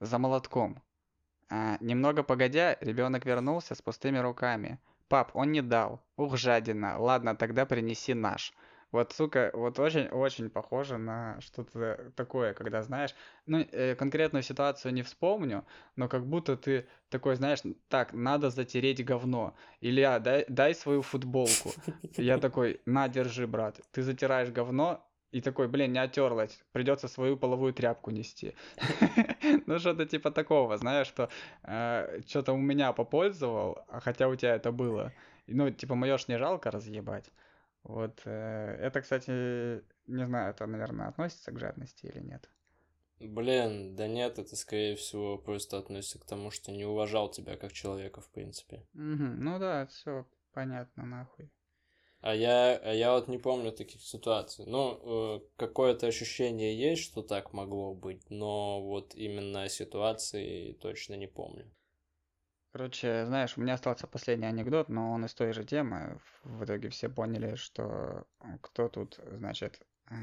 За 0.00 0.18
молотком. 0.18 0.82
А, 1.50 1.78
немного 1.80 2.22
погодя, 2.22 2.76
ребенок 2.80 3.24
вернулся 3.24 3.74
с 3.74 3.82
пустыми 3.82 4.18
руками. 4.18 4.78
Пап, 5.08 5.30
он 5.34 5.52
не 5.52 5.62
дал. 5.62 6.02
Ух, 6.16 6.36
жадина. 6.36 6.98
Ладно, 6.98 7.34
тогда 7.34 7.64
принеси 7.64 8.14
наш. 8.14 8.52
Вот, 8.90 9.12
сука, 9.12 9.50
вот 9.52 9.78
очень-очень 9.78 10.48
похоже 10.48 10.96
на 10.96 11.38
что-то 11.40 12.10
такое, 12.16 12.54
когда, 12.54 12.82
знаешь, 12.82 13.14
ну, 13.44 13.58
э, 13.58 13.94
конкретную 13.94 14.42
ситуацию 14.42 14.94
не 14.94 15.02
вспомню, 15.02 15.66
но 15.96 16.08
как 16.08 16.26
будто 16.26 16.56
ты 16.56 16.86
такой, 17.10 17.36
знаешь, 17.36 17.60
так, 17.88 18.14
надо 18.14 18.48
затереть 18.48 19.04
говно. 19.04 19.54
Илья, 19.82 20.18
дай, 20.18 20.46
дай 20.48 20.74
свою 20.74 21.02
футболку. 21.02 21.72
Я 22.16 22.38
такой, 22.38 22.80
на, 22.86 23.08
держи, 23.08 23.46
брат. 23.46 23.78
Ты 23.92 24.02
затираешь 24.02 24.48
говно, 24.48 25.06
и 25.30 25.40
такой, 25.40 25.68
блин, 25.68 25.92
не 25.92 25.98
отерлась, 25.98 26.58
придется 26.72 27.08
свою 27.08 27.36
половую 27.36 27.72
тряпку 27.72 28.10
нести. 28.10 28.54
Ну, 29.66 29.78
что-то 29.78 30.06
типа 30.06 30.30
такого, 30.30 30.76
знаешь, 30.78 31.06
что 31.06 31.28
что-то 32.26 32.52
у 32.52 32.58
меня 32.58 32.92
попользовал, 32.92 33.78
а 33.88 34.00
хотя 34.00 34.28
у 34.28 34.36
тебя 34.36 34.54
это 34.56 34.72
было. 34.72 35.12
Ну, 35.46 35.70
типа, 35.70 35.94
мое 35.94 36.18
ж 36.18 36.28
не 36.28 36.38
жалко 36.38 36.70
разъебать. 36.70 37.30
Вот, 37.82 38.20
э, 38.24 38.76
это, 38.80 39.00
кстати, 39.00 39.30
не 40.06 40.26
знаю, 40.26 40.50
это, 40.50 40.66
наверное, 40.66 41.08
относится 41.08 41.52
к 41.52 41.58
жадности 41.58 42.06
или 42.06 42.20
нет. 42.20 42.50
Блин, 43.20 43.96
да 43.96 44.06
нет, 44.06 44.38
это 44.38 44.56
скорее 44.56 44.94
всего 44.94 45.38
просто 45.38 45.78
относится 45.78 46.18
к 46.18 46.24
тому, 46.24 46.50
что 46.50 46.70
не 46.70 46.84
уважал 46.84 47.30
тебя 47.30 47.56
как 47.56 47.72
человека, 47.72 48.20
в 48.20 48.30
принципе. 48.30 48.86
Ну 48.92 49.58
да, 49.58 49.86
все 49.86 50.26
понятно, 50.52 51.04
нахуй. 51.04 51.50
А 52.20 52.34
я, 52.34 52.76
а 52.76 52.92
я 52.92 53.12
вот 53.12 53.28
не 53.28 53.38
помню 53.38 53.70
таких 53.70 54.02
ситуаций. 54.02 54.64
Ну, 54.66 55.36
э, 55.36 55.40
какое-то 55.56 56.08
ощущение 56.08 56.76
есть, 56.76 57.04
что 57.04 57.22
так 57.22 57.52
могло 57.52 57.94
быть, 57.94 58.28
но 58.28 58.82
вот 58.82 59.14
именно 59.14 59.68
ситуации 59.68 60.72
точно 60.72 61.14
не 61.14 61.28
помню. 61.28 61.70
Короче, 62.72 63.24
знаешь, 63.26 63.56
у 63.56 63.60
меня 63.60 63.74
остался 63.74 64.06
последний 64.06 64.46
анекдот, 64.46 64.88
но 64.88 65.12
он 65.12 65.24
из 65.24 65.34
той 65.34 65.52
же 65.52 65.64
темы. 65.64 66.20
В 66.42 66.64
итоге 66.64 66.90
все 66.90 67.08
поняли, 67.08 67.54
что 67.54 68.26
э, 68.40 68.58
кто 68.62 68.88
тут, 68.88 69.20
значит, 69.30 69.80
э, 70.10 70.14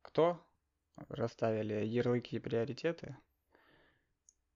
кто 0.00 0.40
расставили 1.08 1.84
ярлыки 1.84 2.36
и 2.36 2.40
приоритеты. 2.40 3.16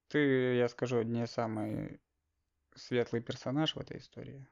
Ты, 0.09 0.57
я 0.57 0.69
скажу, 0.69 1.03
не 1.03 1.27
самый 1.27 2.01
светлый 2.75 3.21
персонаж 3.21 3.77
в 3.77 3.79
этой 3.79 3.99
истории. 3.99 4.49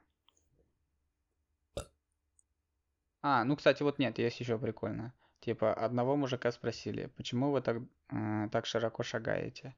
А, 3.23 3.45
ну, 3.45 3.57
кстати, 3.57 3.83
вот 3.83 3.99
нет, 3.99 4.19
есть 4.19 4.41
еще 4.41 4.59
прикольно. 4.59 5.13
Типа, 5.41 5.73
одного 5.73 6.17
мужика 6.17 6.53
спросили, 6.53 7.11
почему 7.17 7.51
вы 7.51 7.61
так, 7.61 7.83
э, 8.11 8.49
так 8.51 8.67
широко 8.67 9.03
шагаете? 9.03 9.75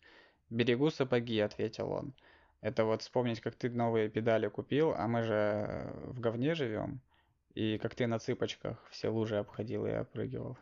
«Берегу 0.50 0.90
сапоги»,— 0.90 1.38
ответил 1.40 1.90
он. 1.92 2.14
Это 2.60 2.84
вот 2.84 3.02
вспомнить, 3.02 3.40
как 3.40 3.54
ты 3.54 3.70
новые 3.70 4.10
педали 4.10 4.48
купил, 4.48 4.92
а 4.94 5.06
мы 5.06 5.22
же 5.22 5.92
в 6.04 6.20
говне 6.20 6.54
живем, 6.54 7.00
и 7.54 7.78
как 7.78 7.94
ты 7.94 8.06
на 8.06 8.18
цыпочках 8.18 8.86
все 8.90 9.08
лужи 9.08 9.38
обходил 9.38 9.86
и 9.86 9.96
опрыгивал. 9.96 10.58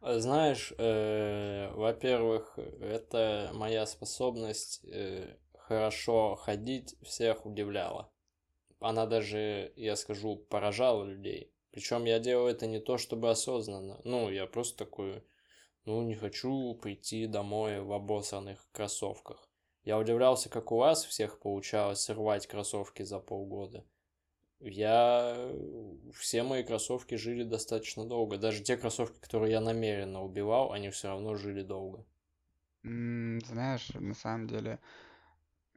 А 0.00 0.18
Знаешь, 0.18 0.72
э, 0.78 1.72
во-первых, 1.74 2.58
это 2.80 3.50
моя 3.54 3.86
способность 3.86 4.84
э, 4.84 5.36
хорошо 5.58 6.36
ходить 6.36 6.96
всех 7.02 7.46
удивляла. 7.46 8.10
Она 8.78 9.06
даже, 9.06 9.72
я 9.76 9.96
скажу, 9.96 10.36
поражала 10.36 11.04
людей. 11.04 11.51
Причем 11.72 12.04
я 12.04 12.18
делал 12.18 12.46
это 12.46 12.66
не 12.66 12.78
то 12.78 12.98
чтобы 12.98 13.30
осознанно. 13.30 14.00
Ну, 14.04 14.30
я 14.30 14.46
просто 14.46 14.84
такой, 14.84 15.24
ну, 15.86 16.02
не 16.02 16.14
хочу 16.14 16.74
прийти 16.74 17.26
домой 17.26 17.80
в 17.80 17.92
обоссанных 17.92 18.66
кроссовках. 18.72 19.48
Я 19.84 19.98
удивлялся, 19.98 20.48
как 20.48 20.70
у 20.70 20.76
вас 20.76 21.04
всех 21.04 21.40
получалось 21.40 22.08
рвать 22.10 22.46
кроссовки 22.46 23.02
за 23.02 23.18
полгода. 23.18 23.84
Я... 24.60 25.50
Все 26.14 26.44
мои 26.44 26.62
кроссовки 26.62 27.16
жили 27.16 27.42
достаточно 27.42 28.04
долго. 28.04 28.36
Даже 28.36 28.62
те 28.62 28.76
кроссовки, 28.76 29.18
которые 29.18 29.52
я 29.52 29.60
намеренно 29.60 30.22
убивал, 30.22 30.72
они 30.72 30.90
все 30.90 31.08
равно 31.08 31.34
жили 31.34 31.62
долго. 31.62 32.04
Знаешь, 32.84 33.88
на 33.94 34.14
самом 34.14 34.46
деле, 34.46 34.78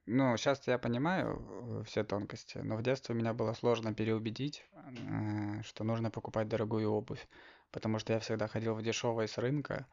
ну, 0.06 0.38
сейчас 0.38 0.68
я 0.68 0.78
понимаю 0.78 1.82
э, 1.82 1.84
все 1.86 2.04
тонкости, 2.04 2.60
но 2.60 2.76
в 2.78 2.84
детстве 2.84 3.16
меня 3.16 3.34
было 3.34 3.54
сложно 3.54 3.94
переубедить, 3.94 4.64
э, 4.74 5.62
что 5.64 5.84
нужно 5.84 6.12
покупать 6.12 6.48
дорогую 6.48 6.92
обувь, 6.92 7.28
потому 7.72 8.00
что 8.00 8.14
я 8.14 8.20
всегда 8.20 8.48
ходил 8.48 8.76
в 8.76 8.84
дешевой 8.84 9.28
с 9.28 9.38
рынка, 9.38 9.88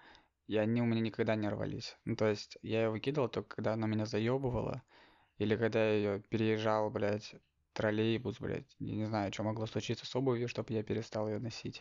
и 0.48 0.56
они 0.56 0.82
у 0.82 0.84
меня 0.84 1.00
никогда 1.00 1.34
не 1.34 1.48
рвались. 1.48 1.96
Ну, 2.04 2.16
то 2.16 2.26
есть 2.28 2.58
я 2.62 2.82
ее 2.84 2.90
выкидывал 2.90 3.28
только 3.28 3.56
когда 3.56 3.72
она 3.72 3.86
меня 3.86 4.06
заебывала, 4.06 4.82
или 5.38 5.56
когда 5.56 5.84
я 5.84 5.94
ее 5.94 6.20
переезжал, 6.20 6.90
блядь, 6.90 7.34
троллейбус, 7.72 8.38
блядь, 8.38 8.76
я 8.78 8.94
не 8.94 9.06
знаю, 9.06 9.32
что 9.32 9.44
могло 9.44 9.66
случиться 9.66 10.06
с 10.06 10.14
обувью, 10.14 10.48
чтобы 10.48 10.74
я 10.74 10.82
перестал 10.82 11.28
ее 11.28 11.38
носить. 11.38 11.80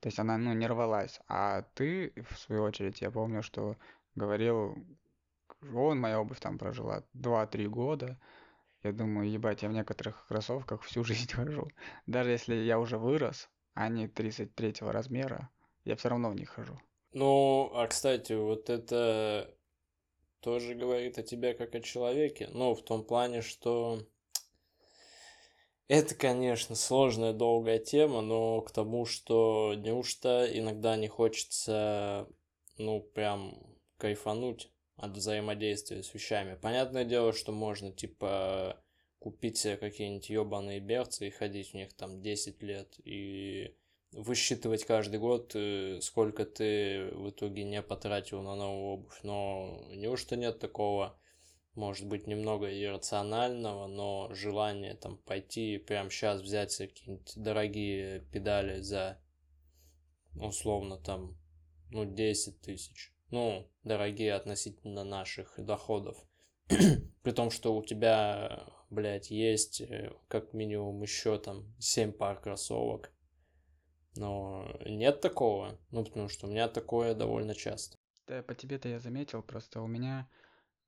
То 0.00 0.08
есть 0.08 0.18
она, 0.18 0.38
ну, 0.38 0.52
не 0.52 0.66
рвалась. 0.66 1.20
А 1.28 1.62
ты, 1.74 2.12
в 2.30 2.38
свою 2.38 2.62
очередь, 2.62 3.00
я 3.00 3.10
помню, 3.10 3.42
что 3.42 3.76
говорил, 4.14 4.76
вон 5.62 5.98
моя 6.00 6.20
обувь 6.20 6.40
там 6.40 6.58
прожила 6.58 7.04
2-3 7.14 7.66
года. 7.66 8.18
Я 8.82 8.92
думаю, 8.92 9.30
ебать, 9.30 9.62
я 9.62 9.68
в 9.68 9.72
некоторых 9.72 10.26
кроссовках 10.26 10.82
всю 10.82 11.04
жизнь 11.04 11.32
хожу. 11.32 11.68
Даже 12.06 12.30
если 12.30 12.54
я 12.54 12.78
уже 12.78 12.98
вырос, 12.98 13.48
а 13.74 13.84
они 13.84 14.08
33 14.08 14.74
размера, 14.80 15.50
я 15.84 15.96
все 15.96 16.08
равно 16.08 16.30
в 16.30 16.34
них 16.34 16.50
хожу. 16.50 16.78
Ну, 17.12 17.70
а 17.74 17.86
кстати, 17.86 18.32
вот 18.32 18.70
это 18.70 19.54
тоже 20.40 20.74
говорит 20.74 21.18
о 21.18 21.22
тебе 21.22 21.54
как 21.54 21.74
о 21.74 21.80
человеке. 21.80 22.48
Ну, 22.52 22.74
в 22.74 22.82
том 22.82 23.04
плане, 23.04 23.42
что 23.42 24.00
это, 25.88 26.14
конечно, 26.14 26.74
сложная, 26.74 27.32
долгая 27.32 27.78
тема, 27.78 28.22
но 28.22 28.62
к 28.62 28.70
тому, 28.70 29.04
что 29.04 29.74
неужто 29.76 30.48
иногда 30.50 30.96
не 30.96 31.08
хочется, 31.08 32.28
ну, 32.78 33.00
прям 33.00 33.58
кайфануть 33.98 34.72
от 34.96 35.12
взаимодействия 35.12 36.02
с 36.02 36.12
вещами. 36.14 36.58
Понятное 36.60 37.04
дело, 37.04 37.32
что 37.32 37.52
можно, 37.52 37.92
типа, 37.92 38.82
купить 39.18 39.58
себе 39.58 39.76
какие-нибудь 39.76 40.30
ебаные 40.30 40.80
берцы 40.80 41.28
и 41.28 41.30
ходить 41.30 41.70
в 41.70 41.74
них 41.74 41.94
там 41.94 42.20
10 42.20 42.62
лет 42.62 42.94
и 43.04 43.76
высчитывать 44.12 44.84
каждый 44.84 45.18
год, 45.18 45.52
э, 45.54 46.00
сколько 46.02 46.44
ты 46.44 47.10
в 47.12 47.30
итоге 47.30 47.64
не 47.64 47.80
потратил 47.82 48.42
на 48.42 48.54
новую 48.54 48.94
обувь. 48.94 49.20
Но 49.22 49.86
неужто 49.90 50.36
нет 50.36 50.58
такого 50.58 51.18
может 51.74 52.06
быть, 52.06 52.26
немного 52.26 52.68
иррационального, 52.70 53.86
но 53.86 54.32
желание 54.34 54.94
там 54.94 55.16
пойти 55.18 55.78
прямо 55.78 56.10
сейчас 56.10 56.42
взять 56.42 56.76
какие-нибудь 56.76 57.32
дорогие 57.36 58.20
педали 58.32 58.80
за 58.80 59.18
условно 60.34 60.98
там, 60.98 61.38
ну, 61.90 62.04
10 62.04 62.60
тысяч. 62.60 63.11
Ну, 63.32 63.66
дорогие 63.82 64.34
относительно 64.34 65.04
наших 65.04 65.54
доходов. 65.56 66.22
При 67.22 67.32
том, 67.32 67.50
что 67.50 67.74
у 67.74 67.82
тебя, 67.82 68.68
блядь, 68.90 69.30
есть 69.30 69.80
э, 69.80 70.12
как 70.28 70.52
минимум 70.52 71.00
еще 71.00 71.38
там 71.38 71.64
7 71.78 72.12
пар 72.12 72.38
кроссовок. 72.38 73.10
Но 74.16 74.68
нет 74.84 75.22
такого. 75.22 75.78
Ну, 75.90 76.04
потому 76.04 76.28
что 76.28 76.46
у 76.46 76.50
меня 76.50 76.68
такое 76.68 77.14
довольно 77.14 77.54
часто. 77.54 77.96
Да, 78.26 78.42
по 78.42 78.54
тебе-то 78.54 78.90
я 78.90 79.00
заметил, 79.00 79.42
просто 79.42 79.80
у 79.80 79.86
меня 79.86 80.28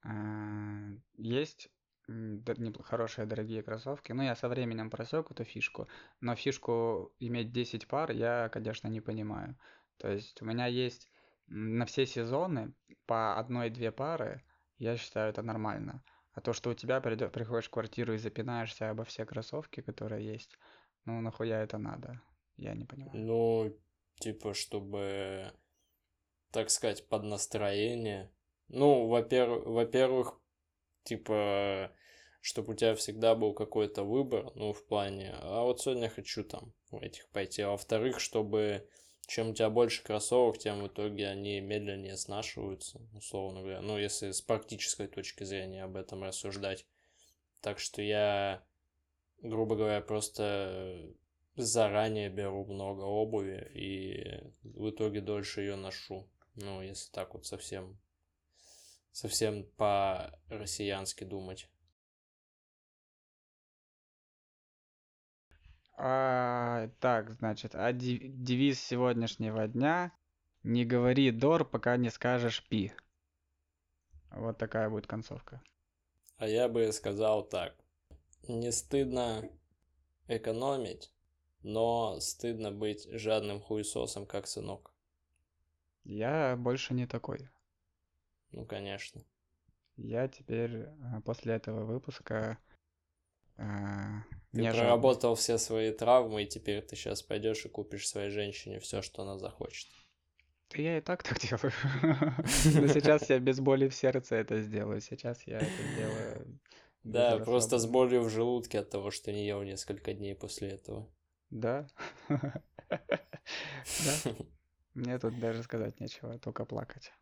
э, 0.04 0.10
есть 1.16 1.70
хорошие 2.82 3.24
дорогие 3.24 3.62
кроссовки. 3.62 4.12
Ну, 4.12 4.22
я 4.22 4.36
со 4.36 4.50
временем 4.50 4.90
просек 4.90 5.30
эту 5.30 5.44
фишку, 5.44 5.88
но 6.20 6.36
фишку 6.36 7.14
иметь 7.20 7.52
10 7.52 7.88
пар 7.88 8.10
я, 8.10 8.50
конечно, 8.50 8.88
не 8.88 9.00
понимаю. 9.00 9.56
То 9.96 10.12
есть 10.12 10.42
у 10.42 10.44
меня 10.44 10.66
есть 10.66 11.08
на 11.46 11.86
все 11.86 12.06
сезоны 12.06 12.74
по 13.06 13.38
одной-две 13.38 13.92
пары, 13.92 14.42
я 14.78 14.96
считаю 14.96 15.30
это 15.30 15.42
нормально. 15.42 16.02
А 16.32 16.40
то, 16.40 16.52
что 16.52 16.70
у 16.70 16.74
тебя 16.74 17.00
придет, 17.00 17.32
приходишь 17.32 17.66
в 17.66 17.70
квартиру 17.70 18.14
и 18.14 18.18
запинаешься 18.18 18.90
обо 18.90 19.04
все 19.04 19.24
кроссовки, 19.24 19.80
которые 19.80 20.26
есть, 20.26 20.58
ну 21.04 21.20
нахуя 21.20 21.62
это 21.62 21.78
надо? 21.78 22.20
Я 22.56 22.74
не 22.74 22.84
понимаю. 22.84 23.24
Ну, 23.24 23.78
типа, 24.20 24.54
чтобы, 24.54 25.52
так 26.50 26.70
сказать, 26.70 27.08
под 27.08 27.24
настроение. 27.24 28.32
Ну, 28.68 29.06
во-первых, 29.08 29.66
во-первых, 29.66 30.40
типа, 31.04 31.92
чтобы 32.40 32.72
у 32.72 32.76
тебя 32.76 32.94
всегда 32.94 33.34
был 33.34 33.54
какой-то 33.54 34.04
выбор, 34.04 34.50
ну, 34.54 34.72
в 34.72 34.86
плане, 34.86 35.34
а 35.40 35.62
вот 35.62 35.80
сегодня 35.80 36.08
хочу 36.08 36.44
там 36.44 36.72
в 36.90 36.96
этих 37.02 37.28
пойти. 37.30 37.62
А 37.62 37.70
во-вторых, 37.70 38.20
чтобы 38.20 38.88
чем 39.26 39.50
у 39.50 39.54
тебя 39.54 39.70
больше 39.70 40.02
кроссовок, 40.02 40.58
тем 40.58 40.82
в 40.82 40.88
итоге 40.88 41.28
они 41.28 41.60
медленнее 41.60 42.16
снашиваются, 42.16 43.00
условно 43.14 43.60
говоря. 43.60 43.80
Ну, 43.80 43.98
если 43.98 44.30
с 44.30 44.42
практической 44.42 45.06
точки 45.06 45.44
зрения 45.44 45.84
об 45.84 45.96
этом 45.96 46.22
рассуждать. 46.22 46.86
Так 47.60 47.78
что 47.78 48.02
я, 48.02 48.62
грубо 49.40 49.76
говоря, 49.76 50.00
просто 50.00 51.14
заранее 51.56 52.28
беру 52.28 52.64
много 52.66 53.02
обуви 53.02 53.70
и 53.74 54.52
в 54.62 54.90
итоге 54.90 55.20
дольше 55.20 55.62
ее 55.62 55.76
ношу. 55.76 56.28
Ну, 56.56 56.82
если 56.82 57.10
так 57.10 57.34
вот 57.34 57.46
совсем, 57.46 57.98
совсем 59.12 59.64
по-россиянски 59.76 61.24
думать. 61.24 61.68
А, 65.96 66.88
так, 67.00 67.32
значит, 67.32 67.74
а 67.74 67.92
девиз 67.92 68.80
сегодняшнего 68.80 69.68
дня 69.68 70.12
«Не 70.62 70.84
говори 70.84 71.30
дор, 71.30 71.64
пока 71.64 71.96
не 71.96 72.10
скажешь 72.10 72.66
пи». 72.68 72.92
Вот 74.30 74.58
такая 74.58 74.90
будет 74.90 75.06
концовка. 75.06 75.62
А 76.36 76.48
я 76.48 76.68
бы 76.68 76.90
сказал 76.92 77.44
так. 77.44 77.76
Не 78.48 78.72
стыдно 78.72 79.48
экономить, 80.26 81.12
но 81.62 82.18
стыдно 82.20 82.72
быть 82.72 83.08
жадным 83.10 83.60
хуесосом, 83.60 84.26
как 84.26 84.46
сынок. 84.48 84.90
Я 86.02 86.56
больше 86.56 86.92
не 86.92 87.06
такой. 87.06 87.48
Ну, 88.50 88.66
конечно. 88.66 89.22
Я 89.96 90.28
теперь 90.28 90.76
э, 90.76 91.20
после 91.24 91.54
этого 91.54 91.84
выпуска 91.84 92.58
ты 93.56 94.60
не 94.60 94.70
проработал 94.70 95.34
все 95.34 95.58
свои 95.58 95.92
травмы, 95.92 96.44
и 96.44 96.46
теперь 96.46 96.82
ты 96.82 96.96
сейчас 96.96 97.22
пойдешь 97.22 97.64
и 97.64 97.68
купишь 97.68 98.08
своей 98.08 98.30
женщине 98.30 98.78
все, 98.78 99.02
что 99.02 99.22
она 99.22 99.38
захочет. 99.38 99.88
Да 100.70 100.82
я 100.82 100.98
и 100.98 101.00
так 101.00 101.22
так 101.22 101.38
делаю. 101.40 101.72
Но 102.82 102.88
сейчас 102.88 103.30
я 103.30 103.38
без 103.38 103.60
боли 103.60 103.88
в 103.88 103.94
сердце 103.94 104.36
это 104.36 104.60
сделаю. 104.60 105.00
Сейчас 105.00 105.46
я 105.46 105.58
это 105.58 105.82
делаю. 105.96 106.60
Да, 107.04 107.36
просто 107.36 107.78
с 107.78 107.84
болью 107.84 108.22
в 108.22 108.30
желудке 108.30 108.78
от 108.78 108.88
того, 108.88 109.10
что 109.10 109.30
не 109.30 109.46
ел 109.46 109.62
несколько 109.62 110.14
дней 110.14 110.34
после 110.34 110.70
этого. 110.70 111.06
Да. 111.50 111.86
Да. 114.06 114.32
Мне 114.94 115.18
тут 115.18 115.38
даже 115.38 115.62
сказать 115.62 116.00
нечего, 116.00 116.38
только 116.38 116.64
плакать. 116.64 117.12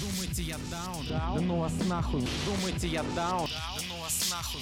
Думаете, 0.00 0.42
я 0.42 0.56
даун? 0.70 1.06
Да 1.08 1.36
ну 1.40 1.60
вас 1.60 1.74
нахуй. 1.86 2.26
Думаете, 2.44 2.88
я 2.88 3.04
даун? 3.14 3.48
Да 3.48 3.76
ну 3.88 4.00
вас 4.00 4.30
нахуй. 4.30 4.58